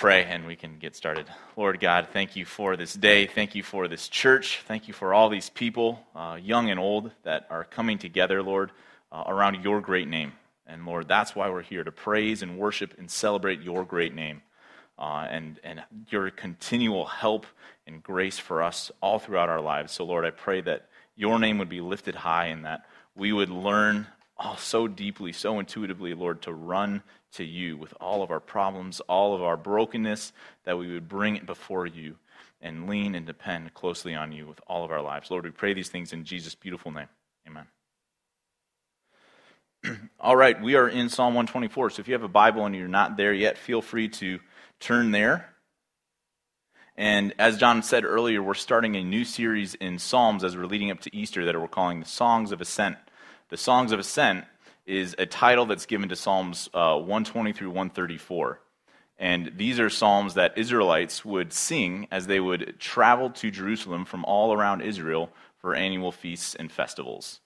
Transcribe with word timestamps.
pray 0.00 0.24
and 0.24 0.46
we 0.46 0.56
can 0.56 0.78
get 0.78 0.96
started. 0.96 1.26
Lord 1.58 1.78
God, 1.78 2.08
thank 2.10 2.34
you 2.34 2.46
for 2.46 2.74
this 2.74 2.94
day. 2.94 3.26
Thank 3.26 3.54
you 3.54 3.62
for 3.62 3.86
this 3.86 4.08
church. 4.08 4.62
Thank 4.66 4.88
you 4.88 4.94
for 4.94 5.12
all 5.12 5.28
these 5.28 5.50
people, 5.50 6.00
uh, 6.16 6.38
young 6.42 6.70
and 6.70 6.80
old, 6.80 7.10
that 7.24 7.46
are 7.50 7.64
coming 7.64 7.98
together, 7.98 8.42
Lord, 8.42 8.72
uh, 9.12 9.24
around 9.26 9.62
your 9.62 9.82
great 9.82 10.08
name. 10.08 10.32
And 10.66 10.86
Lord, 10.86 11.06
that's 11.06 11.36
why 11.36 11.50
we're 11.50 11.60
here 11.60 11.84
to 11.84 11.92
praise 11.92 12.40
and 12.40 12.56
worship 12.56 12.94
and 12.96 13.10
celebrate 13.10 13.60
your 13.60 13.84
great 13.84 14.14
name 14.14 14.40
uh, 14.98 15.26
and, 15.28 15.60
and 15.62 15.82
your 16.08 16.30
continual 16.30 17.04
help 17.04 17.44
and 17.86 18.02
grace 18.02 18.38
for 18.38 18.62
us 18.62 18.90
all 19.02 19.18
throughout 19.18 19.50
our 19.50 19.60
lives. 19.60 19.92
So, 19.92 20.04
Lord, 20.04 20.24
I 20.24 20.30
pray 20.30 20.62
that 20.62 20.88
your 21.14 21.38
name 21.38 21.58
would 21.58 21.68
be 21.68 21.82
lifted 21.82 22.14
high 22.14 22.46
and 22.46 22.64
that 22.64 22.86
we 23.14 23.34
would 23.34 23.50
learn 23.50 24.06
all 24.38 24.56
so 24.56 24.88
deeply, 24.88 25.34
so 25.34 25.58
intuitively, 25.58 26.14
Lord, 26.14 26.40
to 26.42 26.54
run 26.54 27.02
to 27.32 27.44
you 27.44 27.76
with 27.76 27.94
all 28.00 28.22
of 28.22 28.30
our 28.30 28.40
problems, 28.40 29.00
all 29.00 29.34
of 29.34 29.42
our 29.42 29.56
brokenness, 29.56 30.32
that 30.64 30.78
we 30.78 30.92
would 30.92 31.08
bring 31.08 31.36
it 31.36 31.46
before 31.46 31.86
you 31.86 32.16
and 32.60 32.88
lean 32.88 33.14
and 33.14 33.26
depend 33.26 33.72
closely 33.74 34.14
on 34.14 34.32
you 34.32 34.46
with 34.46 34.60
all 34.66 34.84
of 34.84 34.90
our 34.90 35.02
lives. 35.02 35.30
Lord, 35.30 35.44
we 35.44 35.50
pray 35.50 35.72
these 35.72 35.88
things 35.88 36.12
in 36.12 36.24
Jesus' 36.24 36.54
beautiful 36.54 36.90
name. 36.90 37.08
Amen. 37.46 37.66
all 40.20 40.36
right, 40.36 40.60
we 40.60 40.74
are 40.74 40.88
in 40.88 41.08
Psalm 41.08 41.34
124. 41.34 41.90
So 41.90 42.00
if 42.00 42.08
you 42.08 42.14
have 42.14 42.22
a 42.22 42.28
Bible 42.28 42.66
and 42.66 42.74
you're 42.74 42.88
not 42.88 43.16
there 43.16 43.32
yet, 43.32 43.56
feel 43.56 43.80
free 43.80 44.08
to 44.08 44.40
turn 44.78 45.10
there. 45.10 45.54
And 46.96 47.32
as 47.38 47.56
John 47.56 47.82
said 47.82 48.04
earlier, 48.04 48.42
we're 48.42 48.54
starting 48.54 48.94
a 48.94 49.02
new 49.02 49.24
series 49.24 49.74
in 49.74 49.98
Psalms 49.98 50.44
as 50.44 50.56
we're 50.56 50.66
leading 50.66 50.90
up 50.90 51.00
to 51.00 51.16
Easter 51.16 51.46
that 51.46 51.58
we're 51.58 51.66
calling 51.66 52.00
the 52.00 52.06
Songs 52.06 52.52
of 52.52 52.60
Ascent. 52.60 52.96
The 53.48 53.56
Songs 53.56 53.92
of 53.92 53.98
Ascent 53.98 54.44
is 54.86 55.14
a 55.18 55.26
title 55.26 55.66
that's 55.66 55.86
given 55.86 56.08
to 56.08 56.16
Psalms 56.16 56.68
uh, 56.74 56.96
120 56.96 57.52
through 57.52 57.68
134. 57.68 58.60
And 59.18 59.52
these 59.56 59.78
are 59.78 59.90
psalms 59.90 60.34
that 60.34 60.56
Israelites 60.56 61.24
would 61.26 61.52
sing 61.52 62.08
as 62.10 62.26
they 62.26 62.40
would 62.40 62.76
travel 62.78 63.28
to 63.30 63.50
Jerusalem 63.50 64.06
from 64.06 64.24
all 64.24 64.54
around 64.54 64.80
Israel 64.80 65.30
for 65.58 65.74
annual 65.74 66.10
feasts 66.10 66.54
and 66.54 66.72
festivals. 66.72 67.40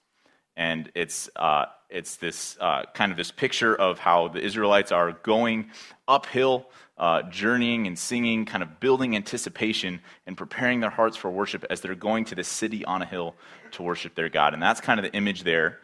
And 0.55 0.89
it's, 0.95 1.29
uh, 1.35 1.65
it's 1.89 2.15
this 2.15 2.57
uh, 2.61 2.83
kind 2.93 3.11
of 3.11 3.17
this 3.17 3.29
picture 3.29 3.75
of 3.75 3.99
how 3.99 4.29
the 4.29 4.39
Israelites 4.39 4.93
are 4.93 5.11
going 5.11 5.69
uphill, 6.07 6.69
uh, 6.97 7.23
journeying 7.23 7.87
and 7.87 7.99
singing, 7.99 8.45
kind 8.45 8.63
of 8.63 8.79
building 8.79 9.17
anticipation 9.17 9.99
and 10.25 10.37
preparing 10.37 10.79
their 10.79 10.89
hearts 10.89 11.17
for 11.17 11.29
worship 11.29 11.65
as 11.69 11.81
they're 11.81 11.93
going 11.93 12.23
to 12.25 12.35
the 12.35 12.43
city 12.45 12.85
on 12.85 13.01
a 13.01 13.05
hill 13.05 13.35
to 13.71 13.83
worship 13.83 14.15
their 14.15 14.29
God. 14.29 14.53
And 14.53 14.63
that's 14.63 14.79
kind 14.79 14.97
of 14.97 15.03
the 15.03 15.13
image 15.13 15.43
there. 15.43 15.79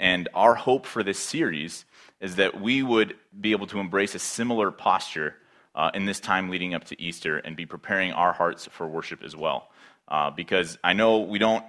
And 0.00 0.30
our 0.34 0.54
hope 0.54 0.86
for 0.86 1.02
this 1.02 1.18
series 1.18 1.84
is 2.20 2.36
that 2.36 2.58
we 2.58 2.82
would 2.82 3.16
be 3.38 3.52
able 3.52 3.66
to 3.68 3.78
embrace 3.78 4.14
a 4.14 4.18
similar 4.18 4.70
posture 4.70 5.36
uh, 5.74 5.90
in 5.92 6.06
this 6.06 6.18
time 6.18 6.48
leading 6.48 6.74
up 6.74 6.84
to 6.84 7.00
Easter 7.00 7.36
and 7.36 7.54
be 7.54 7.66
preparing 7.66 8.12
our 8.12 8.32
hearts 8.32 8.66
for 8.72 8.88
worship 8.88 9.22
as 9.22 9.36
well. 9.36 9.68
Uh, 10.08 10.30
because 10.30 10.78
I 10.82 10.94
know 10.94 11.18
we 11.20 11.38
don't, 11.38 11.64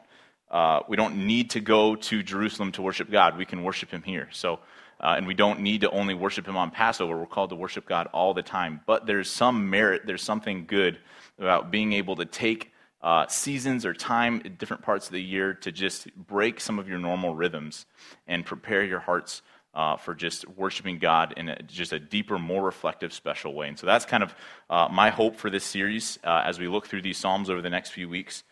uh, 0.50 0.80
we 0.88 0.96
don't 0.96 1.28
need 1.28 1.52
to 1.52 1.60
go 1.60 1.96
to 1.96 2.24
Jerusalem 2.24 2.72
to 2.72 2.82
worship 2.82 3.12
God. 3.12 3.38
We 3.38 3.46
can 3.46 3.64
worship 3.64 3.92
Him 3.92 4.02
here. 4.02 4.30
So, 4.32 4.60
uh, 5.02 5.16
and 5.18 5.28
we 5.28 5.34
don't 5.34 5.60
need 5.60 5.82
to 5.82 5.90
only 5.92 6.14
worship 6.14 6.48
Him 6.48 6.56
on 6.56 6.72
Passover. 6.72 7.18
We're 7.18 7.26
called 7.26 7.50
to 7.50 7.58
worship 7.58 7.86
God 7.86 8.08
all 8.14 8.34
the 8.34 8.42
time. 8.42 8.80
But 8.88 9.06
there's 9.06 9.30
some 9.30 9.70
merit, 9.70 10.04
there's 10.06 10.24
something 10.24 10.66
good 10.68 11.00
about 11.38 11.70
being 11.70 11.92
able 11.92 12.16
to 12.16 12.26
take 12.26 12.71
uh, 13.04 13.28
seasons 13.28 13.86
or 13.86 13.94
time 13.94 14.42
at 14.46 14.58
different 14.58 14.84
parts 14.84 15.08
of 15.08 15.14
the 15.14 15.22
year 15.22 15.54
to 15.54 15.72
just 15.72 16.14
break 16.16 16.60
some 16.60 16.80
of 16.80 16.88
your 16.88 17.00
normal 17.00 17.34
rhythms 17.34 17.86
and 18.28 18.46
prepare 18.46 18.84
your 18.84 19.00
hearts 19.00 19.42
uh, 19.74 19.96
for 19.98 20.14
just 20.14 20.48
worshiping 20.50 21.00
God 21.00 21.34
in 21.38 21.50
a, 21.50 21.62
just 21.64 21.94
a 21.94 22.00
deeper, 22.00 22.38
more 22.38 22.64
reflective, 22.64 23.14
special 23.14 23.54
way. 23.54 23.68
And 23.68 23.80
so 23.80 23.88
that's 23.88 24.06
kind 24.06 24.22
of 24.22 24.36
uh, 24.70 24.90
my 24.92 25.10
hope 25.10 25.38
for 25.38 25.50
this 25.50 25.64
series 25.64 26.20
uh, 26.24 26.44
as 26.46 26.60
we 26.60 26.68
look 26.68 26.88
through 26.88 27.02
these 27.02 27.18
Psalms 27.18 27.50
over 27.50 27.62
the 27.62 27.70
next 27.70 27.92
few 27.92 28.10
weeks. 28.10 28.44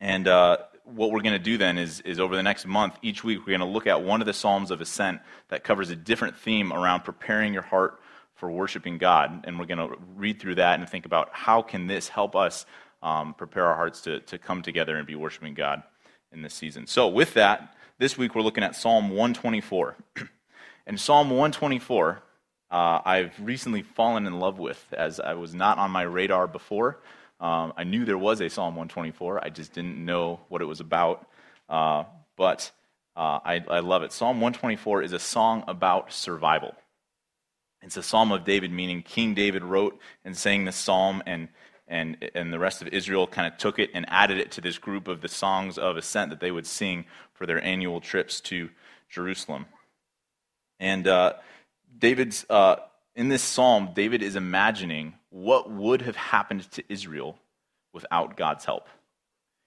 And 0.00 0.28
uh, 0.28 0.58
what 0.84 1.10
we're 1.10 1.22
going 1.22 1.32
to 1.34 1.38
do 1.38 1.58
then 1.58 1.78
is, 1.78 2.00
is 2.00 2.20
over 2.20 2.36
the 2.36 2.42
next 2.42 2.66
month, 2.66 2.96
each 3.02 3.24
week, 3.24 3.40
we're 3.40 3.58
going 3.58 3.60
to 3.60 3.66
look 3.66 3.86
at 3.86 4.02
one 4.02 4.20
of 4.20 4.26
the 4.26 4.32
Psalms 4.32 4.70
of 4.70 4.80
Ascent 4.80 5.20
that 5.48 5.64
covers 5.64 5.90
a 5.90 5.96
different 5.96 6.36
theme 6.36 6.72
around 6.72 7.00
preparing 7.00 7.52
your 7.52 7.62
heart 7.62 8.00
for 8.34 8.50
worshiping 8.50 8.98
God. 8.98 9.44
And 9.46 9.58
we're 9.58 9.66
going 9.66 9.78
to 9.78 9.96
read 10.14 10.40
through 10.40 10.56
that 10.56 10.78
and 10.78 10.88
think 10.88 11.06
about 11.06 11.30
how 11.32 11.62
can 11.62 11.86
this 11.86 12.08
help 12.08 12.36
us 12.36 12.66
um, 13.04 13.34
prepare 13.34 13.66
our 13.66 13.76
hearts 13.76 14.00
to, 14.02 14.20
to 14.20 14.38
come 14.38 14.62
together 14.62 14.96
and 14.96 15.06
be 15.06 15.14
worshiping 15.14 15.54
God 15.54 15.82
in 16.32 16.42
this 16.42 16.54
season. 16.54 16.86
So, 16.86 17.06
with 17.06 17.34
that, 17.34 17.76
this 17.98 18.18
week 18.18 18.34
we're 18.34 18.42
looking 18.42 18.64
at 18.64 18.74
Psalm 18.74 19.10
124. 19.10 19.96
and 20.86 20.98
Psalm 20.98 21.28
124, 21.28 22.22
uh, 22.70 23.00
I've 23.04 23.38
recently 23.38 23.82
fallen 23.82 24.26
in 24.26 24.40
love 24.40 24.58
with, 24.58 24.84
as 24.96 25.20
I 25.20 25.34
was 25.34 25.54
not 25.54 25.78
on 25.78 25.90
my 25.90 26.02
radar 26.02 26.48
before. 26.48 26.98
Um, 27.38 27.74
I 27.76 27.84
knew 27.84 28.04
there 28.04 28.18
was 28.18 28.40
a 28.40 28.48
Psalm 28.48 28.74
124, 28.74 29.44
I 29.44 29.50
just 29.50 29.74
didn't 29.74 30.02
know 30.02 30.40
what 30.48 30.62
it 30.62 30.66
was 30.66 30.80
about. 30.80 31.28
Uh, 31.68 32.04
but 32.36 32.72
uh, 33.16 33.38
I, 33.44 33.62
I 33.68 33.80
love 33.80 34.02
it. 34.02 34.12
Psalm 34.12 34.40
124 34.40 35.02
is 35.02 35.12
a 35.12 35.18
song 35.18 35.62
about 35.68 36.12
survival. 36.12 36.74
It's 37.82 37.98
a 37.98 38.02
psalm 38.02 38.32
of 38.32 38.44
David, 38.44 38.72
meaning 38.72 39.02
King 39.02 39.34
David 39.34 39.62
wrote 39.62 39.98
and 40.24 40.34
sang 40.34 40.64
this 40.64 40.76
psalm, 40.76 41.22
and 41.26 41.48
and, 41.86 42.30
and 42.34 42.52
the 42.52 42.58
rest 42.58 42.82
of 42.82 42.88
Israel 42.88 43.26
kind 43.26 43.52
of 43.52 43.58
took 43.58 43.78
it 43.78 43.90
and 43.94 44.06
added 44.08 44.38
it 44.38 44.52
to 44.52 44.60
this 44.60 44.78
group 44.78 45.08
of 45.08 45.20
the 45.20 45.28
songs 45.28 45.78
of 45.78 45.96
ascent 45.96 46.30
that 46.30 46.40
they 46.40 46.50
would 46.50 46.66
sing 46.66 47.04
for 47.34 47.46
their 47.46 47.62
annual 47.62 48.00
trips 48.00 48.40
to 48.42 48.70
Jerusalem. 49.08 49.66
And 50.80 51.06
uh, 51.06 51.34
David's, 51.98 52.46
uh, 52.48 52.76
in 53.14 53.28
this 53.28 53.42
psalm, 53.42 53.90
David 53.94 54.22
is 54.22 54.36
imagining 54.36 55.14
what 55.30 55.70
would 55.70 56.02
have 56.02 56.16
happened 56.16 56.70
to 56.72 56.82
Israel 56.88 57.38
without 57.92 58.36
God's 58.36 58.64
help. 58.64 58.88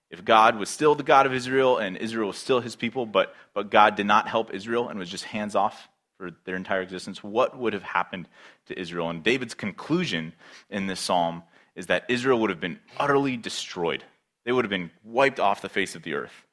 If 0.09 0.23
God 0.23 0.57
was 0.57 0.69
still 0.69 0.95
the 0.95 1.03
God 1.03 1.25
of 1.25 1.33
Israel 1.33 1.77
and 1.77 1.97
Israel 1.97 2.27
was 2.27 2.37
still 2.37 2.61
his 2.61 2.75
people, 2.75 3.05
but, 3.05 3.35
but 3.53 3.69
God 3.69 3.95
did 3.95 4.05
not 4.05 4.27
help 4.27 4.53
Israel 4.53 4.87
and 4.87 4.97
was 4.97 5.09
just 5.09 5.25
hands 5.25 5.55
off 5.55 5.89
for 6.17 6.31
their 6.45 6.55
entire 6.55 6.81
existence, 6.81 7.23
what 7.23 7.57
would 7.57 7.73
have 7.73 7.83
happened 7.83 8.27
to 8.67 8.79
Israel? 8.79 9.09
And 9.09 9.23
David's 9.23 9.53
conclusion 9.53 10.33
in 10.69 10.87
this 10.87 10.99
psalm 10.99 11.43
is 11.77 11.85
that 11.87 12.03
Israel 12.09 12.39
would 12.39 12.49
have 12.49 12.59
been 12.59 12.79
utterly 12.97 13.37
destroyed. 13.37 14.03
They 14.43 14.51
would 14.51 14.65
have 14.65 14.69
been 14.69 14.91
wiped 15.05 15.39
off 15.39 15.61
the 15.61 15.69
face 15.69 15.95
of 15.95 16.03
the 16.03 16.15
earth. 16.15 16.43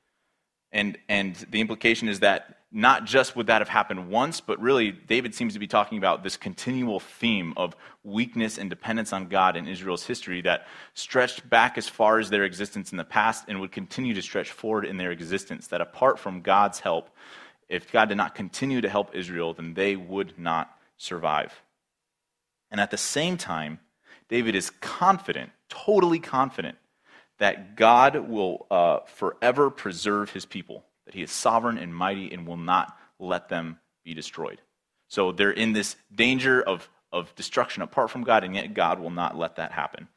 And, 0.71 0.99
and 1.09 1.35
the 1.51 1.61
implication 1.61 2.09
is 2.09 2.21
that 2.21 2.59
not 2.71 3.05
just 3.05 3.37
would 3.37 3.47
that 3.47 3.61
have 3.61 3.69
happened 3.69 4.11
once, 4.11 4.41
but 4.41 4.61
really, 4.61 4.91
David 4.91 5.33
seems 5.33 5.53
to 5.53 5.61
be 5.61 5.69
talking 5.69 5.97
about 5.97 6.25
this 6.25 6.37
continual 6.37 6.99
theme 6.99 7.55
of 7.57 7.77
weakness 8.03 8.59
and 8.59 8.69
dependence 8.69 9.13
on 9.13 9.29
God 9.29 9.57
in 9.57 9.69
Israel's 9.69 10.05
history 10.05 10.43
that 10.43 10.67
stretched 10.93 11.49
back 11.49 11.79
as 11.79 11.89
far 11.89 12.19
as 12.19 12.31
their 12.31 12.43
existence 12.43 12.91
in 12.91 12.99
the 12.99 13.05
past 13.05 13.45
and 13.47 13.61
would 13.61 13.71
continue 13.71 14.13
to 14.15 14.23
stretch 14.23 14.51
forward 14.51 14.85
in 14.85 14.97
their 14.97 15.13
existence. 15.13 15.69
That 15.69 15.81
apart 15.81 16.19
from 16.19 16.43
God's 16.43 16.81
help, 16.81 17.09
if 17.69 17.91
God 17.93 18.09
did 18.09 18.17
not 18.17 18.35
continue 18.35 18.81
to 18.81 18.89
help 18.89 19.15
Israel, 19.15 19.55
then 19.55 19.75
they 19.75 19.95
would 19.95 20.37
not 20.37 20.77
survive. 20.97 21.63
And 22.73 22.81
at 22.81 22.91
the 22.91 22.99
same 22.99 23.37
time, 23.37 23.79
David 24.29 24.55
is 24.55 24.71
confident, 24.71 25.51
totally 25.69 26.19
confident, 26.19 26.79
that 27.39 27.77
God 27.77 28.29
will 28.29 28.67
uh, 28.71 29.01
forever 29.07 29.71
preserve 29.71 30.31
his 30.31 30.47
people, 30.47 30.85
that 31.07 31.15
he 31.15 31.23
is 31.23 31.31
sovereign 31.31 31.79
and 31.79 31.95
mighty 31.95 32.33
and 32.33 32.47
will 32.47 32.57
not 32.57 32.97
let 33.19 33.49
them 33.49 33.79
be 34.05 34.15
destroyed. 34.15 34.61
So 35.09 35.33
they're 35.33 35.51
in 35.51 35.73
this 35.73 35.97
danger 36.15 36.63
of, 36.63 36.89
of 37.13 37.35
destruction 37.35 37.83
apart 37.83 38.11
from 38.11 38.25
God, 38.25 38.45
and 38.45 38.55
yet 38.55 38.75
God 38.75 39.01
will 39.01 39.11
not 39.11 39.37
let 39.37 39.57
that 39.57 39.73
happen. 39.73 40.09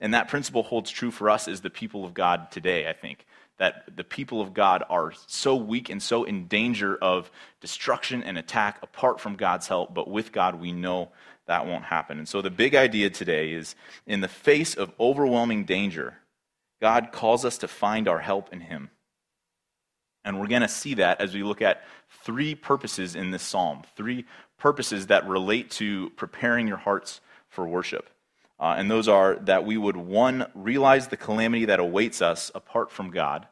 And 0.00 0.14
that 0.14 0.28
principle 0.28 0.62
holds 0.62 0.90
true 0.90 1.10
for 1.10 1.30
us 1.30 1.48
as 1.48 1.60
the 1.60 1.70
people 1.70 2.04
of 2.04 2.14
God 2.14 2.50
today, 2.50 2.88
I 2.88 2.92
think. 2.92 3.26
That 3.58 3.84
the 3.94 4.04
people 4.04 4.40
of 4.40 4.54
God 4.54 4.82
are 4.88 5.12
so 5.26 5.54
weak 5.54 5.90
and 5.90 6.02
so 6.02 6.24
in 6.24 6.46
danger 6.46 6.96
of 6.96 7.30
destruction 7.60 8.22
and 8.22 8.38
attack 8.38 8.78
apart 8.82 9.20
from 9.20 9.36
God's 9.36 9.68
help, 9.68 9.92
but 9.92 10.08
with 10.08 10.32
God 10.32 10.60
we 10.60 10.72
know 10.72 11.10
that 11.50 11.66
won't 11.66 11.82
happen. 11.86 12.18
And 12.18 12.28
so 12.28 12.40
the 12.40 12.48
big 12.48 12.76
idea 12.76 13.10
today 13.10 13.52
is 13.52 13.74
in 14.06 14.20
the 14.20 14.28
face 14.28 14.76
of 14.76 14.92
overwhelming 15.00 15.64
danger, 15.64 16.18
God 16.80 17.10
calls 17.10 17.44
us 17.44 17.58
to 17.58 17.66
find 17.66 18.06
our 18.06 18.20
help 18.20 18.52
in 18.52 18.60
Him. 18.60 18.90
And 20.24 20.38
we're 20.38 20.46
going 20.46 20.62
to 20.62 20.68
see 20.68 20.94
that 20.94 21.20
as 21.20 21.34
we 21.34 21.42
look 21.42 21.60
at 21.60 21.82
three 22.24 22.54
purposes 22.54 23.16
in 23.16 23.32
this 23.32 23.42
psalm, 23.42 23.82
three 23.96 24.26
purposes 24.58 25.08
that 25.08 25.26
relate 25.26 25.72
to 25.72 26.10
preparing 26.10 26.68
your 26.68 26.76
hearts 26.76 27.20
for 27.48 27.66
worship. 27.66 28.08
Uh, 28.60 28.76
and 28.78 28.88
those 28.88 29.08
are 29.08 29.34
that 29.40 29.66
we 29.66 29.76
would, 29.76 29.96
one, 29.96 30.46
realize 30.54 31.08
the 31.08 31.16
calamity 31.16 31.64
that 31.64 31.80
awaits 31.80 32.22
us 32.22 32.52
apart 32.54 32.92
from 32.92 33.10
God, 33.10 33.48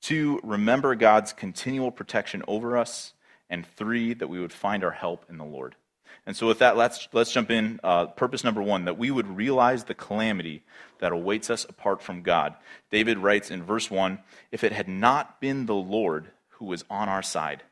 two, 0.00 0.40
remember 0.42 0.96
God's 0.96 1.32
continual 1.32 1.92
protection 1.92 2.42
over 2.48 2.76
us, 2.76 3.14
and 3.48 3.64
three, 3.64 4.12
that 4.12 4.28
we 4.28 4.40
would 4.40 4.52
find 4.52 4.82
our 4.82 4.90
help 4.90 5.24
in 5.30 5.38
the 5.38 5.44
Lord. 5.44 5.76
And 6.24 6.36
so, 6.36 6.46
with 6.46 6.60
that, 6.60 6.76
let's, 6.76 7.08
let's 7.12 7.32
jump 7.32 7.50
in. 7.50 7.80
Uh, 7.82 8.06
purpose 8.06 8.44
number 8.44 8.62
one 8.62 8.84
that 8.84 8.98
we 8.98 9.10
would 9.10 9.36
realize 9.36 9.84
the 9.84 9.94
calamity 9.94 10.62
that 11.00 11.12
awaits 11.12 11.50
us 11.50 11.64
apart 11.64 12.00
from 12.00 12.22
God. 12.22 12.54
David 12.90 13.18
writes 13.18 13.50
in 13.50 13.62
verse 13.62 13.90
1 13.90 14.20
If 14.52 14.62
it 14.62 14.72
had 14.72 14.88
not 14.88 15.40
been 15.40 15.66
the 15.66 15.74
Lord 15.74 16.28
who 16.50 16.66
was 16.66 16.84
on 16.88 17.08
our 17.08 17.22
side. 17.22 17.64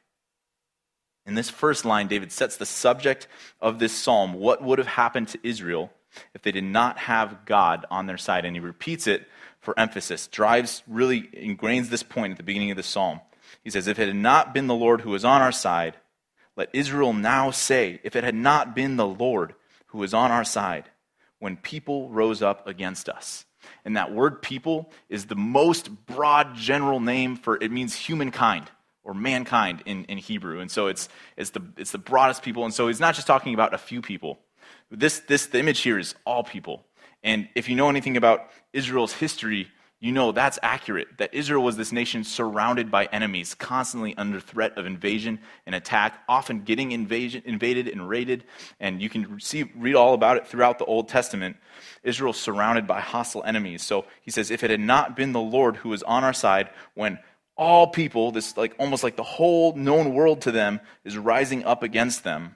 In 1.26 1.35
this 1.35 1.50
first 1.50 1.85
line, 1.85 2.08
David 2.08 2.32
sets 2.32 2.56
the 2.56 2.67
subject 2.67 3.29
of 3.61 3.79
this 3.79 3.93
psalm 3.93 4.35
what 4.35 4.62
would 4.62 4.79
have 4.79 4.88
happened 4.88 5.29
to 5.29 5.38
Israel 5.44 5.93
if 6.35 6.43
they 6.43 6.50
did 6.50 6.64
not 6.64 6.99
have 6.99 7.44
God 7.44 7.87
on 7.88 8.06
their 8.06 8.19
side. 8.19 8.44
And 8.44 8.56
he 8.56 8.61
repeats 8.61 9.06
it 9.06 9.29
for 9.61 9.79
emphasis, 9.79 10.26
drives, 10.26 10.82
really 10.88 11.23
ingrains 11.23 11.88
this 11.88 12.02
point 12.02 12.32
at 12.32 12.37
the 12.37 12.43
beginning 12.43 12.73
of 12.73 12.76
the 12.76 12.82
psalm. 12.82 13.20
He 13.62 13.70
says, 13.70 13.87
If 13.87 13.99
it 13.99 14.08
had 14.08 14.17
not 14.17 14.55
been 14.55 14.67
the 14.67 14.75
Lord 14.75 15.02
who 15.02 15.11
was 15.11 15.25
on 15.25 15.43
our 15.43 15.52
side, 15.52 15.97
let 16.60 16.68
Israel 16.74 17.14
now 17.14 17.50
say, 17.50 18.00
If 18.04 18.14
it 18.14 18.22
had 18.22 18.34
not 18.34 18.74
been 18.74 18.96
the 18.96 19.06
Lord 19.06 19.54
who 19.86 19.98
was 19.98 20.12
on 20.12 20.30
our 20.30 20.44
side, 20.44 20.90
when 21.38 21.56
people 21.56 22.10
rose 22.10 22.42
up 22.42 22.68
against 22.68 23.08
us. 23.08 23.46
And 23.82 23.96
that 23.96 24.12
word 24.12 24.42
people 24.42 24.92
is 25.08 25.24
the 25.24 25.34
most 25.36 25.88
broad 26.04 26.54
general 26.54 27.00
name 27.00 27.36
for 27.36 27.56
it 27.62 27.72
means 27.72 27.94
humankind 27.94 28.70
or 29.04 29.14
mankind 29.14 29.82
in, 29.86 30.04
in 30.04 30.18
Hebrew. 30.18 30.60
And 30.60 30.70
so 30.70 30.88
it's, 30.88 31.08
it's, 31.34 31.48
the, 31.48 31.62
it's 31.78 31.92
the 31.92 31.98
broadest 31.98 32.42
people. 32.42 32.66
And 32.66 32.74
so 32.74 32.88
he's 32.88 33.00
not 33.00 33.14
just 33.14 33.26
talking 33.26 33.54
about 33.54 33.72
a 33.72 33.78
few 33.78 34.02
people. 34.02 34.38
This, 34.90 35.20
this, 35.20 35.46
the 35.46 35.60
image 35.60 35.80
here 35.80 35.98
is 35.98 36.14
all 36.26 36.44
people. 36.44 36.84
And 37.22 37.48
if 37.54 37.70
you 37.70 37.74
know 37.74 37.88
anything 37.88 38.18
about 38.18 38.50
Israel's 38.74 39.14
history, 39.14 39.68
you 40.00 40.12
know 40.12 40.32
that's 40.32 40.58
accurate. 40.62 41.19
That 41.19 41.35
Israel 41.35 41.62
was 41.62 41.76
this 41.76 41.93
nation 41.93 42.25
surrounded 42.25 42.91
by 42.91 43.05
enemies, 43.06 43.55
constantly 43.55 44.17
under 44.17 44.41
threat 44.41 44.79
of 44.79 44.87
invasion 44.87 45.41
and 45.67 45.75
attack, 45.75 46.23
often 46.26 46.62
getting 46.62 46.93
invasion, 46.93 47.43
invaded 47.44 47.87
and 47.87 48.08
raided. 48.08 48.44
And 48.81 49.02
you 49.02 49.11
can 49.11 49.38
see, 49.41 49.70
read 49.76 49.94
all 49.94 50.14
about 50.14 50.38
it 50.38 50.47
throughout 50.47 50.79
the 50.79 50.87
Old 50.87 51.08
Testament. 51.08 51.58
Israel 52.02 52.32
surrounded 52.32 52.87
by 52.87 53.00
hostile 53.00 53.44
enemies. 53.44 53.82
So 53.82 54.06
he 54.23 54.31
says, 54.31 54.50
if 54.50 54.64
it 54.64 54.70
had 54.70 54.81
not 54.81 55.17
been 55.17 55.32
the 55.32 55.41
Lord 55.41 55.76
who 55.76 55.91
was 55.91 56.02
on 56.02 56.25
our 56.25 56.32
side 56.32 56.70
when 56.94 57.19
all 57.55 57.87
people, 57.87 58.32
this 58.32 58.56
like 58.56 58.75
almost 58.79 59.05
like 59.05 59.17
the 59.17 59.23
whole 59.23 59.76
known 59.76 60.14
world 60.14 60.41
to 60.43 60.50
them, 60.50 60.81
is 61.05 61.19
rising 61.19 61.62
up 61.64 61.82
against 61.82 62.25
them, 62.25 62.55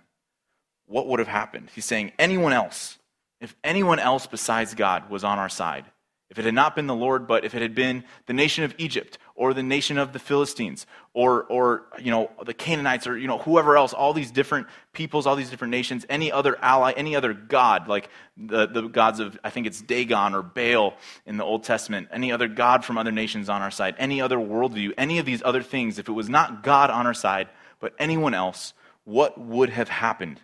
what 0.87 1.07
would 1.09 1.19
have 1.19 1.29
happened? 1.29 1.69
He's 1.75 1.85
saying, 1.85 2.13
anyone 2.19 2.55
else, 2.55 2.97
if 3.39 3.55
anyone 3.63 3.99
else 3.99 4.27
besides 4.27 4.73
God 4.73 5.11
was 5.11 5.25
on 5.25 5.39
our 5.39 5.51
side, 5.51 5.85
if 6.31 6.39
it 6.39 6.45
had 6.45 6.55
not 6.55 6.75
been 6.75 6.87
the 6.87 6.95
Lord, 6.95 7.27
but 7.27 7.45
if 7.45 7.55
it 7.55 7.63
had 7.63 7.75
been 7.75 8.03
the 8.27 8.33
nation 8.33 8.65
of 8.65 8.75
Egypt 8.79 9.19
or 9.35 9.53
the 9.53 9.63
nation 9.63 9.99
of 9.99 10.13
the 10.13 10.19
Philistines 10.19 10.87
or, 11.13 11.45
or 11.45 11.85
you 11.99 12.11
know, 12.11 12.31
the 12.45 12.55
Canaanites 12.55 13.07
or 13.07 13.17
you 13.17 13.29
know, 13.29 13.39
whoever 13.39 13.77
else, 13.77 13.93
all 13.93 14.15
these 14.15 14.31
different 14.31 14.67
peoples, 14.93 15.27
all 15.27 15.37
these 15.37 15.51
different 15.51 15.71
nations, 15.71 16.07
any 16.09 16.33
other 16.33 16.57
ally, 16.63 16.93
any 16.97 17.15
other 17.15 17.35
god, 17.35 17.89
like 17.89 18.09
the, 18.37 18.67
the 18.67 18.83
gods 18.89 19.21
of, 19.21 19.39
I 19.45 19.51
think 19.51 19.67
it's 19.67 19.83
Dagon 19.83 20.35
or 20.35 20.43
Baal 20.43 20.95
in 21.27 21.37
the 21.37 21.45
Old 21.45 21.63
Testament, 21.65 22.09
any 22.11 22.33
other 22.33 22.49
god 22.49 22.85
from 22.85 22.97
other 22.97 23.13
nations 23.13 23.49
on 23.49 23.61
our 23.61 23.71
side, 23.71 23.95
any 23.99 24.21
other 24.21 24.39
worldview, 24.39 24.93
any 24.97 25.19
of 25.19 25.27
these 25.27 25.43
other 25.45 25.63
things, 25.63 25.99
if 25.99 26.09
it 26.09 26.13
was 26.13 26.31
not 26.31 26.63
God 26.63 26.91
on 26.91 27.07
our 27.07 27.15
side, 27.15 27.49
but 27.81 27.95
anyone 27.99 28.33
else, 28.33 28.73
what 29.05 29.39
would 29.39 29.69
have 29.69 29.91
happened? 29.91 30.41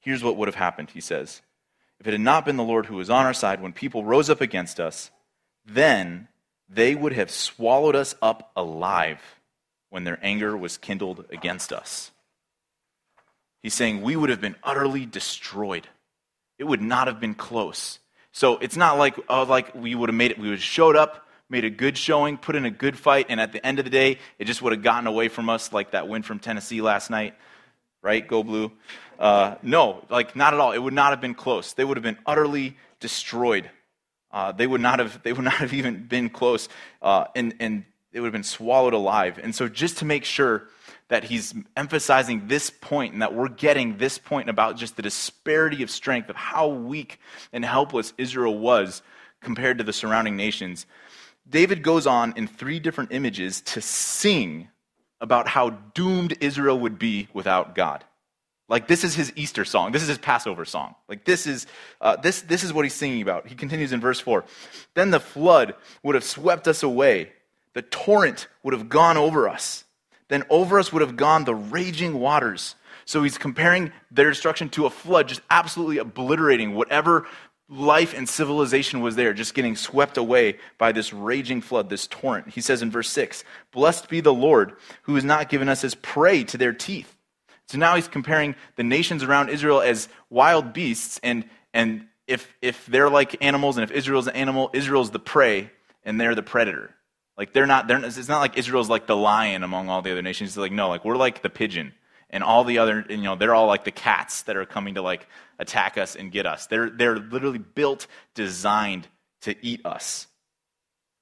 Here's 0.00 0.24
what 0.24 0.36
would 0.36 0.48
have 0.48 0.54
happened, 0.54 0.90
he 0.90 1.00
says. 1.00 1.42
If 2.00 2.06
it 2.06 2.12
had 2.12 2.20
not 2.20 2.44
been 2.44 2.56
the 2.56 2.64
Lord 2.64 2.86
who 2.86 2.96
was 2.96 3.10
on 3.10 3.26
our 3.26 3.34
side 3.34 3.60
when 3.60 3.72
people 3.72 4.04
rose 4.04 4.30
up 4.30 4.40
against 4.40 4.78
us, 4.78 5.10
then 5.66 6.28
they 6.68 6.94
would 6.94 7.12
have 7.12 7.30
swallowed 7.30 7.96
us 7.96 8.14
up 8.22 8.52
alive 8.56 9.20
when 9.90 10.04
their 10.04 10.18
anger 10.22 10.56
was 10.56 10.76
kindled 10.76 11.24
against 11.30 11.72
us. 11.72 12.10
He's 13.62 13.74
saying 13.74 14.02
we 14.02 14.14
would 14.14 14.30
have 14.30 14.40
been 14.40 14.56
utterly 14.62 15.06
destroyed. 15.06 15.88
It 16.58 16.64
would 16.64 16.82
not 16.82 17.08
have 17.08 17.20
been 17.20 17.34
close. 17.34 17.98
So 18.32 18.58
it's 18.58 18.76
not 18.76 18.98
like, 18.98 19.18
oh, 19.28 19.42
like 19.42 19.74
we 19.74 19.94
would 19.94 20.08
have 20.08 20.16
made 20.16 20.30
it, 20.30 20.38
we 20.38 20.48
would 20.48 20.58
have 20.58 20.62
showed 20.62 20.94
up, 20.94 21.26
made 21.50 21.64
a 21.64 21.70
good 21.70 21.98
showing, 21.98 22.36
put 22.36 22.54
in 22.54 22.64
a 22.64 22.70
good 22.70 22.96
fight, 22.96 23.26
and 23.28 23.40
at 23.40 23.52
the 23.52 23.64
end 23.66 23.78
of 23.78 23.84
the 23.84 23.90
day, 23.90 24.18
it 24.38 24.44
just 24.44 24.62
would 24.62 24.72
have 24.72 24.82
gotten 24.82 25.06
away 25.06 25.28
from 25.28 25.48
us 25.48 25.72
like 25.72 25.92
that 25.92 26.06
win 26.06 26.22
from 26.22 26.38
Tennessee 26.38 26.80
last 26.80 27.10
night 27.10 27.34
right? 28.02 28.26
Go 28.26 28.42
blue. 28.42 28.72
Uh, 29.18 29.56
no, 29.62 30.04
like 30.10 30.36
not 30.36 30.54
at 30.54 30.60
all. 30.60 30.72
It 30.72 30.78
would 30.78 30.94
not 30.94 31.10
have 31.10 31.20
been 31.20 31.34
close. 31.34 31.72
They 31.72 31.84
would 31.84 31.96
have 31.96 32.04
been 32.04 32.18
utterly 32.24 32.76
destroyed. 33.00 33.70
Uh, 34.30 34.52
they 34.52 34.66
would 34.66 34.80
not 34.80 34.98
have. 34.98 35.22
They 35.22 35.32
would 35.32 35.44
not 35.44 35.54
have 35.54 35.72
even 35.80 36.04
been 36.04 36.30
close, 36.30 36.68
uh, 37.02 37.24
and 37.34 37.54
and 37.58 37.84
they 38.12 38.20
would 38.20 38.26
have 38.26 38.32
been 38.32 38.42
swallowed 38.44 38.94
alive. 38.94 39.38
And 39.42 39.54
so, 39.54 39.68
just 39.68 39.98
to 39.98 40.04
make 40.04 40.24
sure 40.24 40.68
that 41.08 41.24
he's 41.24 41.54
emphasizing 41.76 42.48
this 42.48 42.70
point 42.70 43.14
and 43.14 43.22
that 43.22 43.34
we're 43.34 43.48
getting 43.48 43.96
this 43.96 44.18
point 44.18 44.50
about 44.50 44.76
just 44.76 44.96
the 44.96 45.02
disparity 45.02 45.82
of 45.82 45.90
strength 45.90 46.28
of 46.28 46.36
how 46.36 46.68
weak 46.68 47.18
and 47.52 47.64
helpless 47.64 48.12
Israel 48.18 48.58
was 48.58 49.02
compared 49.40 49.78
to 49.78 49.84
the 49.84 49.92
surrounding 49.92 50.36
nations, 50.36 50.86
David 51.48 51.82
goes 51.82 52.06
on 52.06 52.34
in 52.36 52.46
three 52.46 52.78
different 52.78 53.12
images 53.12 53.62
to 53.62 53.80
sing 53.80 54.68
about 55.20 55.48
how 55.48 55.70
doomed 55.70 56.36
Israel 56.40 56.78
would 56.78 56.98
be 56.98 57.28
without 57.32 57.74
God. 57.74 58.04
Like 58.68 58.86
this 58.86 59.02
is 59.02 59.14
his 59.14 59.32
Easter 59.34 59.64
song. 59.64 59.92
This 59.92 60.02
is 60.02 60.08
his 60.08 60.18
Passover 60.18 60.64
song. 60.64 60.94
Like 61.08 61.24
this 61.24 61.46
is 61.46 61.66
uh, 62.00 62.16
this 62.16 62.42
this 62.42 62.62
is 62.62 62.72
what 62.72 62.84
he's 62.84 62.94
singing 62.94 63.22
about. 63.22 63.46
He 63.48 63.54
continues 63.54 63.92
in 63.92 64.00
verse 64.00 64.20
four. 64.20 64.44
Then 64.94 65.10
the 65.10 65.20
flood 65.20 65.74
would 66.02 66.14
have 66.14 66.24
swept 66.24 66.68
us 66.68 66.82
away. 66.82 67.32
The 67.72 67.82
torrent 67.82 68.48
would 68.62 68.74
have 68.74 68.88
gone 68.88 69.16
over 69.16 69.48
us. 69.48 69.84
Then 70.28 70.44
over 70.50 70.78
us 70.78 70.92
would 70.92 71.00
have 71.00 71.16
gone 71.16 71.44
the 71.44 71.54
raging 71.54 72.20
waters. 72.20 72.74
So 73.06 73.22
he's 73.22 73.38
comparing 73.38 73.92
their 74.10 74.28
destruction 74.28 74.68
to 74.70 74.84
a 74.84 74.90
flood, 74.90 75.28
just 75.28 75.40
absolutely 75.48 75.96
obliterating 75.96 76.74
whatever 76.74 77.26
life 77.70 78.14
and 78.14 78.28
civilization 78.28 79.00
was 79.00 79.16
there, 79.16 79.32
just 79.32 79.54
getting 79.54 79.76
swept 79.76 80.16
away 80.16 80.58
by 80.78 80.92
this 80.92 81.12
raging 81.12 81.60
flood, 81.60 81.88
this 81.88 82.06
torrent. 82.06 82.50
He 82.50 82.60
says 82.60 82.82
in 82.82 82.90
verse 82.90 83.08
6 83.10 83.44
Blessed 83.72 84.08
be 84.08 84.20
the 84.20 84.34
Lord, 84.34 84.74
who 85.02 85.14
has 85.14 85.24
not 85.24 85.48
given 85.48 85.68
us 85.68 85.84
as 85.84 85.94
prey 85.94 86.44
to 86.44 86.58
their 86.58 86.72
teeth. 86.72 87.17
So 87.68 87.78
now 87.78 87.96
he's 87.96 88.08
comparing 88.08 88.54
the 88.76 88.82
nations 88.82 89.22
around 89.22 89.50
Israel 89.50 89.80
as 89.80 90.08
wild 90.30 90.72
beasts, 90.72 91.20
and, 91.22 91.44
and 91.74 92.06
if, 92.26 92.54
if 92.62 92.86
they're 92.86 93.10
like 93.10 93.42
animals 93.42 93.76
and 93.76 93.84
if 93.84 93.90
Israel's 93.90 94.26
an 94.26 94.34
animal, 94.34 94.70
Israel's 94.72 95.10
the 95.10 95.18
prey 95.18 95.70
and 96.02 96.20
they're 96.20 96.34
the 96.34 96.42
predator. 96.42 96.94
Like 97.36 97.52
they're 97.52 97.66
not, 97.66 97.86
they're, 97.86 98.02
it's 98.04 98.28
not 98.28 98.40
like 98.40 98.56
Israel's 98.56 98.88
like 98.88 99.06
the 99.06 99.16
lion 99.16 99.62
among 99.62 99.88
all 99.88 100.02
the 100.02 100.12
other 100.12 100.22
nations. 100.22 100.50
It's 100.50 100.56
like, 100.56 100.72
no, 100.72 100.88
like 100.88 101.04
we're 101.04 101.16
like 101.16 101.42
the 101.42 101.50
pigeon 101.50 101.92
and 102.30 102.42
all 102.42 102.64
the 102.64 102.78
other, 102.78 103.04
you 103.08 103.18
know, 103.18 103.36
they're 103.36 103.54
all 103.54 103.66
like 103.66 103.84
the 103.84 103.90
cats 103.90 104.42
that 104.42 104.56
are 104.56 104.66
coming 104.66 104.94
to 104.94 105.02
like 105.02 105.26
attack 105.58 105.98
us 105.98 106.16
and 106.16 106.32
get 106.32 106.46
us. 106.46 106.66
They're, 106.66 106.90
they're 106.90 107.16
literally 107.16 107.58
built, 107.58 108.06
designed 108.34 109.08
to 109.42 109.54
eat 109.64 109.84
us. 109.84 110.26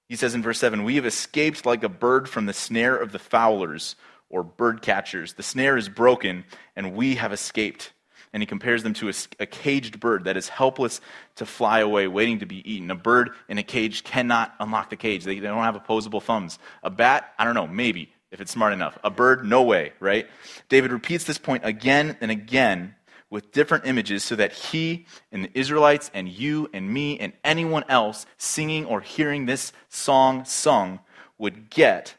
He 0.09 0.17
says 0.17 0.35
in 0.35 0.43
verse 0.43 0.59
7 0.59 0.85
We 0.85 0.97
have 0.97 1.07
escaped 1.07 1.67
like 1.67 1.83
a 1.83 1.89
bird 1.89 2.29
from 2.29 2.47
the 2.47 2.53
snare 2.53 2.97
of 2.97 3.13
the 3.13 3.19
fowlers 3.19 3.97
or 4.29 4.43
bird 4.43 4.83
catchers. 4.83 5.35
The 5.35 5.43
snare 5.43 5.77
is 5.77 5.89
broken, 5.89 6.45
and 6.75 6.95
we 6.95 7.17
have 7.17 7.33
escaped. 7.33 7.93
And 8.33 8.43
he 8.43 8.47
compares 8.47 8.83
them 8.83 8.93
to 8.95 9.09
a, 9.09 9.13
a, 9.41 9.47
caged 9.47 9.99
bird 9.99 10.25
that 10.25 10.37
is 10.37 10.49
helpless 10.49 11.01
to 11.37 11.47
fly 11.47 11.81
away, 11.81 12.07
waiting 12.07 12.41
to 12.41 12.47
be 12.47 12.71
eaten. 12.71 12.91
A 12.91 12.95
bird 12.95 13.31
in 13.49 13.57
a 13.57 13.63
cage 13.63 14.05
cannot 14.05 14.55
unlock 14.61 14.91
the 14.91 14.97
cage, 14.97 15.25
they, 15.25 15.39
they 15.39 15.47
don't 15.47 15.63
have 15.63 15.77
opposable 15.77 16.21
thumbs. 16.21 16.59
A 16.83 16.91
bat, 16.91 17.33
I 17.39 17.45
don't 17.45 17.55
know, 17.55 17.67
maybe 17.67 18.13
if 18.31 18.41
it's 18.41 18.51
smart 18.51 18.73
enough. 18.73 18.99
A 19.05 19.11
bird, 19.11 19.47
no 19.47 19.63
way, 19.63 19.93
right? 20.01 20.29
David 20.69 20.93
repeats 20.93 21.25
this 21.25 21.39
point 21.39 21.65
again 21.65 22.17
and 22.21 22.31
again 22.31 22.95
with 23.31 23.53
different 23.53 23.87
images 23.87 24.23
so 24.23 24.37
that 24.37 24.53
he 24.53 25.07
and 25.33 25.45
the 25.45 25.59
Israelites 25.59 26.11
and 26.15 26.29
you 26.29 26.69
and 26.73 26.93
me 26.93 27.19
and 27.19 27.33
anyone 27.45 27.85
else 27.89 28.27
singing 28.37 28.85
or 28.85 29.01
hearing 29.01 29.47
this 29.47 29.73
song 29.89 30.45
sung 30.45 31.01
would 31.39 31.71
get 31.71 32.15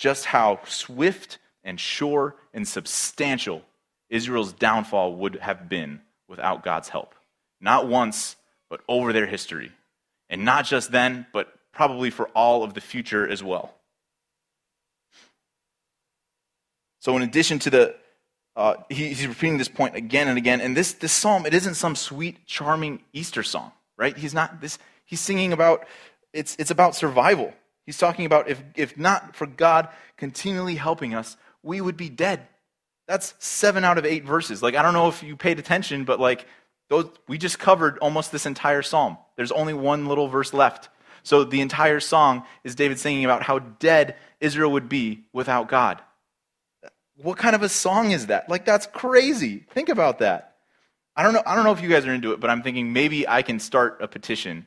just 0.00 0.24
how 0.24 0.58
swift 0.66 1.36
and 1.62 1.78
sure 1.78 2.34
and 2.54 2.66
substantial 2.66 3.62
Israel's 4.08 4.54
downfall 4.54 5.14
would 5.16 5.36
have 5.36 5.68
been 5.68 6.00
without 6.26 6.64
God's 6.64 6.88
help. 6.88 7.14
Not 7.60 7.86
once, 7.86 8.36
but 8.70 8.80
over 8.88 9.12
their 9.12 9.26
history. 9.26 9.70
And 10.30 10.44
not 10.46 10.64
just 10.64 10.90
then, 10.90 11.26
but 11.34 11.52
probably 11.72 12.08
for 12.08 12.28
all 12.28 12.64
of 12.64 12.72
the 12.72 12.80
future 12.80 13.28
as 13.28 13.44
well. 13.44 13.74
So, 17.00 17.14
in 17.16 17.22
addition 17.22 17.58
to 17.60 17.70
the, 17.70 17.94
uh, 18.56 18.76
he, 18.88 19.08
he's 19.08 19.26
repeating 19.26 19.58
this 19.58 19.68
point 19.68 19.96
again 19.96 20.28
and 20.28 20.38
again. 20.38 20.62
And 20.62 20.74
this, 20.74 20.94
this 20.94 21.12
psalm, 21.12 21.44
it 21.44 21.52
isn't 21.52 21.74
some 21.74 21.94
sweet, 21.94 22.46
charming 22.46 23.02
Easter 23.12 23.42
song, 23.42 23.72
right? 23.98 24.16
He's 24.16 24.34
not 24.34 24.62
this, 24.62 24.78
he's 25.04 25.20
singing 25.20 25.52
about, 25.52 25.86
it's, 26.32 26.56
it's 26.58 26.70
about 26.70 26.94
survival. 26.94 27.52
He's 27.86 27.98
talking 27.98 28.26
about 28.26 28.48
if, 28.48 28.62
if 28.74 28.96
not 28.96 29.34
for 29.34 29.46
God 29.46 29.88
continually 30.16 30.76
helping 30.76 31.14
us, 31.14 31.36
we 31.62 31.80
would 31.80 31.96
be 31.96 32.08
dead. 32.08 32.46
That's 33.08 33.34
seven 33.38 33.84
out 33.84 33.98
of 33.98 34.06
eight 34.06 34.24
verses. 34.24 34.62
Like, 34.62 34.76
I 34.76 34.82
don't 34.82 34.94
know 34.94 35.08
if 35.08 35.22
you 35.22 35.36
paid 35.36 35.58
attention, 35.58 36.04
but 36.04 36.20
like, 36.20 36.46
those, 36.88 37.08
we 37.28 37.38
just 37.38 37.58
covered 37.58 37.98
almost 37.98 38.32
this 38.32 38.46
entire 38.46 38.82
psalm. 38.82 39.18
There's 39.36 39.52
only 39.52 39.74
one 39.74 40.06
little 40.06 40.28
verse 40.28 40.52
left. 40.52 40.88
So 41.22 41.44
the 41.44 41.60
entire 41.60 42.00
song 42.00 42.44
is 42.64 42.74
David 42.74 42.98
singing 42.98 43.24
about 43.24 43.42
how 43.42 43.58
dead 43.58 44.16
Israel 44.40 44.72
would 44.72 44.88
be 44.88 45.24
without 45.32 45.68
God. 45.68 46.00
What 47.16 47.36
kind 47.36 47.54
of 47.54 47.62
a 47.62 47.68
song 47.68 48.12
is 48.12 48.28
that? 48.28 48.48
Like, 48.48 48.64
that's 48.64 48.86
crazy. 48.86 49.66
Think 49.70 49.88
about 49.88 50.20
that. 50.20 50.56
I 51.16 51.22
don't 51.22 51.32
know, 51.32 51.42
I 51.44 51.54
don't 51.54 51.64
know 51.64 51.72
if 51.72 51.82
you 51.82 51.88
guys 51.88 52.06
are 52.06 52.14
into 52.14 52.32
it, 52.32 52.40
but 52.40 52.50
I'm 52.50 52.62
thinking 52.62 52.92
maybe 52.92 53.28
I 53.28 53.42
can 53.42 53.58
start 53.58 53.98
a 54.00 54.08
petition 54.08 54.66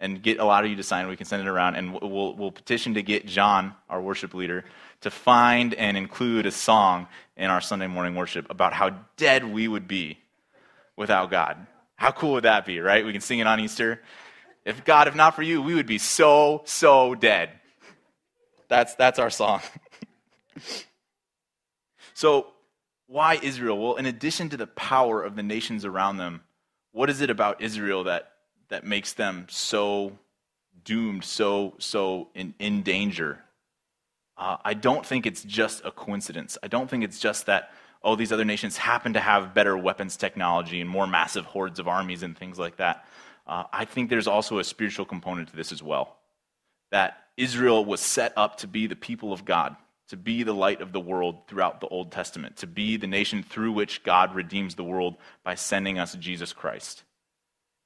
and 0.00 0.22
get 0.22 0.38
a 0.38 0.44
lot 0.44 0.64
of 0.64 0.70
you 0.70 0.76
to 0.76 0.82
sign. 0.82 1.06
We 1.08 1.16
can 1.16 1.26
send 1.26 1.42
it 1.42 1.48
around, 1.48 1.76
and 1.76 1.92
we'll, 1.92 2.34
we'll 2.34 2.50
petition 2.50 2.94
to 2.94 3.02
get 3.02 3.26
John, 3.26 3.74
our 3.88 4.00
worship 4.00 4.32
leader, 4.34 4.64
to 5.02 5.10
find 5.10 5.74
and 5.74 5.96
include 5.96 6.46
a 6.46 6.50
song 6.50 7.06
in 7.36 7.50
our 7.50 7.60
Sunday 7.60 7.86
morning 7.86 8.14
worship 8.14 8.50
about 8.50 8.72
how 8.72 8.90
dead 9.16 9.44
we 9.44 9.68
would 9.68 9.86
be 9.86 10.18
without 10.96 11.30
God. 11.30 11.66
How 11.96 12.12
cool 12.12 12.32
would 12.32 12.44
that 12.44 12.64
be, 12.64 12.80
right? 12.80 13.04
We 13.04 13.12
can 13.12 13.20
sing 13.20 13.40
it 13.40 13.46
on 13.46 13.60
Easter. 13.60 14.00
If 14.64 14.84
God, 14.84 15.06
if 15.06 15.14
not 15.14 15.36
for 15.36 15.42
you, 15.42 15.60
we 15.60 15.74
would 15.74 15.86
be 15.86 15.98
so, 15.98 16.62
so 16.64 17.14
dead. 17.14 17.50
That's, 18.68 18.94
that's 18.94 19.18
our 19.18 19.30
song. 19.30 19.60
so, 22.14 22.46
why 23.06 23.38
Israel? 23.42 23.76
Well, 23.76 23.96
in 23.96 24.06
addition 24.06 24.50
to 24.50 24.56
the 24.56 24.66
power 24.66 25.22
of 25.22 25.34
the 25.34 25.42
nations 25.42 25.84
around 25.84 26.18
them, 26.18 26.42
what 26.92 27.10
is 27.10 27.20
it 27.20 27.28
about 27.28 27.60
Israel 27.60 28.04
that, 28.04 28.32
that 28.70 28.84
makes 28.84 29.12
them 29.12 29.46
so 29.50 30.18
doomed, 30.84 31.24
so, 31.24 31.74
so 31.78 32.28
in, 32.34 32.54
in 32.58 32.82
danger? 32.82 33.44
Uh, 34.36 34.56
I 34.64 34.74
don't 34.74 35.04
think 35.04 35.26
it's 35.26 35.44
just 35.44 35.84
a 35.84 35.90
coincidence. 35.90 36.56
I 36.62 36.68
don't 36.68 36.88
think 36.88 37.04
it's 37.04 37.18
just 37.18 37.46
that, 37.46 37.72
oh, 38.02 38.16
these 38.16 38.32
other 38.32 38.46
nations 38.46 38.78
happen 38.78 39.12
to 39.12 39.20
have 39.20 39.52
better 39.52 39.76
weapons 39.76 40.16
technology 40.16 40.80
and 40.80 40.88
more 40.88 41.06
massive 41.06 41.44
hordes 41.44 41.78
of 41.78 41.86
armies 41.86 42.22
and 42.22 42.36
things 42.36 42.58
like 42.58 42.78
that. 42.78 43.04
Uh, 43.46 43.64
I 43.72 43.84
think 43.84 44.08
there's 44.08 44.26
also 44.26 44.58
a 44.58 44.64
spiritual 44.64 45.04
component 45.04 45.50
to 45.50 45.56
this 45.56 45.72
as 45.72 45.82
well. 45.82 46.16
That 46.90 47.18
Israel 47.36 47.84
was 47.84 48.00
set 48.00 48.32
up 48.36 48.56
to 48.58 48.66
be 48.66 48.86
the 48.86 48.96
people 48.96 49.32
of 49.32 49.44
God, 49.44 49.76
to 50.08 50.16
be 50.16 50.42
the 50.42 50.54
light 50.54 50.80
of 50.80 50.92
the 50.92 51.00
world 51.00 51.46
throughout 51.46 51.80
the 51.80 51.88
Old 51.88 52.10
Testament, 52.10 52.56
to 52.58 52.66
be 52.66 52.96
the 52.96 53.06
nation 53.06 53.42
through 53.42 53.72
which 53.72 54.02
God 54.02 54.34
redeems 54.34 54.74
the 54.74 54.84
world 54.84 55.16
by 55.44 55.54
sending 55.54 55.98
us 55.98 56.14
Jesus 56.14 56.52
Christ. 56.52 57.04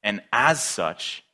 And 0.05 0.23
as 0.33 0.63
such, 0.63 1.25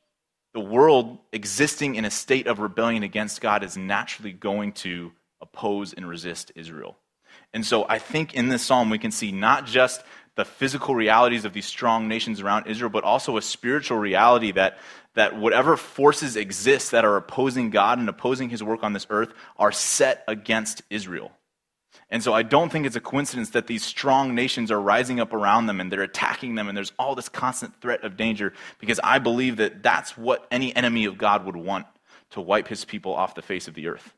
the 0.54 0.60
world 0.60 1.18
existing 1.32 1.96
in 1.96 2.04
a 2.06 2.10
state 2.10 2.46
of 2.46 2.60
rebellion 2.60 3.02
against 3.02 3.40
God 3.40 3.62
is 3.62 3.76
naturally 3.76 4.32
going 4.32 4.72
to 4.72 5.12
oppose 5.42 5.92
and 5.92 6.08
resist 6.08 6.52
Israel. 6.54 6.96
And 7.52 7.66
so 7.66 7.84
I 7.88 7.98
think 7.98 8.34
in 8.34 8.48
this 8.48 8.62
psalm 8.62 8.88
we 8.88 8.98
can 8.98 9.10
see 9.10 9.32
not 9.32 9.66
just 9.66 10.02
the 10.36 10.44
physical 10.44 10.94
realities 10.94 11.44
of 11.44 11.52
these 11.52 11.66
strong 11.66 12.08
nations 12.08 12.40
around 12.40 12.66
Israel, 12.66 12.90
but 12.90 13.04
also 13.04 13.36
a 13.36 13.42
spiritual 13.42 13.98
reality 13.98 14.52
that, 14.52 14.78
that 15.14 15.36
whatever 15.36 15.76
forces 15.76 16.36
exist 16.36 16.92
that 16.92 17.04
are 17.04 17.16
opposing 17.16 17.70
God 17.70 17.98
and 17.98 18.08
opposing 18.08 18.50
his 18.50 18.62
work 18.62 18.84
on 18.84 18.92
this 18.92 19.06
earth 19.10 19.32
are 19.56 19.72
set 19.72 20.24
against 20.28 20.82
Israel. 20.90 21.32
And 22.10 22.22
so 22.22 22.32
I 22.32 22.42
don't 22.42 22.72
think 22.72 22.86
it's 22.86 22.96
a 22.96 23.00
coincidence 23.00 23.50
that 23.50 23.68
these 23.68 23.84
strong 23.84 24.34
nations 24.34 24.72
are 24.72 24.80
rising 24.80 25.20
up 25.20 25.32
around 25.32 25.66
them 25.66 25.80
and 25.80 25.92
they're 25.92 26.02
attacking 26.02 26.56
them 26.56 26.68
and 26.68 26.76
there's 26.76 26.92
all 26.98 27.14
this 27.14 27.28
constant 27.28 27.80
threat 27.80 28.02
of 28.02 28.16
danger 28.16 28.52
because 28.80 28.98
I 29.04 29.20
believe 29.20 29.58
that 29.58 29.82
that's 29.82 30.16
what 30.16 30.46
any 30.50 30.74
enemy 30.74 31.04
of 31.04 31.18
God 31.18 31.44
would 31.46 31.56
want 31.56 31.86
to 32.30 32.40
wipe 32.40 32.66
his 32.66 32.84
people 32.84 33.14
off 33.14 33.34
the 33.34 33.42
face 33.42 33.68
of 33.68 33.74
the 33.74 33.86
earth. 33.86 34.12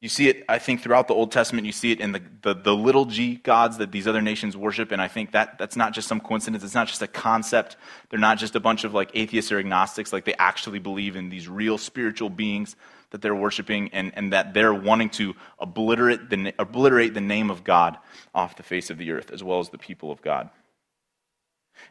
You 0.00 0.08
see 0.08 0.28
it, 0.28 0.44
I 0.48 0.60
think, 0.60 0.80
throughout 0.80 1.08
the 1.08 1.14
Old 1.14 1.32
Testament. 1.32 1.66
You 1.66 1.72
see 1.72 1.90
it 1.90 1.98
in 1.98 2.12
the, 2.12 2.22
the, 2.42 2.54
the, 2.54 2.74
little 2.74 3.04
g 3.04 3.34
gods 3.34 3.78
that 3.78 3.90
these 3.90 4.06
other 4.06 4.22
nations 4.22 4.56
worship. 4.56 4.92
And 4.92 5.02
I 5.02 5.08
think 5.08 5.32
that 5.32 5.58
that's 5.58 5.74
not 5.74 5.92
just 5.92 6.06
some 6.06 6.20
coincidence. 6.20 6.62
It's 6.62 6.74
not 6.74 6.86
just 6.86 7.02
a 7.02 7.08
concept. 7.08 7.76
They're 8.08 8.20
not 8.20 8.38
just 8.38 8.54
a 8.54 8.60
bunch 8.60 8.84
of 8.84 8.94
like 8.94 9.10
atheists 9.14 9.50
or 9.50 9.58
agnostics. 9.58 10.12
Like 10.12 10.24
they 10.24 10.36
actually 10.38 10.78
believe 10.78 11.16
in 11.16 11.30
these 11.30 11.48
real 11.48 11.78
spiritual 11.78 12.30
beings 12.30 12.76
that 13.10 13.22
they're 13.22 13.34
worshiping 13.34 13.90
and, 13.92 14.12
and 14.14 14.32
that 14.32 14.54
they're 14.54 14.74
wanting 14.74 15.10
to 15.10 15.34
obliterate 15.58 16.28
the, 16.28 16.54
obliterate 16.58 17.14
the 17.14 17.20
name 17.20 17.50
of 17.50 17.64
God 17.64 17.96
off 18.34 18.56
the 18.56 18.62
face 18.62 18.90
of 18.90 18.98
the 18.98 19.10
earth, 19.12 19.30
as 19.30 19.42
well 19.42 19.60
as 19.60 19.70
the 19.70 19.78
people 19.78 20.10
of 20.10 20.20
God. 20.22 20.50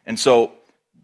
And 0.06 0.20
so, 0.20 0.54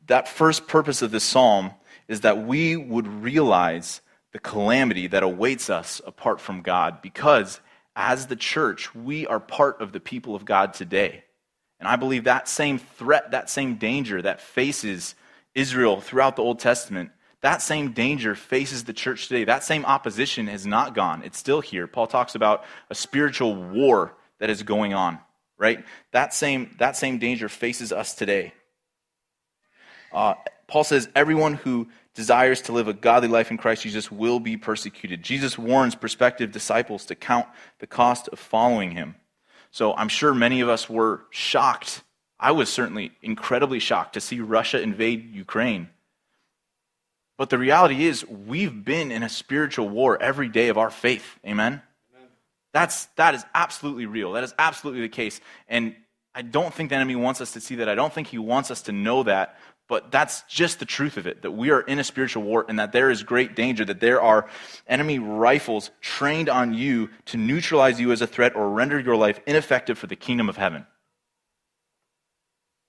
that 0.08 0.28
first 0.28 0.68
purpose 0.68 1.02
of 1.02 1.12
this 1.12 1.24
psalm 1.24 1.72
is 2.08 2.22
that 2.22 2.46
we 2.46 2.76
would 2.76 3.08
realize 3.08 4.02
the 4.34 4.40
calamity 4.40 5.08
that 5.08 5.24
awaits 5.24 5.70
us 5.70 6.02
apart 6.06 6.42
from 6.42 6.62
God, 6.62 7.02
because 7.02 7.60
as 7.96 8.28
the 8.28 8.36
church, 8.36 8.94
we 8.94 9.26
are 9.28 9.40
part 9.40 9.80
of 9.82 9.92
the 9.92 10.00
people 10.00 10.36
of 10.36 10.46
God 10.46 10.74
today. 10.74 11.24
And 11.80 11.88
I 11.88 11.96
believe 11.96 12.24
that 12.24 12.48
same 12.48 12.80
threat, 12.80 13.32
that 13.32 13.50
same 13.50 13.76
danger 13.76 14.22
that 14.22 14.42
faces 14.42 15.16
Israel 15.54 16.02
throughout 16.02 16.36
the 16.36 16.42
Old 16.42 16.60
Testament 16.60 17.12
that 17.44 17.62
same 17.62 17.92
danger 17.92 18.36
faces 18.36 18.86
the 18.86 18.94
church 18.94 19.28
today. 19.28 19.44
That 19.44 19.66
same 19.66 19.84
opposition 19.84 20.48
has 20.48 20.66
not 20.66 20.96
gone. 20.96 21.24
It's 21.24 21.38
still 21.38 21.60
here. 21.60 21.88
Paul 21.88 22.08
talks 22.08 22.36
about 22.36 22.64
a 22.90 22.96
spiritual 22.96 23.54
war 23.54 24.16
that 24.40 24.50
is 24.50 24.64
going 24.64 24.94
on, 24.94 25.20
right? 25.58 25.84
That 26.12 26.34
same, 26.34 26.74
that 26.80 26.96
same 26.96 27.20
danger 27.20 27.50
faces 27.50 27.92
us 27.92 28.16
today. 28.16 28.54
Uh, 30.14 30.36
Paul 30.68 30.86
says, 30.86 31.10
everyone 31.16 31.56
who 31.56 31.90
desires 32.14 32.62
to 32.62 32.72
live 32.72 32.88
a 32.88 32.94
godly 32.94 33.28
life 33.28 33.52
in 33.52 33.58
Christ 33.58 33.84
Jesus 33.84 34.10
will 34.10 34.40
be 34.40 34.56
persecuted. 34.56 35.22
Jesus 35.22 35.58
warns 35.58 35.96
prospective 35.96 36.50
disciples 36.50 37.06
to 37.08 37.16
count 37.16 37.48
the 37.80 37.88
cost 37.88 38.30
of 38.30 38.40
following 38.40 38.92
him. 38.92 39.16
So 39.70 39.94
I'm 39.96 40.08
sure 40.08 40.34
many 40.34 40.62
of 40.62 40.70
us 40.70 40.90
were 40.90 41.26
shocked. 41.30 42.04
I 42.40 42.52
was 42.52 42.70
certainly 42.70 43.12
incredibly 43.22 43.80
shocked 43.80 44.14
to 44.14 44.22
see 44.22 44.40
Russia 44.40 44.82
invade 44.82 45.36
Ukraine. 45.36 45.90
But 47.38 47.50
the 47.50 47.58
reality 47.58 48.06
is, 48.06 48.26
we've 48.28 48.86
been 48.86 49.12
in 49.12 49.24
a 49.24 49.30
spiritual 49.30 49.90
war 49.90 50.22
every 50.22 50.50
day 50.50 50.70
of 50.70 50.78
our 50.78 50.90
faith. 50.90 51.40
Amen? 51.46 51.82
Amen? 52.16 52.30
That's, 52.74 53.06
that 53.16 53.34
is 53.34 53.44
absolutely 53.56 54.06
real. 54.06 54.34
That 54.34 54.44
is 54.44 54.54
absolutely 54.60 55.02
the 55.02 55.10
case. 55.10 55.42
And 55.68 55.96
I 56.36 56.44
don't 56.44 56.74
think 56.74 56.90
the 56.90 56.96
enemy 56.96 57.16
wants 57.16 57.42
us 57.42 57.54
to 57.54 57.62
see 57.62 57.76
that. 57.76 57.90
I 57.90 57.96
don't 57.96 58.14
think 58.14 58.28
he 58.28 58.38
wants 58.38 58.72
us 58.72 58.84
to 58.84 58.92
know 58.92 59.24
that. 59.24 59.58
But 59.90 60.12
that's 60.12 60.44
just 60.44 60.80
the 60.80 60.86
truth 60.86 61.18
of 61.18 61.28
it 61.28 61.42
that 61.42 61.52
we 61.52 61.70
are 61.70 61.82
in 61.82 62.00
a 62.00 62.04
spiritual 62.04 62.44
war 62.44 62.66
and 62.68 62.80
that 62.80 62.94
there 62.94 63.12
is 63.12 63.22
great 63.22 63.56
danger, 63.56 63.84
that 63.84 64.00
there 64.00 64.22
are 64.22 64.48
enemy 64.88 65.20
rifles 65.20 65.92
trained 66.00 66.48
on 66.50 66.74
you 66.74 67.10
to 67.26 67.38
neutralize 67.38 68.00
you 68.00 68.12
as 68.12 68.22
a 68.22 68.28
threat 68.28 68.56
or 68.56 68.70
render 68.70 69.00
your 69.00 69.18
life 69.18 69.42
ineffective 69.46 69.98
for 69.98 70.08
the 70.08 70.16
kingdom 70.16 70.48
of 70.48 70.56
heaven. 70.56 70.88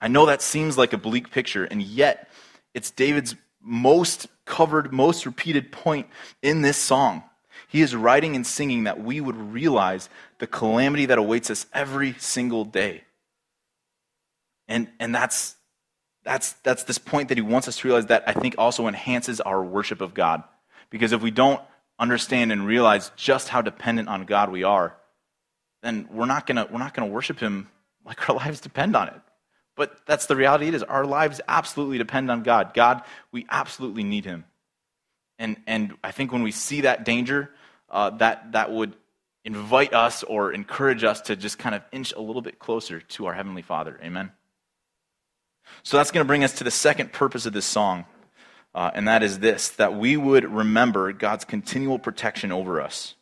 I 0.01 0.09
know 0.09 0.27
that 0.27 0.41
seems 0.41 0.79
like 0.79 0.93
a 0.93 0.99
bleak 0.99 1.31
picture, 1.31 1.65
and 1.65 1.83
yet 1.83 2.31
it's 2.75 2.91
David's 2.91 3.35
most 3.65 4.27
covered, 4.45 4.93
most 4.93 5.27
repeated 5.27 5.73
point 5.73 6.07
in 6.43 6.63
this 6.63 6.77
song. 6.77 7.25
He 7.69 7.81
is 7.81 7.97
writing 7.97 8.37
and 8.37 8.47
singing 8.47 8.85
that 8.85 9.03
we 9.03 9.21
would 9.21 9.37
realize 9.37 10.09
the 10.39 10.47
calamity 10.47 11.07
that 11.07 11.19
awaits 11.19 11.51
us 11.51 11.67
every 11.73 12.15
single 12.19 12.65
day. 12.65 13.05
And, 14.69 14.89
and 15.01 15.15
that's, 15.15 15.57
that's, 16.25 16.53
that's 16.63 16.85
this 16.85 16.99
point 16.99 17.31
that 17.31 17.39
he 17.39 17.43
wants 17.43 17.69
us 17.69 17.79
to 17.79 17.89
realize 17.89 18.07
that 18.07 18.25
I 18.27 18.33
think 18.33 18.55
also 18.59 18.87
enhances 18.87 19.41
our 19.41 19.63
worship 19.63 20.01
of 20.01 20.15
God. 20.15 20.43
Because 20.91 21.13
if 21.13 21.23
we 21.23 21.31
don't 21.31 21.61
understand 21.99 22.53
and 22.53 22.67
realize 22.67 23.11
just 23.17 23.49
how 23.49 23.63
dependent 23.63 24.09
on 24.09 24.25
God 24.25 24.51
we 24.51 24.65
are, 24.65 24.97
then 25.83 26.09
we're 26.11 26.27
not 26.27 26.47
gonna 26.47 26.67
we're 26.71 26.79
not 26.79 26.95
to 26.95 27.05
worship 27.07 27.39
him 27.39 27.69
like 28.05 28.29
our 28.29 28.37
lives 28.45 28.61
depend 28.61 28.97
on 28.97 29.09
it. 29.09 29.21
But 29.77 30.07
that's 30.07 30.27
the 30.27 30.37
reality 30.37 30.69
it 30.69 30.75
is. 30.75 30.83
Our 30.83 31.05
lives 31.05 31.41
absolutely 31.49 31.99
depend 31.99 32.31
on 32.31 32.43
God. 32.43 32.75
God, 32.75 33.03
we 33.33 33.47
absolutely 33.51 34.05
need 34.05 34.25
Him. 34.25 34.45
And, 35.39 35.57
and 35.67 35.95
I 36.03 36.13
think 36.13 36.33
when 36.33 36.43
we 36.43 36.53
see 36.53 36.83
that 36.83 37.05
danger, 37.05 37.51
uh, 37.91 38.11
that, 38.11 38.53
that 38.53 38.71
would 38.71 38.95
invite 39.45 39.93
us 39.93 40.23
or 40.23 40.53
encourage 40.53 41.05
us 41.05 41.23
to 41.23 41.37
just 41.37 41.59
kind 41.59 41.75
of 41.75 41.83
inch 41.93 42.13
a 42.13 42.21
little 42.21 42.43
bit 42.43 42.59
closer 42.59 43.01
to 43.01 43.27
our 43.27 43.35
Heavenly 43.35 43.63
Father. 43.63 43.99
Amen? 44.03 44.31
So 45.83 45.97
that's 45.97 46.11
going 46.11 46.25
to 46.25 46.29
bring 46.29 46.45
us 46.45 46.55
to 46.55 46.65
the 46.65 46.71
second 46.71 47.13
purpose 47.13 47.47
of 47.47 47.53
this 47.53 47.67
song, 47.67 48.05
uh, 48.75 48.91
and 48.95 49.09
that 49.09 49.23
is 49.23 49.39
this 49.39 49.71
that 49.71 49.95
we 49.95 50.17
would 50.17 50.45
remember 50.45 51.13
God's 51.13 51.45
continual 51.45 51.99
protection 51.99 52.53
over 52.53 52.81
us. 52.81 53.15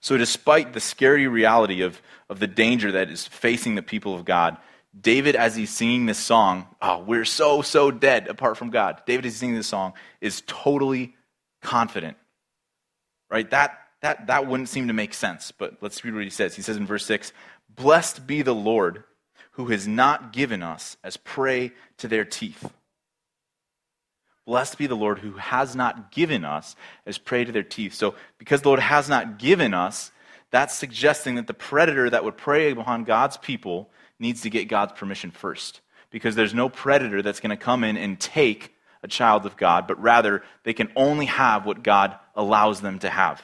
So, 0.00 0.16
despite 0.16 0.72
the 0.72 0.80
scary 0.80 1.28
reality 1.28 1.82
of, 1.82 2.00
of 2.28 2.40
the 2.40 2.46
danger 2.46 2.92
that 2.92 3.10
is 3.10 3.26
facing 3.26 3.74
the 3.74 3.82
people 3.82 4.14
of 4.14 4.24
God, 4.24 4.56
David, 4.98 5.36
as 5.36 5.56
he's 5.56 5.70
singing 5.70 6.06
this 6.06 6.18
song, 6.18 6.66
oh, 6.82 6.98
we're 6.98 7.24
so, 7.24 7.62
so 7.62 7.90
dead 7.90 8.28
apart 8.28 8.58
from 8.58 8.70
God. 8.70 9.02
David, 9.06 9.24
as 9.24 9.32
he's 9.32 9.40
singing 9.40 9.56
this 9.56 9.66
song, 9.66 9.94
is 10.20 10.42
totally 10.46 11.14
confident. 11.62 12.16
Right? 13.30 13.48
That, 13.50 13.78
that, 14.02 14.26
that 14.26 14.46
wouldn't 14.46 14.68
seem 14.68 14.88
to 14.88 14.92
make 14.92 15.14
sense, 15.14 15.50
but 15.50 15.78
let's 15.80 16.04
read 16.04 16.14
what 16.14 16.24
he 16.24 16.30
says. 16.30 16.54
He 16.54 16.62
says 16.62 16.76
in 16.76 16.86
verse 16.86 17.06
6 17.06 17.32
Blessed 17.74 18.26
be 18.26 18.42
the 18.42 18.54
Lord 18.54 19.04
who 19.52 19.66
has 19.66 19.88
not 19.88 20.32
given 20.32 20.62
us 20.62 20.96
as 21.02 21.16
prey 21.16 21.72
to 21.98 22.08
their 22.08 22.24
teeth. 22.24 22.72
Blessed 24.44 24.76
be 24.76 24.86
the 24.86 24.96
Lord 24.96 25.20
who 25.20 25.32
has 25.32 25.76
not 25.76 26.10
given 26.10 26.44
us 26.44 26.74
as 27.06 27.16
prey 27.16 27.44
to 27.44 27.52
their 27.52 27.62
teeth. 27.62 27.94
So, 27.94 28.14
because 28.38 28.62
the 28.62 28.68
Lord 28.68 28.80
has 28.80 29.08
not 29.08 29.38
given 29.38 29.72
us, 29.72 30.10
that's 30.50 30.74
suggesting 30.74 31.36
that 31.36 31.46
the 31.46 31.54
predator 31.54 32.10
that 32.10 32.24
would 32.24 32.36
prey 32.36 32.72
upon 32.72 33.04
God's 33.04 33.36
people 33.36 33.88
needs 34.22 34.42
to 34.42 34.50
get 34.50 34.68
God's 34.68 34.92
permission 34.92 35.30
first. 35.30 35.82
Because 36.10 36.34
there's 36.34 36.54
no 36.54 36.68
predator 36.68 37.20
that's 37.20 37.40
going 37.40 37.50
to 37.50 37.56
come 37.56 37.84
in 37.84 37.96
and 37.96 38.18
take 38.18 38.74
a 39.02 39.08
child 39.08 39.44
of 39.44 39.56
God, 39.56 39.86
but 39.86 40.00
rather 40.00 40.42
they 40.62 40.72
can 40.72 40.90
only 40.96 41.26
have 41.26 41.66
what 41.66 41.82
God 41.82 42.16
allows 42.34 42.80
them 42.80 42.98
to 43.00 43.10
have. 43.10 43.42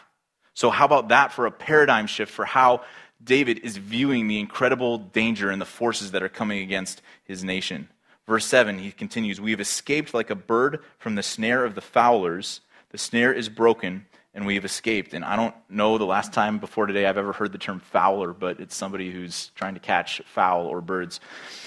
So, 0.54 0.70
how 0.70 0.84
about 0.84 1.08
that 1.08 1.32
for 1.32 1.46
a 1.46 1.50
paradigm 1.50 2.06
shift 2.06 2.32
for 2.32 2.44
how 2.44 2.82
David 3.22 3.58
is 3.58 3.76
viewing 3.76 4.28
the 4.28 4.38
incredible 4.38 4.98
danger 4.98 5.50
and 5.50 5.60
the 5.60 5.66
forces 5.66 6.12
that 6.12 6.22
are 6.22 6.28
coming 6.28 6.60
against 6.60 7.02
his 7.24 7.44
nation? 7.44 7.88
Verse 8.26 8.44
7, 8.44 8.78
he 8.78 8.92
continues 8.92 9.40
We 9.40 9.52
have 9.52 9.60
escaped 9.60 10.14
like 10.14 10.30
a 10.30 10.34
bird 10.34 10.80
from 10.98 11.14
the 11.14 11.22
snare 11.22 11.64
of 11.64 11.74
the 11.74 11.80
fowlers. 11.80 12.60
The 12.90 12.98
snare 12.98 13.32
is 13.32 13.48
broken, 13.48 14.06
and 14.38 14.46
we've 14.46 14.64
escaped. 14.64 15.14
And 15.14 15.24
I 15.24 15.34
don't 15.34 15.54
know 15.68 15.98
the 15.98 16.06
last 16.06 16.32
time 16.32 16.58
before 16.58 16.86
today 16.86 17.06
I've 17.06 17.16
ever 17.16 17.32
heard 17.32 17.50
the 17.50 17.58
term 17.58 17.80
fowler, 17.80 18.32
but 18.32 18.60
it's 18.60 18.76
somebody 18.76 19.10
who's 19.10 19.50
trying 19.56 19.74
to 19.74 19.80
catch 19.80 20.22
fowl 20.26 20.66
or 20.66 20.80
birds. 20.80 21.18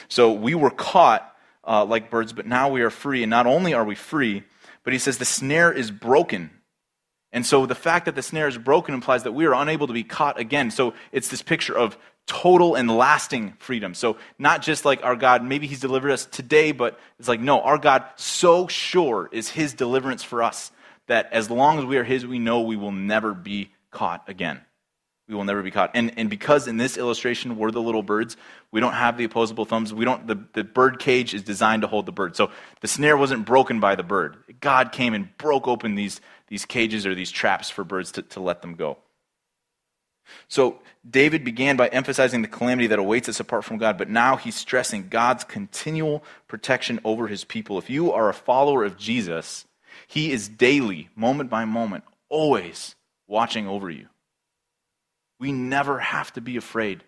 So 0.08 0.32
we 0.32 0.56
were 0.56 0.70
caught 0.70 1.36
uh, 1.68 1.84
like 1.84 2.10
birds, 2.10 2.32
but 2.32 2.48
now 2.48 2.70
we 2.70 2.82
are 2.82 2.90
free. 2.90 3.24
And 3.24 3.30
not 3.30 3.46
only 3.46 3.74
are 3.74 3.84
we 3.84 3.96
free, 3.96 4.44
but 4.86 4.94
he 4.94 5.00
says 5.00 5.18
the 5.18 5.26
snare 5.26 5.70
is 5.70 5.92
broken. 5.92 6.50
And 7.34 7.46
so 7.46 7.66
the 7.66 7.76
fact 7.76 8.06
that 8.06 8.16
the 8.16 8.22
snare 8.22 8.48
is 8.48 8.58
broken 8.58 8.94
implies 8.94 9.24
that 9.24 9.34
we 9.34 9.46
are 9.46 9.54
unable 9.54 9.88
to 9.88 9.94
be 9.94 10.06
caught 10.06 10.40
again. 10.40 10.72
So 10.72 10.94
it's 11.12 11.28
this 11.28 11.42
picture 11.42 11.78
of 11.78 11.98
total 12.26 12.76
and 12.76 12.90
lasting 12.90 13.56
freedom. 13.60 13.94
So 13.94 14.16
not 14.40 14.62
just 14.62 14.86
like 14.86 15.04
our 15.04 15.18
God, 15.18 15.44
maybe 15.44 15.68
he's 15.68 15.82
delivered 15.82 16.12
us 16.12 16.26
today, 16.26 16.72
but 16.72 16.98
it's 17.20 17.28
like, 17.28 17.42
no, 17.42 17.60
our 17.60 17.78
God 17.78 18.06
so 18.16 18.68
sure 18.68 19.28
is 19.34 19.50
his 19.50 19.74
deliverance 19.74 20.24
for 20.24 20.42
us 20.42 20.72
that 21.08 21.32
as 21.32 21.50
long 21.50 21.80
as 21.80 21.86
we 21.86 21.98
are 21.98 22.04
his, 22.04 22.26
we 22.26 22.40
know 22.40 22.62
we 22.62 22.76
will 22.76 22.92
never 22.92 23.34
be 23.34 23.72
caught 23.92 24.28
again. 24.28 24.62
We 25.28 25.36
will 25.36 25.46
never 25.46 25.64
be 25.64 25.72
caught. 25.72 25.92
And, 25.94 26.18
and 26.18 26.30
because 26.30 26.68
in 26.68 26.78
this 26.78 26.98
illustration 26.98 27.56
we're 27.56 27.72
the 27.72 27.82
little 27.82 28.04
birds, 28.04 28.36
we 28.72 28.82
don't 28.82 28.94
have 28.94 29.18
the 29.18 29.24
opposable 29.24 29.64
thumbs. 29.64 29.94
We 29.94 30.04
don't, 30.04 30.28
the, 30.28 30.44
the 30.54 30.64
bird 30.64 31.00
cage 31.00 31.34
is 31.34 31.42
designed 31.42 31.84
to 31.84 31.88
hold 31.88 32.06
the 32.06 32.12
bird. 32.12 32.36
So 32.36 32.52
the 32.82 32.88
snare 32.88 33.16
wasn't 33.16 33.46
broken 33.46 33.80
by 33.80 33.96
the 33.96 34.04
bird. 34.04 34.38
God 34.60 34.92
came 34.92 35.14
and 35.14 35.30
broke 35.38 35.68
open 35.68 35.96
these, 35.96 36.20
these 36.48 36.66
cages 36.66 37.06
or 37.06 37.16
these 37.16 37.32
traps 37.32 37.70
for 37.70 37.86
birds 37.86 38.12
to, 38.14 38.24
to 38.24 38.42
let 38.42 38.62
them 38.62 38.76
go. 38.76 38.98
So 40.48 40.80
David 41.10 41.44
began 41.44 41.78
by 41.78 41.88
emphasizing 41.88 42.42
the 42.42 42.48
calamity 42.48 42.88
that 42.88 43.00
awaits 43.00 43.30
us 43.30 43.40
apart 43.40 43.64
from 43.64 43.78
God, 43.78 43.98
but 43.98 44.10
now 44.10 44.36
he's 44.36 44.56
stressing 44.56 45.08
God's 45.10 45.44
continual 45.44 46.24
protection 46.48 47.00
over 47.04 47.28
his 47.28 47.44
people. 47.44 47.78
If 47.78 47.90
you 47.90 48.12
are 48.12 48.30
a 48.30 48.34
follower 48.34 48.84
of 48.84 48.98
Jesus, 48.98 49.66
he 50.12 50.34
is 50.34 50.50
daily, 50.50 51.08
moment 51.16 51.50
by 51.50 51.64
moment, 51.64 52.04
always 52.28 52.96
watching 53.30 53.66
over 53.66 53.90
you. 53.90 54.08
We 55.40 55.54
never 55.54 56.00
have 56.00 56.34
to 56.34 56.42
be 56.42 56.58
afraid. 56.58 57.06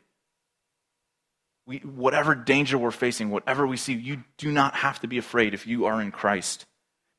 We, 1.65 1.79
whatever 1.79 2.33
danger 2.33 2.77
we're 2.77 2.91
facing, 2.91 3.29
whatever 3.29 3.67
we 3.67 3.75
see, 3.75 3.91
you 3.91 4.23
do 4.37 4.53
not 4.53 4.75
have 4.75 5.01
to 5.01 5.07
be 5.07 5.17
afraid 5.17 5.53
if 5.53 5.67
you 5.67 5.83
are 5.83 6.01
in 6.01 6.11
Christ 6.11 6.65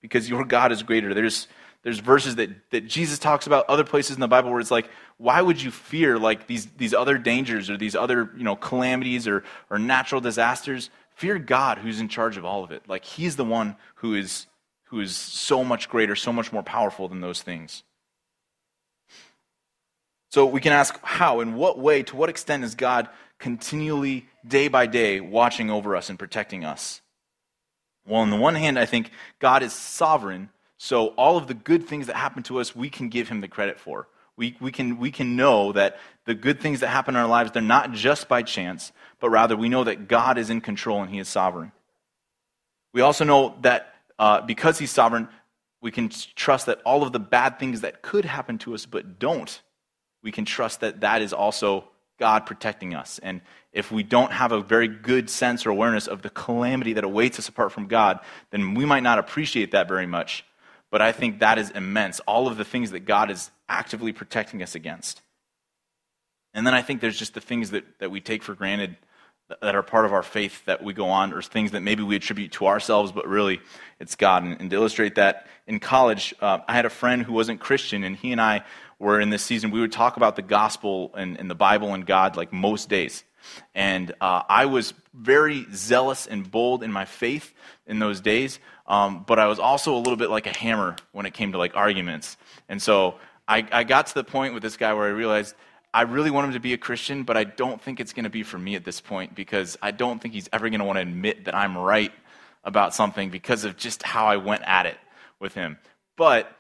because 0.00 0.26
your 0.26 0.46
God 0.46 0.72
is 0.72 0.82
greater. 0.82 1.12
There's, 1.12 1.48
there's 1.82 1.98
verses 1.98 2.36
that, 2.36 2.48
that 2.70 2.86
Jesus 2.86 3.18
talks 3.18 3.46
about, 3.46 3.68
other 3.68 3.84
places 3.84 4.16
in 4.16 4.20
the 4.20 4.26
Bible 4.26 4.50
where 4.50 4.60
it's 4.60 4.70
like, 4.70 4.88
why 5.18 5.42
would 5.42 5.60
you 5.60 5.70
fear 5.70 6.18
like 6.18 6.46
these, 6.46 6.64
these 6.78 6.94
other 6.94 7.18
dangers 7.18 7.68
or 7.68 7.76
these 7.76 7.94
other 7.94 8.30
you 8.38 8.44
know, 8.44 8.56
calamities 8.56 9.28
or, 9.28 9.44
or 9.68 9.78
natural 9.78 10.22
disasters? 10.22 10.88
Fear 11.10 11.40
God 11.40 11.76
who's 11.76 12.00
in 12.00 12.08
charge 12.08 12.38
of 12.38 12.46
all 12.46 12.64
of 12.64 12.70
it. 12.70 12.88
Like 12.88 13.04
he's 13.04 13.36
the 13.36 13.44
one 13.44 13.76
who 13.96 14.14
is, 14.14 14.46
who 14.94 15.00
is 15.00 15.16
so 15.16 15.64
much 15.64 15.88
greater, 15.88 16.14
so 16.14 16.32
much 16.32 16.52
more 16.52 16.62
powerful 16.62 17.08
than 17.08 17.20
those 17.20 17.42
things. 17.42 17.82
So 20.30 20.46
we 20.46 20.60
can 20.60 20.72
ask 20.72 20.96
how, 21.02 21.40
in 21.40 21.54
what 21.54 21.80
way, 21.80 22.04
to 22.04 22.14
what 22.14 22.28
extent 22.28 22.62
is 22.62 22.76
God 22.76 23.08
continually, 23.40 24.28
day 24.46 24.68
by 24.68 24.86
day, 24.86 25.18
watching 25.18 25.68
over 25.68 25.96
us 25.96 26.10
and 26.10 26.16
protecting 26.16 26.64
us? 26.64 27.00
Well, 28.06 28.20
on 28.20 28.30
the 28.30 28.36
one 28.36 28.54
hand, 28.54 28.78
I 28.78 28.86
think 28.86 29.10
God 29.40 29.64
is 29.64 29.72
sovereign, 29.72 30.50
so 30.76 31.08
all 31.08 31.36
of 31.36 31.48
the 31.48 31.54
good 31.54 31.88
things 31.88 32.06
that 32.06 32.14
happen 32.14 32.44
to 32.44 32.60
us, 32.60 32.76
we 32.76 32.88
can 32.88 33.08
give 33.08 33.28
him 33.28 33.40
the 33.40 33.48
credit 33.48 33.80
for. 33.80 34.06
We, 34.36 34.56
we, 34.60 34.70
can, 34.70 34.98
we 34.98 35.10
can 35.10 35.34
know 35.34 35.72
that 35.72 35.98
the 36.24 36.34
good 36.34 36.60
things 36.60 36.78
that 36.80 36.88
happen 36.88 37.16
in 37.16 37.20
our 37.20 37.26
lives, 37.26 37.50
they're 37.50 37.62
not 37.62 37.90
just 37.90 38.28
by 38.28 38.42
chance, 38.42 38.92
but 39.18 39.30
rather 39.30 39.56
we 39.56 39.68
know 39.68 39.82
that 39.82 40.06
God 40.06 40.38
is 40.38 40.50
in 40.50 40.60
control 40.60 41.02
and 41.02 41.10
he 41.10 41.18
is 41.18 41.28
sovereign. 41.28 41.72
We 42.92 43.00
also 43.00 43.24
know 43.24 43.56
that 43.62 43.93
uh, 44.18 44.40
because 44.40 44.78
he's 44.78 44.90
sovereign, 44.90 45.28
we 45.80 45.90
can 45.90 46.09
trust 46.35 46.66
that 46.66 46.80
all 46.85 47.02
of 47.02 47.12
the 47.12 47.21
bad 47.21 47.59
things 47.59 47.83
that 47.83 48.02
could 48.02 48.25
happen 48.25 48.59
to 48.59 48.75
us 48.75 48.87
but 48.87 49.18
don't 49.18 49.61
we 50.25 50.33
can 50.33 50.44
trust 50.47 50.80
that 50.80 51.02
that 51.02 51.23
is 51.23 51.33
also 51.33 51.85
God 52.18 52.47
protecting 52.47 52.94
us. 52.94 53.21
And 53.23 53.42
if 53.73 53.92
we 53.92 54.02
don't 54.02 54.33
have 54.33 54.50
a 54.52 54.61
very 54.61 54.88
good 54.88 55.28
sense 55.28 55.66
or 55.66 55.71
awareness 55.71 56.09
of 56.09 56.23
the 56.23 56.30
calamity 56.30 56.94
that 56.94 57.04
awaits 57.04 57.38
us 57.38 57.49
apart 57.49 57.73
from 57.73 57.87
God, 57.87 58.21
then 58.50 58.74
we 58.74 58.87
might 58.87 59.03
not 59.03 59.18
appreciate 59.18 59.72
that 59.72 59.87
very 59.87 60.07
much. 60.07 60.44
But 60.90 61.03
I 61.03 61.12
think 61.12 61.40
that 61.40 61.59
is 61.59 61.70
immense. 61.70 62.20
All 62.20 62.48
of 62.48 62.57
the 62.57 62.64
things 62.64 62.92
that 62.92 63.00
God 63.00 63.31
is 63.31 63.50
actively 63.68 64.12
protecting 64.12 64.62
us 64.62 64.74
against. 64.74 65.20
And 66.55 66.66
then 66.66 66.72
I 66.72 66.83
think 66.83 67.00
there's 67.00 67.18
just 67.18 67.35
the 67.35 67.40
things 67.40 67.72
that, 67.72 67.85
that 67.98 68.11
we 68.11 68.20
take 68.20 68.42
for 68.42 68.55
granted 68.55 68.96
that 69.48 69.74
are 69.74 69.83
part 69.83 70.07
of 70.07 70.12
our 70.12 70.22
faith 70.22 70.64
that 70.64 70.83
we 70.83 70.92
go 70.92 71.09
on, 71.09 71.33
or 71.33 71.42
things 71.42 71.72
that 71.72 71.83
maybe 71.83 72.02
we 72.02 72.16
attribute 72.16 72.52
to 72.52 72.66
ourselves, 72.66 73.12
but 73.12 73.28
really 73.28 73.61
it's 74.00 74.14
God. 74.14 74.42
And, 74.44 74.61
and 74.61 74.70
to 74.70 74.76
illustrate 74.76 75.16
that, 75.16 75.46
in 75.66 75.80
college, 75.80 76.35
uh, 76.40 76.59
I 76.66 76.72
had 76.72 76.87
a 76.87 76.90
friend 76.90 77.22
who 77.22 77.33
wasn't 77.33 77.61
Christian, 77.61 78.04
and 78.04 78.16
he 78.16 78.33
and 78.33 78.40
I 78.40 78.64
were 78.98 79.20
in 79.20 79.30
this 79.30 79.42
season, 79.42 79.70
we 79.70 79.80
would 79.80 79.92
talk 79.92 80.16
about 80.16 80.37
the 80.37 80.42
gospel 80.42 81.12
and, 81.16 81.38
and 81.38 81.50
the 81.50 81.54
Bible 81.54 81.94
and 81.94 82.07
God 82.07 82.37
like 82.37 82.52
most 82.52 82.88
days. 82.88 83.24
And 83.74 84.12
uh, 84.20 84.42
I 84.48 84.66
was 84.66 84.94
very 85.12 85.66
zealous 85.72 86.26
and 86.26 86.50
bold 86.50 86.83
in 86.83 86.90
my 86.90 87.04
faith 87.04 87.52
in 87.87 87.98
those 87.98 88.20
days, 88.20 88.59
um, 88.87 89.24
but 89.26 89.38
I 89.38 89.46
was 89.46 89.59
also 89.59 89.94
a 89.94 89.98
little 89.98 90.16
bit 90.16 90.30
like 90.30 90.46
a 90.46 90.57
hammer 90.57 90.96
when 91.12 91.26
it 91.26 91.35
came 91.35 91.52
to 91.52 91.59
like 91.59 91.76
arguments. 91.76 92.37
And 92.68 92.80
so 92.80 93.16
I, 93.46 93.66
I 93.70 93.85
got 93.85 94.07
to 94.09 94.14
the 94.14 94.24
point 94.24 94.54
with 94.54 94.62
this 94.62 94.76
guy 94.76 94.94
where 94.94 95.04
I 95.04 95.11
realized 95.11 95.54
I 95.94 96.02
really 96.02 96.33
want 96.33 96.48
him 96.48 96.52
to 96.54 96.61
be 96.61 96.72
a 96.72 96.78
Christian, 96.78 97.22
but 97.22 97.37
I 97.37 97.44
don't 97.44 97.80
think 97.80 98.00
it's 98.00 98.12
going 98.12 98.24
to 98.24 98.30
be 98.30 98.42
for 98.42 98.59
me 98.59 98.74
at 98.74 98.85
this 98.85 99.00
point 99.00 99.37
because 99.37 99.78
I 99.80 99.92
don't 99.92 100.20
think 100.20 100.35
he's 100.35 100.48
ever 100.52 100.68
going 100.68 100.80
to 100.80 100.85
want 100.85 100.96
to 100.96 101.02
admit 101.02 101.44
that 101.44 101.54
I'm 101.54 101.78
right 101.78 102.12
about 102.64 102.94
something 102.94 103.30
because 103.30 103.62
of 103.64 103.76
just 103.76 104.02
how 104.02 104.26
I 104.26 104.38
went 104.38 104.62
at 104.66 104.87
it 104.87 104.98
with 105.38 105.54
him. 105.54 105.78
But 106.16 106.50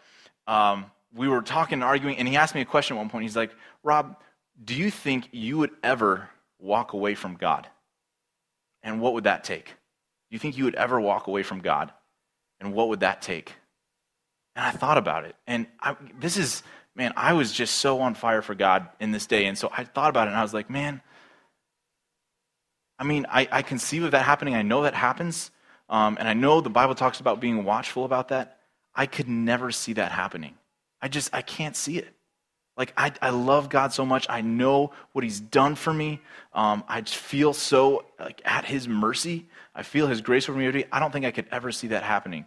um, 0.46 0.86
we 1.12 1.26
were 1.26 1.42
talking 1.42 1.74
and 1.74 1.84
arguing, 1.84 2.16
and 2.18 2.28
he 2.28 2.36
asked 2.36 2.54
me 2.54 2.60
a 2.60 2.64
question 2.64 2.96
at 2.96 3.00
one 3.00 3.10
point. 3.10 3.24
He's 3.24 3.34
like, 3.34 3.50
Rob, 3.82 4.16
do 4.64 4.72
you 4.72 4.88
think 4.88 5.28
you 5.32 5.58
would 5.58 5.72
ever 5.82 6.28
walk 6.60 6.92
away 6.92 7.16
from 7.16 7.34
God? 7.34 7.66
And 8.84 9.00
what 9.00 9.14
would 9.14 9.24
that 9.24 9.42
take? 9.42 9.66
Do 9.66 9.72
you 10.30 10.38
think 10.38 10.56
you 10.56 10.64
would 10.64 10.76
ever 10.76 11.00
walk 11.00 11.26
away 11.26 11.42
from 11.42 11.58
God? 11.58 11.92
And 12.60 12.72
what 12.72 12.88
would 12.88 13.00
that 13.00 13.20
take? 13.20 13.52
And 14.54 14.64
I 14.64 14.70
thought 14.70 14.96
about 14.96 15.24
it. 15.24 15.34
And 15.48 15.66
I, 15.80 15.96
this 16.20 16.36
is 16.36 16.62
man, 16.96 17.12
I 17.16 17.32
was 17.32 17.52
just 17.52 17.76
so 17.76 18.00
on 18.00 18.14
fire 18.14 18.42
for 18.42 18.54
God 18.54 18.88
in 19.00 19.10
this 19.10 19.26
day. 19.26 19.46
And 19.46 19.58
so 19.58 19.70
I 19.76 19.84
thought 19.84 20.10
about 20.10 20.28
it 20.28 20.30
and 20.30 20.38
I 20.38 20.42
was 20.42 20.54
like, 20.54 20.70
man, 20.70 21.00
I 22.98 23.04
mean, 23.04 23.26
I, 23.28 23.48
I 23.50 23.62
conceive 23.62 24.04
of 24.04 24.12
that 24.12 24.24
happening. 24.24 24.54
I 24.54 24.62
know 24.62 24.82
that 24.82 24.94
happens. 24.94 25.50
Um, 25.88 26.16
and 26.18 26.28
I 26.28 26.34
know 26.34 26.60
the 26.60 26.70
Bible 26.70 26.94
talks 26.94 27.20
about 27.20 27.40
being 27.40 27.64
watchful 27.64 28.04
about 28.04 28.28
that. 28.28 28.58
I 28.94 29.06
could 29.06 29.28
never 29.28 29.72
see 29.72 29.94
that 29.94 30.12
happening. 30.12 30.54
I 31.02 31.08
just, 31.08 31.34
I 31.34 31.42
can't 31.42 31.76
see 31.76 31.98
it. 31.98 32.08
Like, 32.76 32.92
I, 32.96 33.12
I 33.20 33.30
love 33.30 33.68
God 33.68 33.92
so 33.92 34.04
much. 34.04 34.26
I 34.28 34.40
know 34.40 34.92
what 35.12 35.22
He's 35.22 35.38
done 35.38 35.74
for 35.74 35.92
me. 35.92 36.20
Um, 36.52 36.82
I 36.88 37.02
feel 37.02 37.52
so 37.52 38.04
like 38.18 38.40
at 38.44 38.64
His 38.64 38.88
mercy. 38.88 39.46
I 39.74 39.82
feel 39.82 40.06
His 40.06 40.20
grace 40.20 40.48
over 40.48 40.58
me. 40.58 40.84
I 40.90 41.00
don't 41.00 41.12
think 41.12 41.24
I 41.24 41.30
could 41.30 41.46
ever 41.52 41.70
see 41.70 41.88
that 41.88 42.02
happening. 42.02 42.46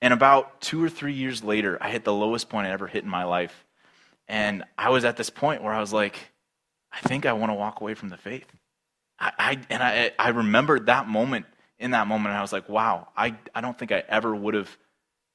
And 0.00 0.14
about 0.14 0.60
two 0.62 0.82
or 0.82 0.88
three 0.88 1.12
years 1.12 1.44
later, 1.44 1.76
I 1.80 1.90
hit 1.90 2.04
the 2.04 2.12
lowest 2.12 2.48
point 2.48 2.66
I 2.66 2.70
ever 2.70 2.86
hit 2.86 3.04
in 3.04 3.10
my 3.10 3.24
life. 3.24 3.65
And 4.28 4.64
I 4.76 4.90
was 4.90 5.04
at 5.04 5.16
this 5.16 5.30
point 5.30 5.62
where 5.62 5.72
I 5.72 5.80
was 5.80 5.92
like, 5.92 6.16
I 6.92 7.00
think 7.00 7.26
I 7.26 7.32
want 7.32 7.50
to 7.50 7.54
walk 7.54 7.80
away 7.80 7.94
from 7.94 8.08
the 8.08 8.16
faith. 8.16 8.46
I, 9.18 9.32
I 9.38 9.60
and 9.70 9.82
I, 9.82 10.12
I 10.18 10.30
remembered 10.30 10.86
that 10.86 11.08
moment 11.08 11.46
in 11.78 11.92
that 11.92 12.06
moment, 12.06 12.28
and 12.28 12.38
I 12.38 12.42
was 12.42 12.52
like, 12.52 12.68
wow, 12.68 13.08
I, 13.16 13.36
I 13.54 13.60
don't 13.60 13.78
think 13.78 13.92
I 13.92 14.02
ever 14.08 14.34
would 14.34 14.54
have 14.54 14.76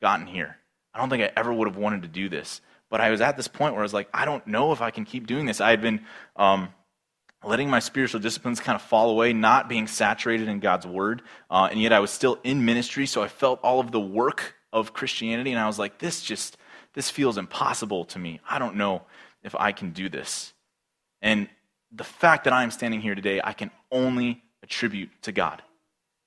gotten 0.01 0.25
here. 0.25 0.57
I 0.93 0.99
don't 0.99 1.09
think 1.09 1.23
I 1.23 1.31
ever 1.37 1.53
would 1.53 1.67
have 1.67 1.77
wanted 1.77 2.01
to 2.01 2.07
do 2.07 2.29
this. 2.29 2.61
But 2.89 2.99
I 2.99 3.09
was 3.11 3.21
at 3.21 3.37
this 3.37 3.47
point 3.47 3.73
where 3.73 3.81
I 3.81 3.83
was 3.83 3.93
like, 3.93 4.09
I 4.13 4.25
don't 4.25 4.45
know 4.47 4.73
if 4.73 4.81
I 4.81 4.91
can 4.91 5.05
keep 5.05 5.27
doing 5.27 5.45
this. 5.45 5.61
I 5.61 5.69
had 5.69 5.81
been 5.81 6.01
um, 6.35 6.69
letting 7.43 7.69
my 7.69 7.79
spiritual 7.79 8.19
disciplines 8.19 8.59
kind 8.59 8.75
of 8.75 8.81
fall 8.81 9.09
away, 9.09 9.33
not 9.33 9.69
being 9.69 9.87
saturated 9.87 10.49
in 10.49 10.59
God's 10.59 10.85
word, 10.85 11.21
uh, 11.49 11.69
and 11.71 11.81
yet 11.81 11.93
I 11.93 11.99
was 11.99 12.11
still 12.11 12.39
in 12.43 12.65
ministry, 12.65 13.05
so 13.05 13.23
I 13.23 13.27
felt 13.27 13.59
all 13.63 13.79
of 13.79 13.91
the 13.91 13.99
work 13.99 14.55
of 14.73 14.93
Christianity, 14.93 15.51
and 15.51 15.59
I 15.59 15.67
was 15.67 15.79
like, 15.79 15.99
this 15.99 16.21
just 16.21 16.57
this 16.93 17.09
feels 17.09 17.37
impossible 17.37 18.05
to 18.05 18.19
me. 18.19 18.39
I 18.49 18.59
don't 18.59 18.75
know 18.75 19.03
if 19.43 19.55
I 19.55 19.71
can 19.71 19.91
do 19.91 20.09
this. 20.09 20.53
And 21.21 21.47
the 21.91 22.03
fact 22.03 22.45
that 22.45 22.53
I 22.53 22.63
am 22.63 22.71
standing 22.71 23.01
here 23.01 23.15
today, 23.15 23.41
I 23.43 23.53
can 23.53 23.71
only 23.91 24.43
attribute 24.63 25.09
to 25.23 25.31
God. 25.31 25.61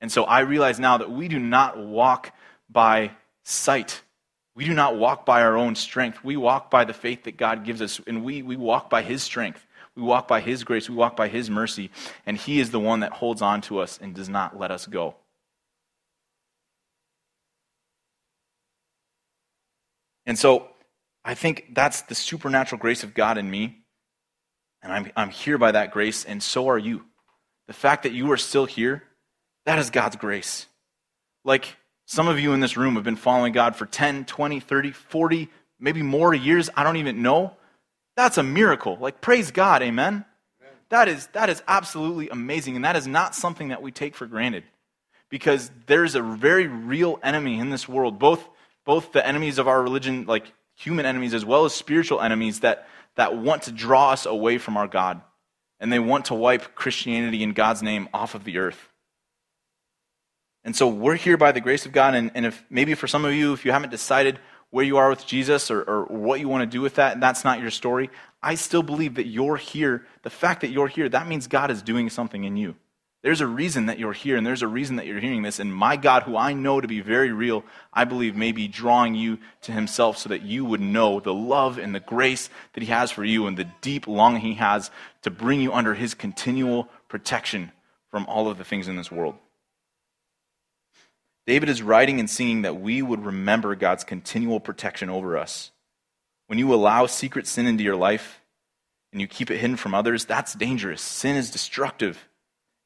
And 0.01 0.11
so 0.11 0.25
I 0.25 0.41
realize 0.41 0.79
now 0.79 0.99
that 0.99 1.11
we 1.11 1.29
do 1.29 1.39
not 1.39 1.79
walk 1.79 2.33
by 2.69 3.13
sight. 3.43 4.03
We 4.55 4.65
do 4.65 4.75
not 4.75 4.97
walk 4.97 5.25
by 5.25 5.43
our 5.43 5.57
own 5.57 5.75
strength. 5.75 6.23
We 6.23 6.37
walk 6.37 6.71
by 6.71 6.85
the 6.85 6.93
faith 6.93 7.25
that 7.25 7.37
God 7.37 7.65
gives 7.65 7.81
us, 7.83 8.01
and 8.07 8.25
we, 8.25 8.43
we 8.43 8.57
walk 8.57 8.91
by 8.91 9.03
His 9.03 9.23
strength. 9.23 9.67
We 9.97 10.03
walk 10.03 10.29
by 10.29 10.41
His 10.41 10.65
grace. 10.65 10.89
We 10.89 10.97
walk 10.97 11.17
by 11.17 11.29
His 11.29 11.49
mercy. 11.49 11.91
And 12.27 12.37
He 12.37 12.61
is 12.61 12.71
the 12.71 12.81
one 12.81 13.01
that 13.01 13.13
holds 13.13 13.43
on 13.43 13.61
to 13.63 13.79
us 13.79 13.99
and 14.03 14.15
does 14.15 14.29
not 14.29 14.59
let 14.59 14.71
us 14.71 14.87
go. 14.87 15.15
And 20.35 20.39
so 20.41 20.67
I 21.25 21.35
think 21.35 21.75
that's 21.75 22.03
the 22.03 22.17
supernatural 22.17 22.81
grace 22.81 23.05
of 23.05 23.15
God 23.15 23.39
in 23.39 23.49
me. 23.49 23.85
And 24.83 24.93
I'm, 24.93 25.13
I'm 25.15 25.31
here 25.31 25.59
by 25.59 25.71
that 25.71 25.93
grace, 25.93 26.25
and 26.25 26.43
so 26.43 26.71
are 26.71 26.77
you. 26.77 27.05
The 27.69 27.73
fact 27.73 28.03
that 28.03 28.11
you 28.11 28.33
are 28.33 28.37
still 28.37 28.65
here, 28.65 29.05
that 29.65 29.79
is 29.79 29.91
God's 29.91 30.17
grace. 30.17 30.67
Like 31.45 31.77
some 32.05 32.27
of 32.27 32.41
you 32.41 32.53
in 32.53 32.59
this 32.59 32.77
room 32.77 32.97
have 32.97 33.05
been 33.05 33.15
following 33.15 33.53
God 33.53 33.77
for 33.77 33.87
10, 33.87 34.25
20, 34.25 34.59
30, 34.59 34.91
40, 34.91 35.49
maybe 35.79 36.03
more 36.03 36.35
years, 36.35 36.69
I 36.77 36.83
don't 36.83 36.97
even 36.97 37.23
know. 37.23 37.57
That's 38.17 38.37
a 38.37 38.43
miracle. 38.43 38.99
Like, 39.01 39.21
praise 39.21 39.53
God, 39.53 39.83
amen? 39.83 40.25
That 40.89 41.07
is, 41.07 41.29
that 41.29 41.49
is 41.49 41.63
absolutely 41.69 42.29
amazing, 42.29 42.75
and 42.75 42.85
that 42.85 42.97
is 42.97 43.07
not 43.07 43.37
something 43.37 43.69
that 43.69 43.83
we 43.83 43.93
take 43.93 44.17
for 44.17 44.27
granted. 44.27 44.65
Because 45.31 45.71
there's 45.87 46.17
a 46.17 46.23
very 46.23 46.67
real 46.67 47.21
enemy 47.23 47.61
in 47.61 47.71
this 47.71 47.89
world, 47.89 48.19
both, 48.19 48.49
both 48.85 49.13
the 49.13 49.27
enemies 49.27 49.59
of 49.59 49.69
our 49.69 49.83
religion, 49.83 50.27
like 50.27 50.53
human 50.77 51.07
enemies, 51.07 51.35
as 51.35 51.45
well 51.45 51.65
as 51.65 51.75
spiritual 51.75 52.21
enemies 52.21 52.61
that, 52.61 52.89
that 53.17 53.37
want 53.37 53.63
to 53.63 53.73
draw 53.73 54.11
us 54.11 54.27
away 54.27 54.59
from 54.59 54.77
our 54.77 54.89
God. 54.89 55.23
And 55.81 55.93
they 55.93 55.99
want 55.99 56.27
to 56.27 56.35
wipe 56.35 56.75
Christianity 56.75 57.43
in 57.43 57.53
God's 57.53 57.83
name 57.83 58.09
off 58.15 58.35
of 58.35 58.45
the 58.45 58.59
earth. 58.59 58.89
And 60.65 60.75
so 60.75 60.89
we're 60.89 61.17
here 61.17 61.37
by 61.37 61.53
the 61.53 61.61
grace 61.61 61.85
of 61.85 61.93
God. 61.93 62.15
And, 62.15 62.31
and 62.35 62.47
if 62.47 62.65
maybe 62.71 62.95
for 62.95 63.07
some 63.07 63.25
of 63.25 63.35
you, 63.35 63.53
if 63.53 63.65
you 63.65 63.73
haven't 63.73 63.91
decided 63.91 64.39
where 64.71 64.85
you 64.85 64.97
are 64.97 65.11
with 65.11 65.27
Jesus 65.27 65.71
or, 65.71 65.83
or 65.83 66.05
what 66.07 66.41
you 66.41 66.49
want 66.49 66.63
to 66.63 66.67
do 66.67 66.81
with 66.81 66.95
that, 66.95 67.13
and 67.13 67.23
that's 67.23 67.45
not 67.45 67.61
your 67.61 67.71
story, 67.71 68.11
I 68.43 68.55
still 68.55 68.83
believe 68.83 69.15
that 69.17 69.27
you're 69.27 69.57
here. 69.57 70.07
The 70.23 70.31
fact 70.31 70.63
that 70.63 70.71
you're 70.71 70.89
here, 70.89 71.09
that 71.09 71.29
means 71.29 71.47
God 71.47 71.71
is 71.71 71.83
doing 71.83 72.09
something 72.09 72.45
in 72.45 72.57
you. 72.57 72.77
There's 73.25 73.41
a 73.41 73.47
reason 73.47 73.87
that 73.87 73.99
you're 73.99 74.13
here, 74.13 74.37
and 74.37 74.47
there's 74.47 74.61
a 74.61 74.69
reason 74.69 74.97
that 74.97 75.07
you're 75.07 75.19
hearing 75.19 75.41
this. 75.41 75.59
And 75.59 75.75
my 75.75 75.97
God, 75.97 76.25
who 76.25 76.37
I 76.37 76.53
know 76.53 76.79
to 76.79 76.87
be 76.87 77.01
very 77.01 77.33
real, 77.33 77.65
I 77.91 78.05
believe 78.05 78.37
may 78.37 78.53
be 78.53 78.69
drawing 78.69 79.15
you 79.15 79.39
to 79.63 79.73
Himself 79.73 80.19
so 80.19 80.29
that 80.29 80.43
you 80.43 80.67
would 80.67 80.83
know 80.83 81.21
the 81.21 81.33
love 81.33 81.79
and 81.79 81.95
the 81.95 82.01
grace 82.01 82.51
that 82.75 82.83
He 82.83 82.91
has 82.91 83.11
for 83.11 83.25
you 83.25 83.47
and 83.47 83.57
the 83.57 83.67
deep 83.81 84.07
longing 84.07 84.43
He 84.43 84.55
has 84.57 84.91
to 85.23 85.31
bring 85.31 85.63
you 85.63 85.73
under 85.73 85.95
His 85.95 86.13
continual 86.13 86.91
protection 87.09 87.73
from 88.11 88.27
all 88.27 88.51
of 88.51 88.59
the 88.59 88.65
things 88.65 88.89
in 88.89 88.97
this 88.97 89.11
world. 89.11 89.37
David 91.47 91.71
is 91.71 91.81
writing 91.83 92.21
and 92.21 92.29
singing 92.29 92.61
that 92.61 92.79
we 92.79 93.01
would 93.01 93.25
remember 93.25 93.75
God's 93.75 94.05
continual 94.05 94.61
protection 94.61 95.09
over 95.09 95.39
us. 95.39 95.71
When 96.49 96.59
you 96.59 96.75
allow 96.75 97.07
secret 97.07 97.47
sin 97.47 97.67
into 97.67 97.85
your 97.85 97.97
life 97.97 98.43
and 99.13 99.21
you 99.23 99.27
keep 99.27 99.51
it 99.51 99.57
hidden 99.57 99.77
from 99.77 99.95
others, 99.95 100.27
that's 100.27 100.53
dangerous. 100.53 101.01
Sin 101.01 101.37
is 101.37 101.51
destructive, 101.51 102.29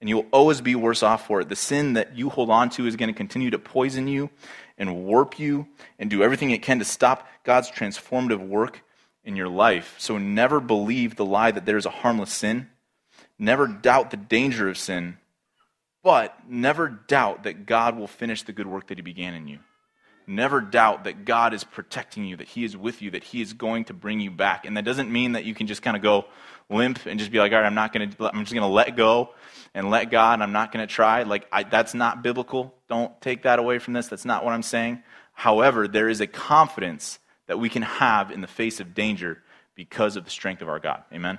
and 0.01 0.09
you'll 0.09 0.27
always 0.33 0.61
be 0.61 0.75
worse 0.75 1.03
off 1.03 1.27
for 1.27 1.41
it. 1.41 1.49
The 1.49 1.57
sin 1.57 1.95
that 1.95 2.17
you 2.17 2.29
hold 2.29 2.51
on 2.51 2.71
to 2.71 2.87
is 2.87 2.97
going 2.97 3.09
to 3.09 3.17
continue 3.17 3.51
to 3.51 3.59
poison 3.59 4.09
you 4.09 4.31
and 4.77 5.05
warp 5.05 5.39
you 5.39 5.67
and 5.99 6.09
do 6.09 6.23
everything 6.23 6.51
it 6.51 6.63
can 6.63 6.79
to 6.79 6.85
stop 6.85 7.27
God's 7.45 7.71
transformative 7.71 8.47
work 8.47 8.83
in 9.25 9.37
your 9.37 9.49
life. 9.49 9.97
So 9.99 10.19
never 10.19 10.61
believe 10.61 11.17
the 11.17 11.25
lie 11.25 11.51
that 11.51 11.67
there's 11.67 11.87
a 11.87 11.91
harmless 11.91 12.33
sin. 12.33 12.69
Never 13.39 13.67
doubt 13.67 14.11
the 14.11 14.17
danger 14.17 14.69
of 14.69 14.79
sin 14.79 15.19
but 16.03 16.39
never 16.49 16.89
doubt 16.89 17.43
that 17.43 17.67
God 17.67 17.97
will 17.99 18.07
finish 18.07 18.43
the 18.43 18.53
good 18.53 18.67
work 18.67 18.87
that 18.89 18.99
He 18.99 19.03
began 19.03 19.35
in 19.35 19.49
you. 19.49 19.59
Never 20.29 20.61
doubt 20.61 21.05
that 21.05 21.25
God 21.25 21.55
is 21.55 21.65
protecting 21.65 22.25
you, 22.25 22.37
that 22.37 22.49
He 22.49 22.65
is 22.65 22.77
with 22.77 23.01
you, 23.01 23.13
that 23.13 23.25
He 23.25 23.41
is 23.41 23.55
going 23.55 23.87
to 23.87 23.95
bring 23.95 24.21
you 24.21 24.31
back. 24.31 24.67
And 24.67 24.77
that 24.77 24.85
doesn't 24.85 25.11
mean 25.11 25.33
that 25.33 25.45
you 25.45 25.55
can 25.55 25.67
just 25.67 25.83
kind 25.83 25.97
of 25.97 26.03
go 26.03 26.27
limp 26.69 27.07
and 27.07 27.19
just 27.19 27.33
be 27.33 27.39
like, 27.39 27.53
all 27.53 27.59
right, 27.59 27.67
I'm 27.67 27.75
not 27.75 27.93
going 27.93 28.11
to, 28.11 28.29
I'm 28.29 28.41
just 28.41 28.53
going 28.53 28.63
to 28.63 28.69
let 28.69 28.95
go 28.95 29.31
and 29.75 29.91
let 29.91 30.11
God, 30.11 30.35
and 30.35 30.43
I'm 30.43 30.53
not 30.53 30.71
going 30.71 30.87
to 30.87 30.93
try. 30.93 31.23
Like, 31.23 31.47
I, 31.51 31.63
that's 31.63 31.95
not 31.95 32.23
biblical. 32.23 32.75
Don't 32.89 33.19
take 33.21 33.45
that 33.45 33.59
away 33.59 33.79
from 33.79 33.95
this. 33.95 34.09
That's 34.09 34.25
not 34.25 34.45
what 34.45 34.53
I'm 34.53 34.63
saying. 34.63 35.03
However, 35.33 35.89
there 35.89 36.09
is 36.09 36.21
a 36.21 36.27
confidence 36.27 37.19
that 37.47 37.59
we 37.59 37.69
can 37.69 37.83
have 37.83 38.31
in 38.31 38.41
the 38.41 38.47
face 38.47 38.81
of 38.81 38.95
danger 38.95 39.43
because 39.75 40.17
of 40.17 40.25
the 40.25 40.31
strength 40.31 40.61
of 40.61 40.69
our 40.69 40.79
God. 40.79 41.05
Amen? 41.13 41.39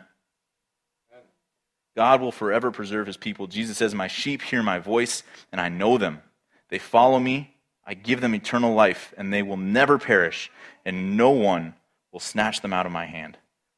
God 1.95 2.21
will 2.21 2.31
forever 2.31 2.71
preserve 2.71 3.07
his 3.07 3.17
people. 3.17 3.47
Jesus 3.47 3.77
says, 3.77 3.93
My 3.93 4.07
sheep 4.07 4.41
hear 4.41 4.63
my 4.63 4.79
voice, 4.79 5.21
and 5.51 5.59
I 5.59 5.69
know 5.69 5.97
them. 5.97 6.21
They 6.69 6.79
follow 6.79 7.19
me. 7.19 7.53
I 7.89 7.95
give 7.95 8.21
them 8.21 8.35
eternal 8.35 8.75
life, 8.75 9.15
and 9.17 9.33
they 9.33 9.41
will 9.41 9.57
never 9.57 9.97
perish, 9.97 10.51
and 10.85 11.17
no 11.17 11.31
one 11.31 11.73
will 12.11 12.19
snatch 12.19 12.61
them 12.61 12.71
out 12.71 12.85
of 12.85 12.91
my 12.91 13.07
hand. 13.07 13.35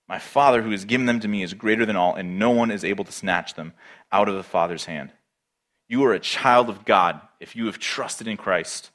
My 0.10 0.20
Father, 0.20 0.62
who 0.62 0.72
has 0.72 0.84
given 0.84 1.06
them 1.06 1.22
to 1.22 1.30
me, 1.30 1.44
is 1.44 1.54
greater 1.54 1.86
than 1.86 1.96
all, 1.96 2.16
and 2.16 2.38
no 2.38 2.50
one 2.50 2.72
is 2.72 2.84
able 2.84 3.06
to 3.06 3.12
snatch 3.14 3.54
them 3.54 3.72
out 4.12 4.28
of 4.28 4.36
the 4.36 4.44
Father's 4.44 4.84
hand. 4.84 5.14
You 5.88 6.04
are 6.04 6.12
a 6.12 6.20
child 6.20 6.68
of 6.68 6.84
God 6.84 7.22
if 7.40 7.56
you 7.56 7.68
have 7.68 7.80
trusted 7.80 8.28
in 8.28 8.36
Christ. 8.36 8.92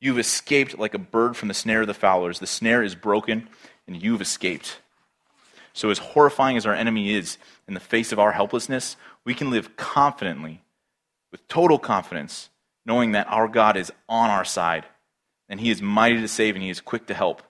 You've 0.00 0.20
escaped 0.20 0.78
like 0.78 0.94
a 0.94 0.98
bird 0.98 1.36
from 1.36 1.48
the 1.48 1.52
snare 1.52 1.80
of 1.80 1.88
the 1.88 1.92
fowlers. 1.92 2.38
The 2.38 2.46
snare 2.46 2.84
is 2.84 2.94
broken, 2.94 3.48
and 3.88 4.00
you've 4.00 4.20
escaped. 4.20 4.78
So, 5.72 5.90
as 5.90 5.98
horrifying 5.98 6.56
as 6.56 6.66
our 6.66 6.74
enemy 6.74 7.12
is 7.12 7.36
in 7.66 7.74
the 7.74 7.80
face 7.80 8.12
of 8.12 8.20
our 8.20 8.30
helplessness, 8.30 8.96
we 9.24 9.34
can 9.34 9.50
live 9.50 9.76
confidently, 9.76 10.62
with 11.32 11.48
total 11.48 11.80
confidence, 11.80 12.48
knowing 12.86 13.12
that 13.12 13.26
our 13.28 13.48
God 13.48 13.76
is 13.76 13.92
on 14.08 14.30
our 14.30 14.44
side 14.44 14.86
and 15.48 15.60
He 15.60 15.70
is 15.70 15.82
mighty 15.82 16.20
to 16.20 16.28
save 16.28 16.54
and 16.54 16.62
He 16.62 16.70
is 16.70 16.80
quick 16.80 17.08
to 17.08 17.14
help. 17.14 17.42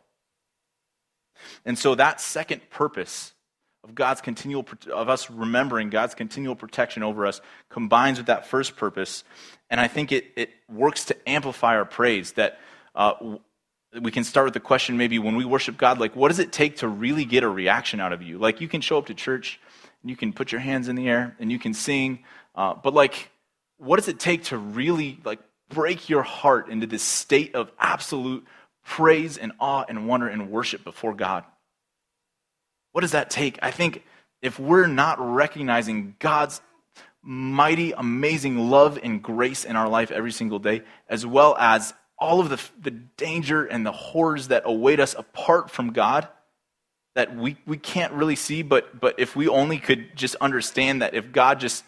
And 1.65 1.79
so, 1.79 1.95
that 1.95 2.21
second 2.21 2.69
purpose 2.71 3.33
of 3.85 3.95
God's 3.95 4.21
continual, 4.21 4.67
of 4.93 5.09
us 5.09 5.31
remembering 5.31 5.91
God's 5.91 6.15
continual 6.15 6.57
protection 6.57 7.03
over 7.03 7.27
us 7.27 7.41
combines 7.69 8.19
with 8.19 8.27
that 8.27 8.47
first 8.47 8.77
purpose. 8.77 9.23
And 9.71 9.81
I 9.81 9.87
think 9.87 10.11
it, 10.11 10.27
it 10.37 10.51
works 10.69 11.05
to 11.07 11.29
amplify 11.29 11.77
our 11.77 11.85
praise 11.85 12.33
that 12.33 12.59
uh, 12.95 13.37
we 14.01 14.11
can 14.11 14.25
start 14.25 14.47
with 14.47 14.55
the 14.55 14.61
question 14.61 14.97
maybe 14.97 15.19
when 15.19 15.37
we 15.37 15.45
worship 15.45 15.77
God, 15.77 16.01
like, 16.01 16.17
what 16.17 16.29
does 16.29 16.39
it 16.39 16.53
take 16.53 16.79
to 16.79 16.89
really 16.89 17.25
get 17.25 17.45
a 17.45 17.49
reaction 17.49 18.01
out 18.01 18.13
of 18.13 18.23
you? 18.23 18.39
Like, 18.39 18.61
you 18.61 18.69
can 18.69 18.81
show 18.81 18.99
up 18.99 19.07
to 19.07 19.15
church 19.15 19.61
and 20.03 20.11
you 20.11 20.17
can 20.17 20.33
put 20.33 20.51
your 20.51 20.61
hands 20.61 20.89
in 20.89 20.97
the 20.97 21.09
air 21.09 21.37
and 21.39 21.53
you 21.53 21.59
can 21.59 21.73
sing, 21.73 22.21
uh, 22.55 22.75
but 22.75 22.95
like, 22.95 23.31
what 23.79 23.97
does 23.97 24.09
it 24.09 24.19
take 24.19 24.45
to 24.45 24.59
really 24.59 25.19
like 25.25 25.41
break 25.69 26.09
your 26.09 26.23
heart 26.23 26.69
into 26.69 26.87
this 26.87 27.03
state 27.03 27.55
of 27.55 27.71
absolute 27.79 28.47
praise 28.85 29.37
and 29.37 29.53
awe 29.59 29.85
and 29.89 30.09
wonder 30.09 30.29
and 30.29 30.51
worship 30.51 30.85
before 30.85 31.15
God? 31.15 31.45
What 32.93 33.03
does 33.03 33.13
that 33.13 33.31
take? 33.31 33.59
I 33.63 33.71
think 33.71 34.03
if 34.41 34.59
we're 34.59 34.87
not 34.87 35.19
recognizing 35.21 36.15
God's 36.19 36.61
mighty, 37.23 37.93
amazing 37.93 38.71
love 38.71 38.99
and 39.03 39.23
grace 39.23 39.65
in 39.65 39.77
our 39.77 39.89
life 39.89 40.11
every 40.11 40.33
single 40.33 40.61
day, 40.61 40.83
as 41.09 41.27
well 41.27 41.57
as 41.59 41.93
all 42.19 42.41
of 42.41 42.49
the, 42.49 42.61
the 42.81 42.91
danger 42.91 43.65
and 43.65 43.85
the 43.85 43.93
horrors 43.93 44.49
that 44.49 44.63
await 44.65 45.01
us 45.01 45.15
apart 45.15 45.71
from 45.71 45.93
God 45.93 46.29
that 47.17 47.35
we, 47.35 47.57
we 47.67 47.79
can't 47.79 48.13
really 48.13 48.37
see, 48.37 48.63
but, 48.63 49.01
but 49.01 49.19
if 49.19 49.35
we 49.35 49.49
only 49.49 49.79
could 49.79 50.15
just 50.15 50.37
understand 50.37 51.01
that 51.01 51.15
if 51.15 51.33
God 51.33 51.59
just 51.59 51.83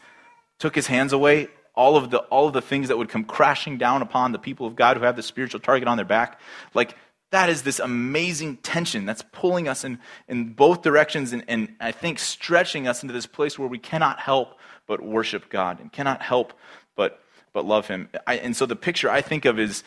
took 0.59 0.75
his 0.75 0.87
hands 0.87 1.13
away, 1.13 1.49
all 1.79 1.97
of, 1.97 2.11
the, 2.11 2.19
all 2.19 2.49
of 2.49 2.53
the 2.53 2.61
things 2.61 2.89
that 2.89 2.99
would 2.99 3.09
come 3.09 3.23
crashing 3.23 3.79
down 3.79 4.03
upon 4.03 4.33
the 4.33 4.39
people 4.39 4.67
of 4.67 4.75
God 4.75 4.97
who 4.97 5.05
have 5.05 5.15
the 5.15 5.23
spiritual 5.23 5.61
target 5.61 5.87
on 5.87 5.97
their 5.97 6.05
back, 6.05 6.41
like 6.75 6.97
that 7.31 7.49
is 7.49 7.63
this 7.63 7.79
amazing 7.79 8.57
tension 8.57 9.07
that's 9.07 9.23
pulling 9.31 9.69
us 9.69 9.85
in, 9.85 10.01
in 10.27 10.55
both 10.55 10.83
directions 10.83 11.33
and, 11.33 11.45
and 11.47 11.73
I 11.79 11.93
think 11.93 12.19
stretching 12.19 12.89
us 12.89 13.03
into 13.03 13.15
this 13.15 13.27
place 13.27 13.61
where 13.61 13.69
we 13.69 13.79
cannot 13.79 14.19
help 14.19 14.59
but 14.89 15.01
worship 15.01 15.51
God 15.51 15.79
and 15.79 15.93
cannot 15.93 16.21
help 16.21 16.53
but, 16.97 17.23
but 17.53 17.65
love 17.65 17.87
him. 17.87 18.09
I, 18.27 18.39
and 18.39 18.57
so 18.57 18.67
the 18.67 18.75
picture 18.75 19.09
I 19.09 19.21
think 19.21 19.45
of 19.45 19.61
is 19.61 19.85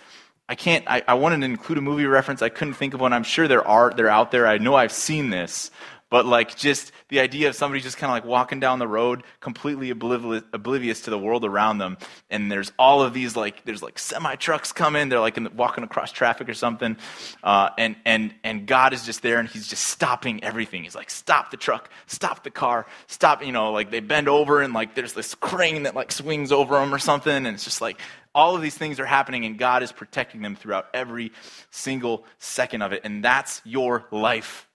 I 0.48 0.56
can't, 0.56 0.86
I, 0.88 1.04
I 1.06 1.16
wanted 1.16 1.42
to 1.42 1.46
include 1.46 1.78
a 1.78 1.82
movie 1.82 2.06
reference. 2.06 2.42
I 2.42 2.50
couldn't 2.50 2.76
think 2.76 2.94
of 2.94 3.02
one. 3.02 3.12
I'm 3.12 3.24
sure 3.24 3.50
there 3.50 3.68
are, 3.68 3.92
they're 3.94 4.08
out 4.08 4.32
there. 4.32 4.48
I 4.48 4.60
know 4.60 4.76
I've 4.76 4.94
seen 4.94 5.30
this. 5.30 5.72
But 6.12 6.26
like 6.26 6.58
just 6.58 6.92
the 7.08 7.22
idea 7.22 7.48
of 7.48 7.56
somebody 7.56 7.82
just 7.82 7.98
kind 7.98 8.12
of 8.12 8.16
like 8.16 8.26
walking 8.26 8.60
down 8.60 8.80
the 8.80 8.88
road, 8.88 9.24
completely 9.40 9.90
oblivious, 9.90 10.44
oblivious 10.52 11.02
to 11.02 11.10
the 11.10 11.18
world 11.18 11.46
around 11.46 11.78
them, 11.78 11.98
and 12.30 12.52
there's 12.52 12.74
all 12.78 13.02
of 13.02 13.14
these 13.14 13.38
like 13.38 13.64
there's 13.64 13.82
like 13.82 13.98
semi 13.98 14.36
trucks 14.36 14.74
coming, 14.74 15.08
they're 15.08 15.22
like 15.22 15.36
the, 15.36 15.50
walking 15.56 15.86
across 15.86 16.12
traffic 16.12 16.50
or 16.50 16.54
something, 16.54 16.98
uh, 17.44 17.70
and 17.78 17.96
and 18.06 18.36
and 18.44 18.68
God 18.68 18.94
is 18.94 19.06
just 19.06 19.22
there 19.22 19.40
and 19.40 19.48
He's 19.48 19.68
just 19.68 19.86
stopping 19.86 20.44
everything. 20.44 20.84
He's 20.84 20.96
like, 20.96 21.10
stop 21.10 21.50
the 21.50 21.58
truck, 21.58 21.90
stop 22.08 22.44
the 22.44 22.52
car, 22.52 22.86
stop. 23.08 23.44
You 23.44 23.54
know, 23.54 23.72
like 23.72 23.90
they 23.90 24.02
bend 24.02 24.28
over 24.28 24.62
and 24.62 24.74
like 24.74 24.96
there's 24.96 25.14
this 25.14 25.34
crane 25.34 25.84
that 25.84 25.96
like 25.96 26.12
swings 26.12 26.52
over 26.52 26.78
them 26.78 26.94
or 26.94 27.00
something, 27.00 27.34
and 27.34 27.48
it's 27.48 27.64
just 27.64 27.80
like 27.80 27.98
all 28.36 28.56
of 28.56 28.62
these 28.62 28.78
things 28.78 29.00
are 29.00 29.06
happening, 29.06 29.46
and 29.46 29.58
God 29.58 29.82
is 29.82 29.94
protecting 29.94 30.42
them 30.42 30.58
throughout 30.58 30.88
every 30.94 31.32
single 31.70 32.26
second 32.38 32.82
of 32.82 32.92
it. 32.92 33.02
And 33.06 33.24
that's 33.24 33.62
your 33.64 34.06
life. 34.12 34.68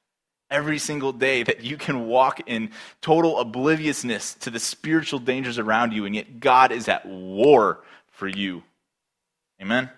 Every 0.50 0.78
single 0.78 1.12
day 1.12 1.42
that 1.42 1.62
you 1.64 1.76
can 1.76 2.06
walk 2.06 2.40
in 2.46 2.70
total 3.00 3.38
obliviousness 3.40 4.34
to 4.34 4.50
the 4.50 4.60
spiritual 4.60 5.18
dangers 5.18 5.58
around 5.58 5.92
you, 5.92 6.04
and 6.04 6.14
yet 6.14 6.38
God 6.38 6.70
is 6.70 6.88
at 6.88 7.04
war 7.06 7.82
for 8.12 8.28
you. 8.28 8.62
Amen? 9.60 9.90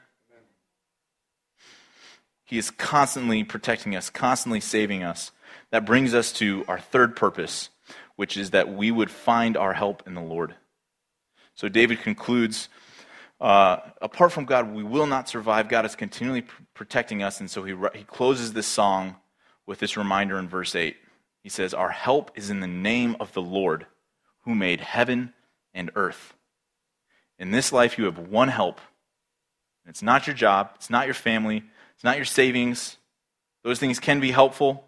He 2.44 2.56
is 2.56 2.70
constantly 2.70 3.44
protecting 3.44 3.94
us, 3.94 4.08
constantly 4.08 4.60
saving 4.60 5.02
us. 5.02 5.32
That 5.70 5.84
brings 5.84 6.14
us 6.14 6.32
to 6.34 6.64
our 6.66 6.80
third 6.80 7.14
purpose, 7.14 7.68
which 8.16 8.38
is 8.38 8.50
that 8.50 8.72
we 8.72 8.90
would 8.90 9.10
find 9.10 9.54
our 9.54 9.74
help 9.74 10.02
in 10.06 10.14
the 10.14 10.22
Lord. 10.22 10.54
So 11.54 11.68
David 11.68 12.00
concludes 12.00 12.70
uh, 13.40 13.78
apart 14.02 14.32
from 14.32 14.46
God, 14.46 14.72
we 14.72 14.82
will 14.82 15.06
not 15.06 15.28
survive. 15.28 15.68
God 15.68 15.86
is 15.86 15.94
continually 15.94 16.42
pr- 16.42 16.62
protecting 16.74 17.22
us. 17.22 17.38
And 17.38 17.50
so 17.50 17.62
he, 17.62 17.74
he 17.94 18.04
closes 18.04 18.52
this 18.52 18.66
song 18.66 19.16
with 19.68 19.78
this 19.78 19.98
reminder 19.98 20.38
in 20.38 20.48
verse 20.48 20.74
8. 20.74 20.96
He 21.42 21.50
says, 21.50 21.74
Our 21.74 21.90
help 21.90 22.32
is 22.34 22.48
in 22.48 22.60
the 22.60 22.66
name 22.66 23.16
of 23.20 23.34
the 23.34 23.42
Lord 23.42 23.86
who 24.44 24.54
made 24.54 24.80
heaven 24.80 25.34
and 25.74 25.90
earth. 25.94 26.34
In 27.38 27.50
this 27.50 27.70
life, 27.70 27.98
you 27.98 28.06
have 28.06 28.18
one 28.18 28.48
help. 28.48 28.80
It's 29.86 30.02
not 30.02 30.26
your 30.26 30.34
job, 30.34 30.70
it's 30.74 30.90
not 30.90 31.06
your 31.06 31.14
family, 31.14 31.62
it's 31.94 32.04
not 32.04 32.16
your 32.16 32.24
savings, 32.24 32.96
Those 33.62 33.78
things 33.78 34.00
can 34.00 34.20
be 34.20 34.30
helpful, 34.30 34.84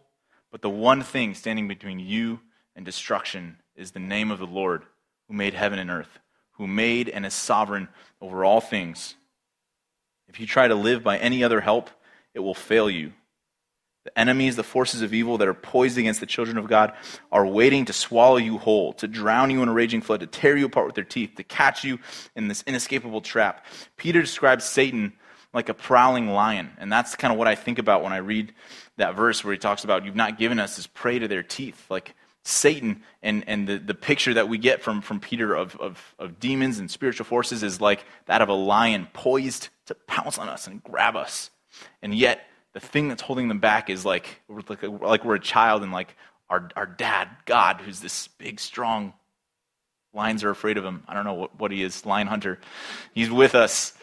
but 0.50 0.62
the 0.62 0.70
one 0.70 1.02
thing 1.02 1.34
standing 1.34 1.68
between 1.68 1.98
you 1.98 2.40
and 2.74 2.84
destruction 2.84 3.56
is 3.76 3.90
the 3.90 3.98
name 3.98 4.30
of 4.30 4.38
the 4.38 4.46
Lord 4.46 4.84
who 5.28 5.34
made 5.34 5.54
heaven 5.54 5.78
and 5.78 5.90
earth, 5.90 6.18
who 6.52 6.66
made 6.66 7.08
and 7.08 7.26
is 7.26 7.34
sovereign 7.34 7.88
over 8.20 8.44
all 8.44 8.60
things. 8.60 9.16
If 10.28 10.40
you 10.40 10.46
try 10.46 10.68
to 10.68 10.74
live 10.74 11.02
by 11.02 11.18
any 11.18 11.44
other 11.44 11.60
help, 11.60 11.90
it 12.32 12.40
will 12.40 12.54
fail 12.54 12.88
you. 12.88 13.12
The 14.04 14.18
enemies, 14.18 14.56
the 14.56 14.62
forces 14.62 15.02
of 15.02 15.12
evil 15.12 15.36
that 15.38 15.48
are 15.48 15.54
poised 15.54 15.98
against 15.98 16.20
the 16.20 16.26
children 16.26 16.56
of 16.56 16.68
God, 16.68 16.94
are 17.30 17.46
waiting 17.46 17.84
to 17.84 17.92
swallow 17.92 18.36
you 18.36 18.56
whole, 18.56 18.94
to 18.94 19.06
drown 19.06 19.50
you 19.50 19.62
in 19.62 19.68
a 19.68 19.72
raging 19.72 20.00
flood, 20.00 20.20
to 20.20 20.26
tear 20.26 20.56
you 20.56 20.66
apart 20.66 20.86
with 20.86 20.94
their 20.94 21.04
teeth, 21.04 21.34
to 21.36 21.44
catch 21.44 21.84
you 21.84 21.98
in 22.34 22.48
this 22.48 22.64
inescapable 22.66 23.20
trap. 23.20 23.66
Peter 23.96 24.20
describes 24.20 24.64
Satan 24.64 25.12
like 25.52 25.68
a 25.68 25.74
prowling 25.74 26.28
lion. 26.28 26.70
And 26.78 26.92
that's 26.92 27.16
kind 27.16 27.32
of 27.32 27.38
what 27.38 27.48
I 27.48 27.54
think 27.54 27.78
about 27.78 28.02
when 28.02 28.12
I 28.12 28.18
read 28.18 28.54
that 28.96 29.16
verse 29.16 29.44
where 29.44 29.52
he 29.52 29.58
talks 29.58 29.84
about, 29.84 30.04
You've 30.04 30.16
not 30.16 30.38
given 30.38 30.58
us 30.58 30.76
this 30.76 30.86
prey 30.86 31.18
to 31.18 31.28
their 31.28 31.42
teeth. 31.42 31.90
Like 31.90 32.14
Satan 32.42 33.02
and, 33.22 33.44
and 33.46 33.68
the, 33.68 33.78
the 33.78 33.94
picture 33.94 34.34
that 34.34 34.48
we 34.48 34.58
get 34.58 34.82
from, 34.82 35.02
from 35.02 35.20
Peter 35.20 35.54
of, 35.54 35.76
of, 35.76 36.14
of 36.18 36.40
demons 36.40 36.78
and 36.78 36.90
spiritual 36.90 37.26
forces 37.26 37.62
is 37.62 37.80
like 37.80 38.04
that 38.26 38.40
of 38.40 38.48
a 38.48 38.54
lion 38.54 39.08
poised 39.12 39.68
to 39.86 39.94
pounce 39.94 40.38
on 40.38 40.48
us 40.48 40.66
and 40.66 40.82
grab 40.82 41.16
us. 41.16 41.50
And 42.02 42.14
yet, 42.14 42.46
the 42.72 42.80
thing 42.80 43.09
that's 43.09 43.22
holding 43.22 43.48
them 43.48 43.59
back 43.59 43.90
is 43.90 44.04
like, 44.04 44.40
like, 44.48 44.83
like 44.83 45.24
we're 45.24 45.35
a 45.35 45.40
child 45.40 45.83
and 45.83 45.92
like 45.92 46.16
our, 46.48 46.68
our 46.76 46.87
dad, 46.87 47.28
God, 47.44 47.80
who's 47.80 48.00
this 48.00 48.28
big, 48.28 48.61
strong, 48.61 49.12
lions 50.12 50.44
are 50.44 50.50
afraid 50.50 50.76
of 50.76 50.85
him. 50.85 51.02
I 51.09 51.14
don't 51.14 51.24
know 51.24 51.35
what, 51.35 51.59
what 51.59 51.70
he 51.70 51.83
is, 51.83 52.04
lion 52.04 52.26
hunter. 52.26 52.59
He's 53.14 53.30
with 53.30 53.54
us. 53.54 53.94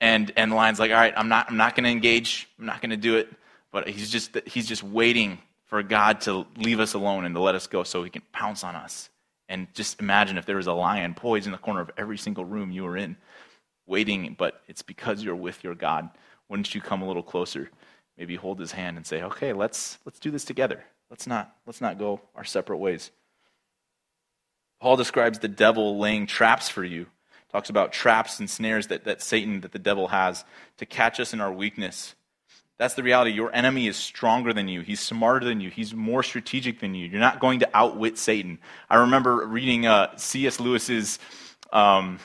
And, 0.00 0.32
and 0.36 0.50
the 0.50 0.56
lion's 0.56 0.80
like, 0.80 0.90
all 0.90 0.96
right, 0.96 1.14
I'm 1.16 1.28
not, 1.28 1.48
I'm 1.48 1.56
not 1.56 1.76
going 1.76 1.84
to 1.84 1.90
engage. 1.90 2.48
I'm 2.58 2.66
not 2.66 2.80
going 2.80 2.90
to 2.90 2.96
do 2.96 3.16
it. 3.16 3.32
But 3.70 3.88
he's 3.88 4.10
just, 4.10 4.36
he's 4.46 4.66
just 4.66 4.82
waiting 4.82 5.38
for 5.66 5.82
God 5.82 6.20
to 6.22 6.44
leave 6.56 6.80
us 6.80 6.94
alone 6.94 7.24
and 7.24 7.34
to 7.34 7.40
let 7.40 7.54
us 7.54 7.66
go 7.66 7.84
so 7.84 8.02
he 8.02 8.10
can 8.10 8.22
pounce 8.32 8.64
on 8.64 8.74
us. 8.74 9.08
And 9.48 9.72
just 9.74 10.00
imagine 10.00 10.38
if 10.38 10.46
there 10.46 10.56
was 10.56 10.66
a 10.66 10.72
lion 10.72 11.14
poised 11.14 11.46
in 11.46 11.52
the 11.52 11.58
corner 11.58 11.80
of 11.80 11.90
every 11.96 12.18
single 12.18 12.44
room 12.44 12.72
you 12.72 12.84
were 12.84 12.96
in, 12.96 13.16
waiting, 13.86 14.34
but 14.38 14.62
it's 14.66 14.82
because 14.82 15.22
you're 15.22 15.36
with 15.36 15.62
your 15.62 15.74
God. 15.74 16.10
Wouldn't 16.48 16.74
you 16.74 16.80
come 16.80 17.02
a 17.02 17.06
little 17.06 17.22
closer? 17.22 17.70
Maybe 18.22 18.36
hold 18.36 18.60
his 18.60 18.70
hand 18.70 18.96
and 18.96 19.04
say, 19.04 19.20
okay, 19.20 19.52
let's, 19.52 19.98
let's 20.04 20.20
do 20.20 20.30
this 20.30 20.44
together. 20.44 20.84
Let's 21.10 21.26
not, 21.26 21.56
let's 21.66 21.80
not 21.80 21.98
go 21.98 22.20
our 22.36 22.44
separate 22.44 22.76
ways. 22.76 23.10
Paul 24.80 24.96
describes 24.96 25.40
the 25.40 25.48
devil 25.48 25.98
laying 25.98 26.28
traps 26.28 26.68
for 26.68 26.84
you. 26.84 27.06
Talks 27.50 27.68
about 27.68 27.92
traps 27.92 28.38
and 28.38 28.48
snares 28.48 28.86
that, 28.86 29.06
that 29.06 29.22
Satan, 29.22 29.62
that 29.62 29.72
the 29.72 29.80
devil 29.80 30.06
has 30.06 30.44
to 30.76 30.86
catch 30.86 31.18
us 31.18 31.32
in 31.32 31.40
our 31.40 31.50
weakness. 31.50 32.14
That's 32.78 32.94
the 32.94 33.02
reality. 33.02 33.32
Your 33.32 33.52
enemy 33.52 33.88
is 33.88 33.96
stronger 33.96 34.52
than 34.52 34.68
you. 34.68 34.82
He's 34.82 35.00
smarter 35.00 35.44
than 35.44 35.60
you. 35.60 35.68
He's 35.68 35.92
more 35.92 36.22
strategic 36.22 36.78
than 36.78 36.94
you. 36.94 37.08
You're 37.08 37.18
not 37.18 37.40
going 37.40 37.58
to 37.58 37.68
outwit 37.74 38.18
Satan. 38.18 38.60
I 38.88 38.98
remember 38.98 39.44
reading 39.48 39.86
uh, 39.86 40.16
C.S. 40.16 40.60
Lewis's 40.60 41.18
um, 41.72 42.20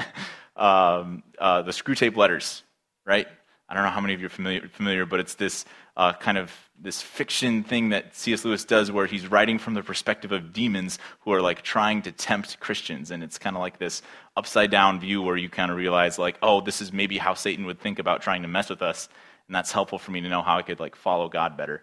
um, 0.56 1.22
uh, 1.38 1.62
the 1.62 2.12
Letters, 2.14 2.62
right? 3.06 3.28
I 3.68 3.74
don't 3.74 3.82
know 3.82 3.90
how 3.90 4.00
many 4.00 4.14
of 4.14 4.20
you 4.20 4.26
are 4.26 4.30
familiar, 4.30 4.68
familiar 4.68 5.04
but 5.04 5.20
it's 5.20 5.34
this 5.34 5.64
uh, 5.96 6.12
kind 6.14 6.38
of 6.38 6.50
this 6.80 7.02
fiction 7.02 7.64
thing 7.64 7.88
that 7.88 8.14
C.S. 8.14 8.44
Lewis 8.44 8.64
does 8.64 8.90
where 8.90 9.06
he's 9.06 9.26
writing 9.26 9.58
from 9.58 9.74
the 9.74 9.82
perspective 9.82 10.30
of 10.30 10.52
demons 10.52 10.98
who 11.20 11.32
are 11.32 11.42
like 11.42 11.62
trying 11.62 12.02
to 12.02 12.12
tempt 12.12 12.60
Christians. 12.60 13.10
And 13.10 13.22
it's 13.22 13.36
kind 13.36 13.56
of 13.56 13.60
like 13.60 13.78
this 13.78 14.00
upside 14.36 14.70
down 14.70 15.00
view 15.00 15.20
where 15.20 15.36
you 15.36 15.48
kind 15.48 15.70
of 15.72 15.76
realize, 15.76 16.18
like, 16.18 16.38
oh, 16.40 16.60
this 16.60 16.80
is 16.80 16.92
maybe 16.92 17.18
how 17.18 17.34
Satan 17.34 17.66
would 17.66 17.80
think 17.80 17.98
about 17.98 18.22
trying 18.22 18.42
to 18.42 18.48
mess 18.48 18.70
with 18.70 18.80
us. 18.80 19.08
And 19.48 19.54
that's 19.54 19.72
helpful 19.72 19.98
for 19.98 20.12
me 20.12 20.20
to 20.20 20.28
know 20.28 20.42
how 20.42 20.58
I 20.58 20.62
could 20.62 20.78
like 20.78 20.94
follow 20.94 21.28
God 21.28 21.56
better. 21.56 21.82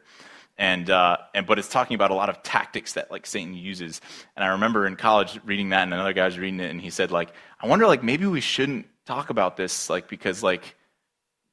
And, 0.57 0.89
uh, 0.89 1.17
and 1.33 1.45
but 1.45 1.59
it's 1.59 1.67
talking 1.67 1.95
about 1.95 2.11
a 2.11 2.15
lot 2.15 2.29
of 2.29 2.41
tactics 2.41 2.93
that 2.93 3.11
like 3.11 3.25
Satan 3.25 3.53
uses. 3.53 3.99
And 4.37 4.45
I 4.45 4.49
remember 4.49 4.87
in 4.87 4.95
college 4.95 5.39
reading 5.43 5.69
that, 5.69 5.83
and 5.83 5.93
another 5.93 6.13
guy 6.13 6.25
was 6.25 6.39
reading 6.39 6.61
it, 6.61 6.71
and 6.71 6.79
he 6.79 6.89
said 6.89 7.11
like, 7.11 7.33
I 7.59 7.67
wonder 7.67 7.85
like 7.85 8.03
maybe 8.03 8.25
we 8.25 8.39
shouldn't 8.39 8.87
talk 9.05 9.29
about 9.29 9.57
this 9.57 9.89
like 9.89 10.07
because 10.07 10.41
like 10.41 10.75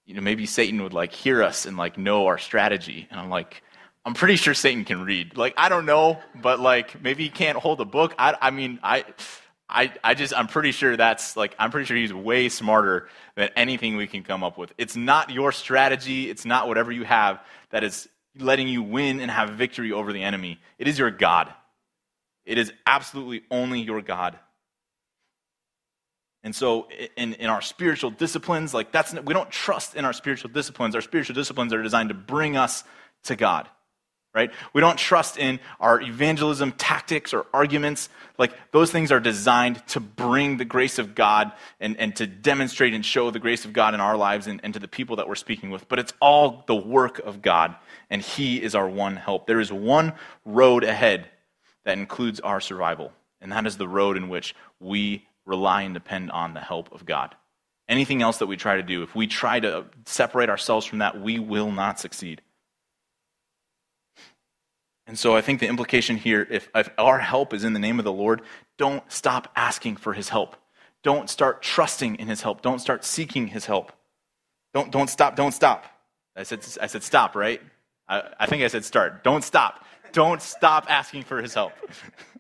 you 0.05 0.15
know, 0.15 0.21
maybe 0.21 0.47
Satan 0.47 0.83
would 0.83 0.93
like 0.93 1.13
hear 1.13 1.43
us 1.43 1.67
and 1.67 1.77
like 1.77 1.97
know 1.99 2.27
our 2.27 2.39
strategy. 2.39 3.07
And 3.11 3.21
I'm 3.21 3.31
like, 3.31 3.63
I'm 4.05 4.15
pretty 4.15 4.37
sure 4.37 4.55
Satan 4.55 4.85
can 4.85 5.05
read. 5.05 5.37
Like, 5.37 5.55
I 5.57 5.69
don't 5.69 5.87
know, 5.87 6.19
but 6.41 6.59
like 6.61 7.01
maybe 7.01 7.25
he 7.25 7.31
can't 7.31 7.57
hold 7.59 7.81
a 7.81 7.85
book. 7.85 8.15
I, 8.19 8.37
I 8.41 8.51
mean, 8.51 8.81
I, 8.83 9.05
I, 9.69 9.93
I 10.03 10.15
just, 10.15 10.37
I'm 10.37 10.49
pretty 10.49 10.73
sure 10.73 10.97
that's 10.97 11.37
like, 11.37 11.55
I'm 11.59 11.71
pretty 11.71 11.87
sure 11.87 11.97
he's 11.97 12.13
way 12.13 12.49
smarter 12.49 13.09
than 13.37 13.51
anything 13.57 13.97
we 13.97 14.07
can 14.07 14.23
come 14.23 14.43
up 14.43 14.59
with. 14.59 14.73
It's 14.77 14.97
not 14.97 15.31
your 15.31 15.53
strategy. 15.53 16.29
It's 16.29 16.45
not 16.45 16.69
whatever 16.69 16.91
you 16.91 17.05
have 17.05 17.41
that 17.71 17.85
is 17.85 18.09
letting 18.39 18.69
you 18.69 18.83
win 18.83 19.21
and 19.21 19.31
have 19.31 19.51
victory 19.51 19.93
over 19.93 20.13
the 20.13 20.23
enemy. 20.23 20.61
It 20.79 20.89
is 20.89 20.99
your 20.99 21.11
God. 21.11 21.53
It 22.45 22.59
is 22.59 22.73
absolutely 22.87 23.43
only 23.51 23.81
your 23.81 24.03
God. 24.03 24.39
And 26.45 26.55
so, 26.55 26.89
in, 27.17 27.35
in 27.35 27.49
our 27.49 27.63
spiritual 27.63 28.11
disciplines, 28.11 28.75
like 28.75 28.91
that's 28.91 29.15
we 29.15 29.33
don't 29.33 29.51
trust 29.51 29.95
in 29.95 30.05
our 30.05 30.13
spiritual 30.13 30.51
disciplines. 30.51 30.95
Our 30.95 31.01
spiritual 31.01 31.35
disciplines 31.35 31.73
are 31.73 31.83
designed 31.83 32.09
to 32.09 32.15
bring 32.15 32.57
us 32.57 32.83
to 33.25 33.37
God, 33.37 33.69
right? 34.35 34.51
We 34.73 34.81
don't 34.81 34.99
trust 34.99 35.39
in 35.39 35.61
our 35.79 36.01
evangelism 36.01 36.73
tactics 36.73 37.33
or 37.33 37.47
arguments. 37.55 38.09
Like 38.39 38.53
those 38.73 38.91
things 38.91 39.13
are 39.13 39.21
designed 39.21 39.87
to 39.89 40.01
bring 40.01 40.57
the 40.57 40.65
grace 40.65 40.99
of 40.99 41.15
God 41.15 41.53
and, 41.79 41.97
and 41.97 42.17
to 42.17 42.27
demonstrate 42.27 42.93
and 42.93 43.07
show 43.07 43.31
the 43.31 43.39
grace 43.39 43.65
of 43.65 43.73
God 43.73 43.95
in 43.95 44.01
our 44.01 44.17
lives 44.17 44.49
and, 44.49 44.61
and 44.65 44.75
to 44.75 44.81
the 44.81 44.89
people 44.89 45.17
that 45.17 45.29
we're 45.29 45.37
speaking 45.37 45.71
with. 45.71 45.89
But 45.89 46.01
it's 46.01 46.13
all 46.21 46.65
the 46.67 46.75
work 46.75 47.21
of 47.21 47.41
God, 47.41 47.77
and 48.11 48.21
He 48.21 48.61
is 48.61 48.75
our 48.75 48.89
one 48.89 49.15
help. 49.15 49.47
There 49.47 49.61
is 49.61 49.73
one 49.73 50.15
road 50.45 50.83
ahead 50.83 51.29
that 51.85 51.99
includes 51.99 52.41
our 52.41 52.61
survival, 52.61 53.13
and 53.41 53.53
that 53.53 53.65
is 53.65 53.77
the 53.77 53.87
road 53.87 54.17
in 54.17 54.29
which 54.29 54.57
we 54.81 55.25
rely 55.47 55.83
and 55.83 55.95
depend 55.95 56.31
on 56.31 56.55
the 56.55 56.61
help 56.61 56.93
of 56.93 57.05
God. 57.05 57.35
Anything 57.89 58.23
else 58.23 58.39
that 58.39 58.47
we 58.47 58.57
try 58.57 58.77
to 58.77 58.83
do, 58.83 59.03
if 59.03 59.15
we 59.15 59.27
try 59.27 59.61
to 59.61 59.87
separate 60.07 60.49
ourselves 60.49 60.87
from 60.87 60.99
that, 61.01 61.21
we 61.21 61.39
will 61.39 61.71
not 61.71 61.99
succeed. 61.99 62.41
And 65.07 65.19
so 65.19 65.37
I 65.37 65.41
think 65.41 65.61
the 65.61 65.69
implication 65.69 66.17
here 66.17 66.47
if, 66.51 66.69
if 66.75 66.89
our 66.97 67.19
help 67.19 67.53
is 67.53 67.65
in 67.65 67.73
the 67.73 67.81
name 67.81 67.99
of 67.99 68.05
the 68.05 68.13
Lord, 68.13 68.43
don't 68.79 69.03
stop 69.11 69.51
asking 69.57 69.97
for 69.97 70.13
his 70.13 70.29
help. 70.29 70.57
Don't 71.03 71.29
start 71.29 71.61
trusting 71.63 72.17
in 72.17 72.29
his 72.29 72.41
help. 72.43 72.63
Don't 72.63 72.79
start 72.79 73.05
seeking 73.05 73.49
his 73.49 73.67
help. 73.67 73.93
Don't, 74.73 74.91
don't 74.91 75.11
stop. 75.11 75.37
Don't 75.37 75.53
stop. 75.53 75.85
I 76.37 76.45
said, 76.45 76.61
I 76.81 76.87
said 76.87 77.03
stop, 77.03 77.35
right? 77.35 77.61
I, 78.09 78.23
I 78.41 78.47
think 78.47 78.63
I 78.63 78.69
said 78.69 78.85
start. 78.85 79.25
Don't 79.25 79.43
stop. 79.43 79.85
Don't 80.13 80.41
stop 80.41 80.87
asking 80.89 81.25
for 81.25 81.43
his 81.43 81.53
help. 81.53 81.73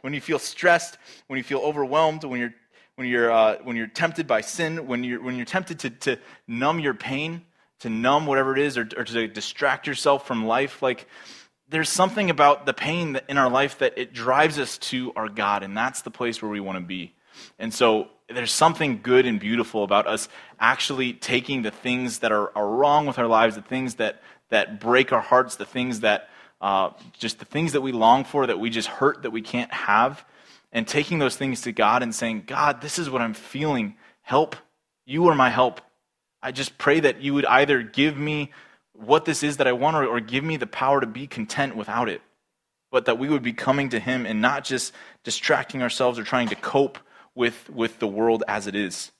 when 0.00 0.14
you 0.14 0.20
feel 0.20 0.38
stressed, 0.38 0.98
when 1.26 1.36
you 1.36 1.42
feel 1.42 1.60
overwhelmed, 1.60 2.24
when 2.24 2.40
you're, 2.40 2.54
when 2.96 3.08
you're, 3.08 3.30
uh, 3.30 3.56
when 3.62 3.76
you're 3.76 3.86
tempted 3.86 4.26
by 4.26 4.40
sin, 4.40 4.86
when 4.86 5.04
you're, 5.04 5.22
when 5.22 5.36
you're 5.36 5.46
tempted 5.46 5.78
to, 5.80 5.90
to 5.90 6.18
numb 6.46 6.80
your 6.80 6.94
pain, 6.94 7.42
to 7.80 7.88
numb 7.88 8.26
whatever 8.26 8.52
it 8.52 8.58
is, 8.58 8.76
or, 8.76 8.88
or 8.96 9.04
to 9.04 9.28
distract 9.28 9.86
yourself 9.86 10.26
from 10.26 10.46
life, 10.46 10.82
like 10.82 11.06
there's 11.68 11.88
something 11.88 12.30
about 12.30 12.66
the 12.66 12.74
pain 12.74 13.18
in 13.28 13.38
our 13.38 13.48
life 13.48 13.78
that 13.78 13.96
it 13.96 14.12
drives 14.12 14.58
us 14.58 14.76
to 14.78 15.12
our 15.14 15.28
God, 15.28 15.62
and 15.62 15.76
that's 15.76 16.02
the 16.02 16.10
place 16.10 16.42
where 16.42 16.50
we 16.50 16.60
want 16.60 16.76
to 16.76 16.84
be. 16.84 17.14
And 17.58 17.72
so 17.72 18.08
there's 18.28 18.52
something 18.52 19.00
good 19.02 19.24
and 19.26 19.40
beautiful 19.40 19.82
about 19.84 20.06
us 20.06 20.28
actually 20.58 21.12
taking 21.12 21.62
the 21.62 21.70
things 21.70 22.18
that 22.20 22.32
are, 22.32 22.56
are 22.56 22.68
wrong 22.68 23.06
with 23.06 23.18
our 23.18 23.26
lives, 23.26 23.54
the 23.54 23.62
things 23.62 23.94
that, 23.94 24.22
that 24.50 24.80
break 24.80 25.12
our 25.12 25.20
hearts, 25.20 25.56
the 25.56 25.64
things 25.64 26.00
that 26.00 26.28
uh, 26.60 26.90
just 27.18 27.38
the 27.38 27.44
things 27.44 27.72
that 27.72 27.80
we 27.80 27.92
long 27.92 28.24
for 28.24 28.46
that 28.46 28.58
we 28.58 28.70
just 28.70 28.88
hurt 28.88 29.22
that 29.22 29.30
we 29.30 29.42
can't 29.42 29.72
have, 29.72 30.24
and 30.72 30.86
taking 30.86 31.18
those 31.18 31.36
things 31.36 31.62
to 31.62 31.72
God 31.72 32.02
and 32.02 32.14
saying, 32.14 32.44
God, 32.46 32.80
this 32.80 32.98
is 32.98 33.10
what 33.10 33.22
I'm 33.22 33.34
feeling. 33.34 33.96
Help. 34.22 34.56
You 35.04 35.28
are 35.28 35.34
my 35.34 35.50
help. 35.50 35.80
I 36.42 36.52
just 36.52 36.78
pray 36.78 37.00
that 37.00 37.20
you 37.20 37.34
would 37.34 37.46
either 37.46 37.82
give 37.82 38.16
me 38.16 38.52
what 38.92 39.24
this 39.24 39.42
is 39.42 39.56
that 39.56 39.66
I 39.66 39.72
want 39.72 39.96
or, 39.96 40.06
or 40.06 40.20
give 40.20 40.44
me 40.44 40.56
the 40.56 40.66
power 40.66 41.00
to 41.00 41.06
be 41.06 41.26
content 41.26 41.74
without 41.76 42.08
it. 42.08 42.22
But 42.92 43.06
that 43.06 43.18
we 43.18 43.28
would 43.28 43.42
be 43.42 43.52
coming 43.52 43.88
to 43.90 44.00
Him 44.00 44.26
and 44.26 44.40
not 44.40 44.64
just 44.64 44.92
distracting 45.24 45.82
ourselves 45.82 46.18
or 46.18 46.24
trying 46.24 46.48
to 46.48 46.56
cope 46.56 46.98
with, 47.34 47.70
with 47.70 47.98
the 47.98 48.06
world 48.06 48.44
as 48.46 48.66
it 48.66 48.74
is. 48.74 49.10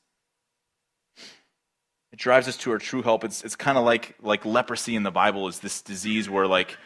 It 2.12 2.18
drives 2.18 2.48
us 2.48 2.56
to 2.58 2.72
our 2.72 2.78
true 2.78 3.02
help. 3.02 3.22
It's, 3.24 3.44
it's 3.44 3.56
kind 3.56 3.78
of 3.78 3.84
like, 3.84 4.16
like 4.20 4.44
leprosy 4.44 4.96
in 4.96 5.04
the 5.04 5.12
Bible 5.12 5.46
is 5.48 5.60
this 5.60 5.80
disease 5.80 6.28
where 6.28 6.46
like 6.46 6.76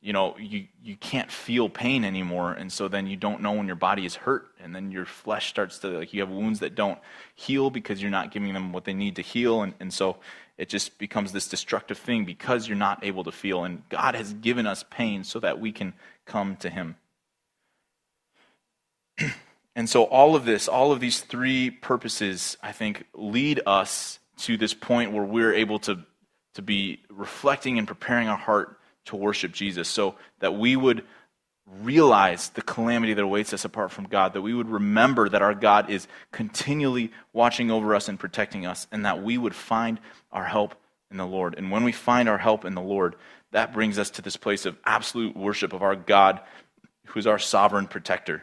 you 0.00 0.12
know 0.12 0.36
you, 0.38 0.66
you 0.82 0.96
can't 0.96 1.30
feel 1.30 1.68
pain 1.68 2.04
anymore 2.04 2.52
and 2.52 2.72
so 2.72 2.88
then 2.88 3.06
you 3.06 3.16
don't 3.16 3.40
know 3.40 3.52
when 3.52 3.66
your 3.66 3.76
body 3.76 4.04
is 4.06 4.14
hurt 4.16 4.48
and 4.62 4.74
then 4.74 4.90
your 4.90 5.04
flesh 5.04 5.48
starts 5.48 5.78
to 5.78 5.88
like 5.88 6.12
you 6.12 6.20
have 6.20 6.30
wounds 6.30 6.60
that 6.60 6.74
don't 6.74 6.98
heal 7.34 7.70
because 7.70 8.00
you're 8.00 8.10
not 8.10 8.30
giving 8.30 8.54
them 8.54 8.72
what 8.72 8.84
they 8.84 8.94
need 8.94 9.16
to 9.16 9.22
heal 9.22 9.62
and, 9.62 9.74
and 9.80 9.92
so 9.92 10.16
it 10.58 10.68
just 10.68 10.98
becomes 10.98 11.32
this 11.32 11.48
destructive 11.48 11.98
thing 11.98 12.24
because 12.24 12.68
you're 12.68 12.76
not 12.76 13.04
able 13.04 13.24
to 13.24 13.32
feel 13.32 13.64
and 13.64 13.82
god 13.88 14.14
has 14.14 14.32
given 14.34 14.66
us 14.66 14.84
pain 14.90 15.22
so 15.24 15.38
that 15.38 15.60
we 15.60 15.72
can 15.72 15.92
come 16.26 16.56
to 16.56 16.70
him. 16.70 16.96
And 19.76 19.88
so 19.88 20.02
all 20.02 20.34
of 20.34 20.44
this 20.44 20.66
all 20.66 20.90
of 20.90 20.98
these 21.00 21.20
three 21.20 21.70
purposes 21.70 22.58
i 22.60 22.72
think 22.72 23.06
lead 23.14 23.60
us 23.64 24.18
to 24.38 24.56
this 24.56 24.74
point 24.74 25.12
where 25.12 25.24
we're 25.24 25.54
able 25.54 25.78
to 25.78 26.00
to 26.54 26.60
be 26.60 27.00
reflecting 27.08 27.78
and 27.78 27.86
preparing 27.86 28.28
our 28.28 28.36
heart 28.36 28.79
to 29.10 29.16
worship 29.16 29.52
Jesus 29.52 29.88
so 29.88 30.16
that 30.40 30.56
we 30.56 30.74
would 30.74 31.04
realize 31.82 32.48
the 32.50 32.62
calamity 32.62 33.14
that 33.14 33.22
awaits 33.22 33.52
us 33.52 33.64
apart 33.64 33.92
from 33.92 34.08
God, 34.08 34.32
that 34.32 34.42
we 34.42 34.54
would 34.54 34.68
remember 34.68 35.28
that 35.28 35.42
our 35.42 35.54
God 35.54 35.88
is 35.90 36.08
continually 36.32 37.12
watching 37.32 37.70
over 37.70 37.94
us 37.94 38.08
and 38.08 38.18
protecting 38.18 38.66
us, 38.66 38.88
and 38.90 39.04
that 39.06 39.22
we 39.22 39.38
would 39.38 39.54
find 39.54 40.00
our 40.32 40.44
help 40.44 40.74
in 41.10 41.16
the 41.16 41.26
Lord. 41.26 41.54
And 41.56 41.70
when 41.70 41.84
we 41.84 41.92
find 41.92 42.28
our 42.28 42.38
help 42.38 42.64
in 42.64 42.74
the 42.74 42.80
Lord, 42.80 43.14
that 43.52 43.72
brings 43.72 43.98
us 43.98 44.10
to 44.10 44.22
this 44.22 44.36
place 44.36 44.66
of 44.66 44.78
absolute 44.84 45.36
worship 45.36 45.72
of 45.72 45.82
our 45.82 45.96
God, 45.96 46.40
who 47.06 47.18
is 47.18 47.26
our 47.26 47.38
sovereign 47.38 47.86
protector. 47.86 48.42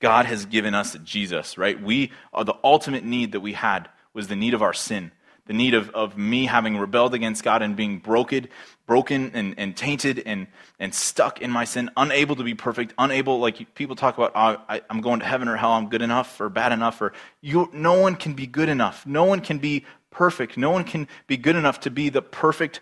God 0.00 0.26
has 0.26 0.46
given 0.46 0.74
us 0.74 0.96
Jesus, 1.04 1.58
right? 1.58 1.80
We 1.80 2.12
are 2.32 2.44
the 2.44 2.56
ultimate 2.64 3.04
need 3.04 3.32
that 3.32 3.40
we 3.40 3.52
had 3.52 3.88
was 4.14 4.28
the 4.28 4.36
need 4.36 4.54
of 4.54 4.62
our 4.62 4.74
sin 4.74 5.12
the 5.46 5.52
need 5.52 5.74
of, 5.74 5.90
of 5.90 6.16
me 6.16 6.46
having 6.46 6.76
rebelled 6.76 7.14
against 7.14 7.42
God 7.42 7.62
and 7.62 7.74
being 7.74 7.98
broken, 7.98 8.48
broken 8.86 9.32
and, 9.34 9.54
and 9.58 9.76
tainted 9.76 10.22
and, 10.24 10.46
and 10.78 10.94
stuck 10.94 11.42
in 11.42 11.50
my 11.50 11.64
sin, 11.64 11.90
unable 11.96 12.36
to 12.36 12.44
be 12.44 12.54
perfect, 12.54 12.94
unable, 12.96 13.40
like 13.40 13.74
people 13.74 13.96
talk 13.96 14.16
about, 14.16 14.32
oh, 14.34 14.62
I, 14.68 14.82
am 14.88 15.00
going 15.00 15.20
to 15.20 15.26
heaven 15.26 15.48
or 15.48 15.56
hell, 15.56 15.72
I'm 15.72 15.88
good 15.88 16.02
enough 16.02 16.40
or 16.40 16.48
bad 16.48 16.72
enough, 16.72 17.00
or 17.00 17.12
you, 17.40 17.68
no 17.72 18.00
one 18.00 18.14
can 18.14 18.34
be 18.34 18.46
good 18.46 18.68
enough. 18.68 19.04
No 19.04 19.24
one 19.24 19.40
can 19.40 19.58
be 19.58 19.84
perfect. 20.10 20.56
No 20.56 20.70
one 20.70 20.84
can 20.84 21.08
be 21.26 21.36
good 21.36 21.56
enough 21.56 21.80
to 21.80 21.90
be 21.90 22.08
the 22.08 22.22
perfect 22.22 22.80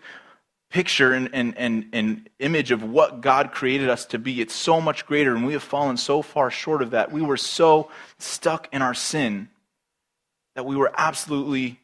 picture 0.69 1.11
and, 1.11 1.29
and, 1.33 1.57
and, 1.57 1.89
and 1.91 2.29
image 2.39 2.71
of 2.71 2.83
what 2.83 3.21
God 3.21 3.51
created 3.51 3.89
us 3.89 4.05
to 4.07 4.19
be. 4.19 4.39
It's 4.39 4.55
so 4.55 4.79
much 4.79 5.05
greater, 5.05 5.35
and 5.35 5.45
we 5.45 5.53
have 5.53 5.63
fallen 5.63 5.97
so 5.97 6.21
far 6.21 6.49
short 6.49 6.81
of 6.81 6.91
that. 6.91 7.11
We 7.11 7.21
were 7.21 7.37
so 7.37 7.89
stuck 8.19 8.69
in 8.71 8.81
our 8.81 8.93
sin 8.93 9.49
that 10.55 10.65
we 10.65 10.75
were 10.75 10.91
absolutely 10.95 11.80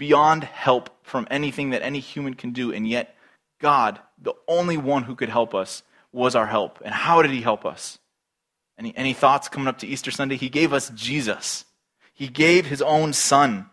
beyond 0.00 0.44
help 0.44 0.88
from 1.02 1.28
anything 1.30 1.70
that 1.70 1.82
any 1.82 2.00
human 2.00 2.32
can 2.32 2.52
do. 2.52 2.72
And 2.72 2.88
yet, 2.88 3.14
God, 3.60 4.00
the 4.16 4.32
only 4.48 4.78
one 4.78 5.02
who 5.02 5.14
could 5.14 5.28
help 5.28 5.54
us, 5.54 5.82
was 6.10 6.34
our 6.34 6.46
help. 6.46 6.80
And 6.82 6.94
how 6.94 7.20
did 7.20 7.30
He 7.30 7.42
help 7.42 7.66
us? 7.66 7.98
Any, 8.78 8.96
any 8.96 9.12
thoughts 9.12 9.50
coming 9.50 9.68
up 9.68 9.76
to 9.80 9.86
Easter 9.86 10.10
Sunday? 10.10 10.36
He 10.36 10.48
gave 10.48 10.72
us 10.72 10.90
Jesus, 10.94 11.66
He 12.14 12.28
gave 12.28 12.64
His 12.64 12.80
own 12.80 13.12
Son. 13.12 13.66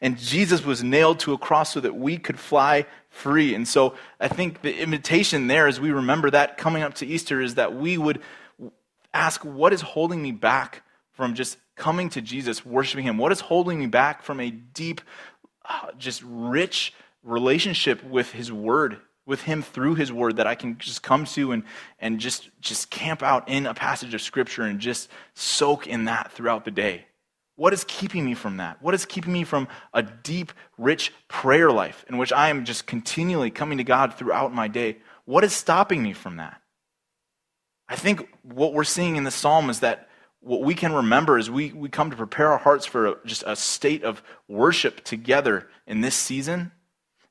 And 0.00 0.16
Jesus 0.16 0.64
was 0.64 0.82
nailed 0.82 1.20
to 1.20 1.34
a 1.34 1.38
cross 1.38 1.74
so 1.74 1.80
that 1.80 1.94
we 1.94 2.16
could 2.16 2.38
fly 2.38 2.86
free. 3.10 3.54
And 3.54 3.68
so 3.68 3.94
I 4.18 4.28
think 4.28 4.62
the 4.62 4.74
invitation 4.74 5.48
there, 5.48 5.66
as 5.66 5.78
we 5.78 5.90
remember 5.90 6.30
that 6.30 6.56
coming 6.56 6.82
up 6.82 6.94
to 6.94 7.06
Easter, 7.06 7.42
is 7.42 7.56
that 7.56 7.76
we 7.76 7.98
would 7.98 8.22
ask, 9.12 9.44
What 9.44 9.74
is 9.74 9.82
holding 9.82 10.22
me 10.22 10.32
back 10.32 10.82
from 11.12 11.34
just 11.34 11.58
coming 11.76 12.08
to 12.10 12.22
Jesus, 12.22 12.64
worshiping 12.64 13.04
Him? 13.04 13.18
What 13.18 13.32
is 13.32 13.40
holding 13.40 13.78
me 13.78 13.86
back 13.86 14.22
from 14.22 14.40
a 14.40 14.50
deep 14.50 15.02
Uh, 15.68 15.92
just 15.98 16.22
rich 16.24 16.92
relationship 17.22 18.04
with 18.04 18.32
His 18.32 18.52
Word, 18.52 18.98
with 19.26 19.42
Him 19.42 19.62
through 19.62 19.96
His 19.96 20.12
Word 20.12 20.36
that 20.36 20.46
I 20.46 20.54
can 20.54 20.78
just 20.78 21.02
come 21.02 21.24
to 21.26 21.52
and, 21.52 21.64
and 21.98 22.20
just, 22.20 22.50
just 22.60 22.90
camp 22.90 23.22
out 23.22 23.48
in 23.48 23.66
a 23.66 23.74
passage 23.74 24.14
of 24.14 24.22
Scripture 24.22 24.62
and 24.62 24.78
just 24.78 25.08
soak 25.34 25.86
in 25.86 26.04
that 26.04 26.32
throughout 26.32 26.64
the 26.64 26.70
day. 26.70 27.06
What 27.56 27.72
is 27.72 27.84
keeping 27.88 28.24
me 28.24 28.34
from 28.34 28.58
that? 28.58 28.82
What 28.82 28.94
is 28.94 29.06
keeping 29.06 29.32
me 29.32 29.44
from 29.44 29.66
a 29.94 30.02
deep, 30.02 30.52
rich 30.76 31.12
prayer 31.26 31.72
life 31.72 32.04
in 32.08 32.18
which 32.18 32.32
I 32.32 32.50
am 32.50 32.66
just 32.66 32.86
continually 32.86 33.50
coming 33.50 33.78
to 33.78 33.84
God 33.84 34.14
throughout 34.14 34.54
my 34.54 34.68
day? 34.68 34.98
What 35.24 35.42
is 35.42 35.54
stopping 35.54 36.02
me 36.02 36.12
from 36.12 36.36
that? 36.36 36.60
I 37.88 37.96
think 37.96 38.28
what 38.42 38.74
we're 38.74 38.84
seeing 38.84 39.16
in 39.16 39.24
the 39.24 39.30
psalm 39.30 39.70
is 39.70 39.80
that 39.80 40.08
what 40.40 40.62
we 40.62 40.74
can 40.74 40.92
remember 40.92 41.38
as 41.38 41.50
we, 41.50 41.72
we 41.72 41.88
come 41.88 42.10
to 42.10 42.16
prepare 42.16 42.52
our 42.52 42.58
hearts 42.58 42.86
for 42.86 43.06
a, 43.06 43.16
just 43.24 43.42
a 43.46 43.56
state 43.56 44.04
of 44.04 44.22
worship 44.48 45.02
together 45.04 45.68
in 45.86 46.00
this 46.00 46.14
season 46.14 46.72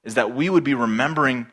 is 0.04 0.16
that 0.16 0.36
we 0.36 0.50
would 0.50 0.64
be 0.64 0.74
remembering, 0.74 1.48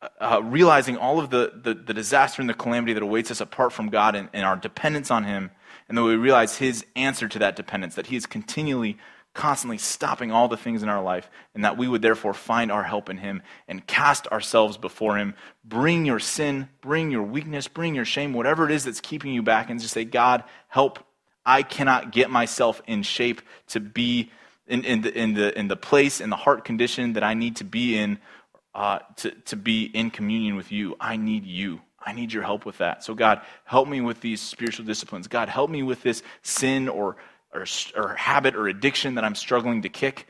uh, 0.00 0.08
uh, 0.20 0.42
realizing 0.42 0.96
all 0.96 1.18
of 1.18 1.30
the, 1.30 1.52
the, 1.62 1.74
the, 1.74 1.94
disaster 1.94 2.40
and 2.40 2.48
the 2.48 2.54
calamity 2.54 2.92
that 2.92 3.02
awaits 3.02 3.30
us 3.30 3.40
apart 3.40 3.72
from 3.72 3.88
God 3.88 4.14
and, 4.14 4.28
and 4.32 4.44
our 4.44 4.56
dependence 4.56 5.10
on 5.10 5.24
Him, 5.24 5.50
and 5.88 5.98
that 5.98 6.02
we 6.02 6.16
realize 6.16 6.56
His 6.56 6.84
answer 6.94 7.28
to 7.28 7.38
that 7.38 7.56
dependence, 7.56 7.94
that 7.96 8.06
He 8.06 8.16
is 8.16 8.26
continually 8.26 8.96
constantly 9.36 9.78
stopping 9.78 10.32
all 10.32 10.48
the 10.48 10.56
things 10.56 10.82
in 10.82 10.88
our 10.88 11.02
life, 11.02 11.30
and 11.54 11.64
that 11.64 11.76
we 11.76 11.86
would 11.86 12.02
therefore 12.02 12.34
find 12.34 12.72
our 12.72 12.82
help 12.82 13.08
in 13.08 13.18
Him 13.18 13.42
and 13.68 13.86
cast 13.86 14.26
ourselves 14.28 14.78
before 14.78 15.16
Him. 15.16 15.34
Bring 15.64 16.06
your 16.06 16.18
sin, 16.18 16.68
bring 16.80 17.10
your 17.10 17.22
weakness, 17.22 17.68
bring 17.68 17.94
your 17.94 18.06
shame, 18.06 18.32
whatever 18.32 18.64
it 18.64 18.72
is 18.72 18.84
that's 18.84 19.00
keeping 19.00 19.32
you 19.32 19.42
back, 19.42 19.70
and 19.70 19.80
just 19.80 19.94
say, 19.94 20.04
God, 20.04 20.42
help. 20.68 20.98
I 21.44 21.62
cannot 21.62 22.10
get 22.10 22.28
myself 22.28 22.82
in 22.88 23.04
shape 23.04 23.40
to 23.68 23.78
be 23.78 24.32
in, 24.66 24.84
in, 24.84 25.02
the, 25.02 25.16
in, 25.16 25.34
the, 25.34 25.56
in 25.56 25.68
the 25.68 25.76
place, 25.76 26.20
in 26.20 26.28
the 26.28 26.36
heart 26.36 26.64
condition 26.64 27.12
that 27.12 27.22
I 27.22 27.34
need 27.34 27.56
to 27.56 27.64
be 27.64 27.96
in 27.96 28.18
uh, 28.74 28.98
to, 29.16 29.30
to 29.30 29.56
be 29.56 29.84
in 29.84 30.10
communion 30.10 30.56
with 30.56 30.72
you. 30.72 30.96
I 30.98 31.16
need 31.16 31.46
you. 31.46 31.82
I 32.04 32.12
need 32.12 32.32
your 32.32 32.42
help 32.42 32.66
with 32.66 32.78
that. 32.78 33.04
So, 33.04 33.14
God, 33.14 33.42
help 33.64 33.88
me 33.88 34.00
with 34.00 34.20
these 34.20 34.40
spiritual 34.40 34.86
disciplines. 34.86 35.28
God, 35.28 35.48
help 35.48 35.70
me 35.70 35.82
with 35.82 36.02
this 36.02 36.22
sin 36.42 36.88
or 36.88 37.16
or, 37.56 37.66
or 37.96 38.14
habit 38.14 38.54
or 38.54 38.68
addiction 38.68 39.14
that 39.16 39.24
I'm 39.24 39.34
struggling 39.34 39.82
to 39.82 39.88
kick. 39.88 40.26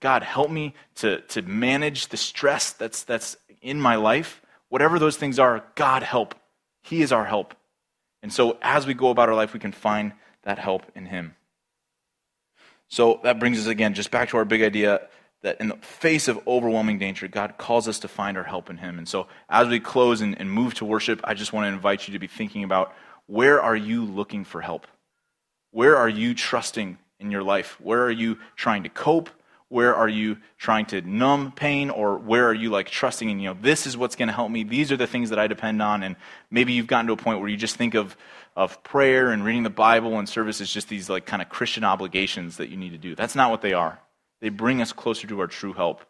God, 0.00 0.22
help 0.22 0.50
me 0.50 0.74
to, 0.96 1.20
to 1.20 1.42
manage 1.42 2.08
the 2.08 2.16
stress 2.16 2.72
that's, 2.72 3.02
that's 3.04 3.36
in 3.60 3.80
my 3.80 3.96
life. 3.96 4.40
Whatever 4.68 4.98
those 4.98 5.16
things 5.16 5.38
are, 5.38 5.64
God, 5.74 6.02
help. 6.02 6.34
He 6.82 7.02
is 7.02 7.12
our 7.12 7.24
help. 7.24 7.54
And 8.22 8.32
so 8.32 8.58
as 8.62 8.86
we 8.86 8.94
go 8.94 9.10
about 9.10 9.28
our 9.28 9.34
life, 9.34 9.52
we 9.52 9.60
can 9.60 9.72
find 9.72 10.12
that 10.42 10.58
help 10.58 10.84
in 10.94 11.06
Him. 11.06 11.34
So 12.88 13.20
that 13.22 13.38
brings 13.38 13.58
us 13.58 13.66
again 13.66 13.94
just 13.94 14.10
back 14.10 14.30
to 14.30 14.36
our 14.36 14.44
big 14.44 14.62
idea 14.62 15.08
that 15.42 15.60
in 15.60 15.68
the 15.68 15.76
face 15.76 16.28
of 16.28 16.46
overwhelming 16.46 16.98
danger, 16.98 17.26
God 17.26 17.56
calls 17.56 17.88
us 17.88 18.00
to 18.00 18.08
find 18.08 18.36
our 18.36 18.44
help 18.44 18.68
in 18.68 18.76
Him. 18.76 18.98
And 18.98 19.08
so 19.08 19.26
as 19.48 19.68
we 19.68 19.80
close 19.80 20.20
and, 20.20 20.38
and 20.38 20.50
move 20.50 20.74
to 20.74 20.84
worship, 20.84 21.20
I 21.24 21.34
just 21.34 21.52
want 21.52 21.64
to 21.64 21.68
invite 21.68 22.06
you 22.06 22.12
to 22.12 22.18
be 22.18 22.26
thinking 22.26 22.62
about 22.62 22.94
where 23.26 23.60
are 23.62 23.76
you 23.76 24.04
looking 24.04 24.44
for 24.44 24.60
help? 24.60 24.86
Where 25.70 25.96
are 25.96 26.08
you 26.08 26.34
trusting 26.34 26.98
in 27.18 27.30
your 27.30 27.42
life? 27.42 27.76
Where 27.80 28.02
are 28.04 28.10
you 28.10 28.38
trying 28.56 28.82
to 28.84 28.88
cope? 28.88 29.30
Where 29.68 29.94
are 29.94 30.08
you 30.08 30.38
trying 30.58 30.86
to 30.86 31.00
numb 31.02 31.52
pain? 31.52 31.90
Or 31.90 32.18
where 32.18 32.48
are 32.48 32.54
you 32.54 32.70
like 32.70 32.88
trusting 32.88 33.30
in, 33.30 33.38
you 33.38 33.50
know, 33.50 33.56
this 33.60 33.86
is 33.86 33.96
what's 33.96 34.16
going 34.16 34.28
to 34.28 34.34
help 34.34 34.50
me? 34.50 34.64
These 34.64 34.90
are 34.90 34.96
the 34.96 35.06
things 35.06 35.30
that 35.30 35.38
I 35.38 35.46
depend 35.46 35.80
on. 35.80 36.02
And 36.02 36.16
maybe 36.50 36.72
you've 36.72 36.88
gotten 36.88 37.06
to 37.06 37.12
a 37.12 37.16
point 37.16 37.38
where 37.38 37.48
you 37.48 37.56
just 37.56 37.76
think 37.76 37.94
of, 37.94 38.16
of 38.56 38.82
prayer 38.82 39.30
and 39.30 39.44
reading 39.44 39.62
the 39.62 39.70
Bible 39.70 40.18
and 40.18 40.28
service 40.28 40.60
as 40.60 40.72
just 40.72 40.88
these 40.88 41.08
like 41.08 41.24
kind 41.24 41.40
of 41.40 41.48
Christian 41.48 41.84
obligations 41.84 42.56
that 42.56 42.68
you 42.68 42.76
need 42.76 42.90
to 42.90 42.98
do. 42.98 43.14
That's 43.14 43.36
not 43.36 43.52
what 43.52 43.62
they 43.62 43.72
are. 43.72 44.00
They 44.40 44.48
bring 44.48 44.82
us 44.82 44.92
closer 44.92 45.28
to 45.28 45.40
our 45.40 45.46
true 45.46 45.72
help. 45.72 46.04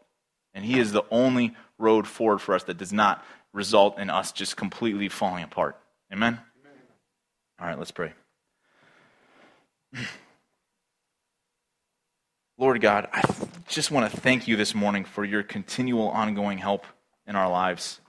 And 0.55 0.65
He 0.65 0.79
is 0.79 0.91
the 0.91 1.03
only 1.11 1.55
road 1.77 2.07
forward 2.07 2.39
for 2.39 2.55
us 2.55 2.63
that 2.63 2.77
does 2.77 2.91
not 2.91 3.23
result 3.53 3.99
in 3.99 4.09
us 4.09 4.31
just 4.31 4.57
completely 4.57 5.07
falling 5.07 5.43
apart. 5.43 5.77
Amen? 6.11 6.33
Amen. 6.33 6.79
All 7.59 7.67
right, 7.67 7.77
let's 7.77 7.91
pray. 7.91 8.13
Lord 12.57 12.79
God, 12.79 13.09
I 13.11 13.23
just 13.67 13.89
want 13.89 14.11
to 14.11 14.17
thank 14.17 14.47
you 14.47 14.55
this 14.55 14.75
morning 14.75 15.03
for 15.03 15.25
your 15.25 15.43
continual 15.43 16.09
ongoing 16.09 16.59
help 16.59 16.85
in 17.25 17.35
our 17.35 17.49
lives. 17.49 17.99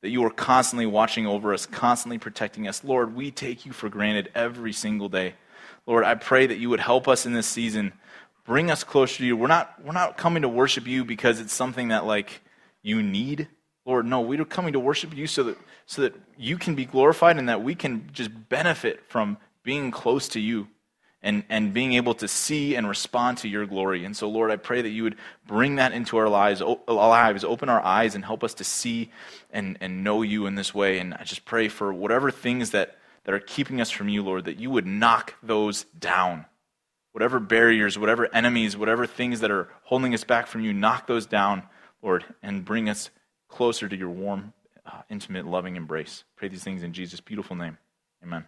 That 0.00 0.10
you 0.10 0.24
are 0.24 0.30
constantly 0.30 0.86
watching 0.86 1.26
over 1.26 1.52
us, 1.52 1.66
constantly 1.66 2.18
protecting 2.18 2.66
us. 2.68 2.84
Lord, 2.84 3.14
we 3.14 3.30
take 3.30 3.66
you 3.66 3.72
for 3.72 3.88
granted 3.88 4.30
every 4.34 4.72
single 4.72 5.08
day. 5.08 5.34
Lord, 5.86 6.04
I 6.04 6.14
pray 6.14 6.46
that 6.46 6.58
you 6.58 6.70
would 6.70 6.80
help 6.80 7.08
us 7.08 7.26
in 7.26 7.32
this 7.32 7.46
season, 7.46 7.92
bring 8.44 8.70
us 8.70 8.84
closer 8.84 9.18
to 9.18 9.26
you. 9.26 9.36
We're 9.36 9.46
not, 9.46 9.74
we're 9.84 9.92
not 9.92 10.16
coming 10.16 10.42
to 10.42 10.48
worship 10.48 10.86
you 10.86 11.04
because 11.04 11.40
it's 11.40 11.52
something 11.52 11.88
that 11.88 12.06
like 12.06 12.40
you 12.82 13.02
need. 13.02 13.48
Lord, 13.84 14.06
no, 14.06 14.20
we're 14.20 14.44
coming 14.44 14.72
to 14.74 14.80
worship 14.80 15.14
you 15.16 15.26
so 15.26 15.42
that 15.44 15.58
so 15.86 16.02
that 16.02 16.14
you 16.36 16.58
can 16.58 16.74
be 16.74 16.84
glorified 16.84 17.38
and 17.38 17.48
that 17.48 17.62
we 17.62 17.74
can 17.74 18.10
just 18.12 18.30
benefit 18.48 19.02
from 19.08 19.38
being 19.62 19.90
close 19.90 20.28
to 20.28 20.40
you 20.40 20.68
and, 21.22 21.42
and 21.48 21.74
being 21.74 21.94
able 21.94 22.14
to 22.14 22.28
see 22.28 22.76
and 22.76 22.88
respond 22.88 23.38
to 23.38 23.48
your 23.48 23.66
glory. 23.66 24.04
And 24.04 24.16
so, 24.16 24.28
Lord, 24.28 24.50
I 24.50 24.56
pray 24.56 24.82
that 24.82 24.90
you 24.90 25.02
would 25.02 25.16
bring 25.46 25.76
that 25.76 25.92
into 25.92 26.16
our 26.16 26.28
lives, 26.28 26.62
lives 26.86 27.44
open 27.44 27.68
our 27.68 27.84
eyes, 27.84 28.14
and 28.14 28.24
help 28.24 28.44
us 28.44 28.54
to 28.54 28.64
see 28.64 29.10
and, 29.50 29.76
and 29.80 30.04
know 30.04 30.22
you 30.22 30.46
in 30.46 30.54
this 30.54 30.72
way. 30.72 30.98
And 30.98 31.14
I 31.14 31.24
just 31.24 31.44
pray 31.44 31.68
for 31.68 31.92
whatever 31.92 32.30
things 32.30 32.70
that, 32.70 32.98
that 33.24 33.34
are 33.34 33.40
keeping 33.40 33.80
us 33.80 33.90
from 33.90 34.08
you, 34.08 34.22
Lord, 34.22 34.44
that 34.44 34.60
you 34.60 34.70
would 34.70 34.86
knock 34.86 35.34
those 35.42 35.84
down. 35.98 36.46
Whatever 37.12 37.40
barriers, 37.40 37.98
whatever 37.98 38.32
enemies, 38.32 38.76
whatever 38.76 39.06
things 39.06 39.40
that 39.40 39.50
are 39.50 39.68
holding 39.82 40.14
us 40.14 40.22
back 40.22 40.46
from 40.46 40.60
you, 40.60 40.72
knock 40.72 41.08
those 41.08 41.26
down, 41.26 41.64
Lord, 42.00 42.24
and 42.42 42.64
bring 42.64 42.88
us 42.88 43.10
closer 43.48 43.88
to 43.88 43.96
your 43.96 44.10
warm, 44.10 44.52
uh, 44.86 45.02
intimate, 45.10 45.46
loving 45.46 45.74
embrace. 45.74 46.22
Pray 46.36 46.48
these 46.48 46.62
things 46.62 46.84
in 46.84 46.92
Jesus' 46.92 47.20
beautiful 47.20 47.56
name. 47.56 47.78
Amen. 48.22 48.46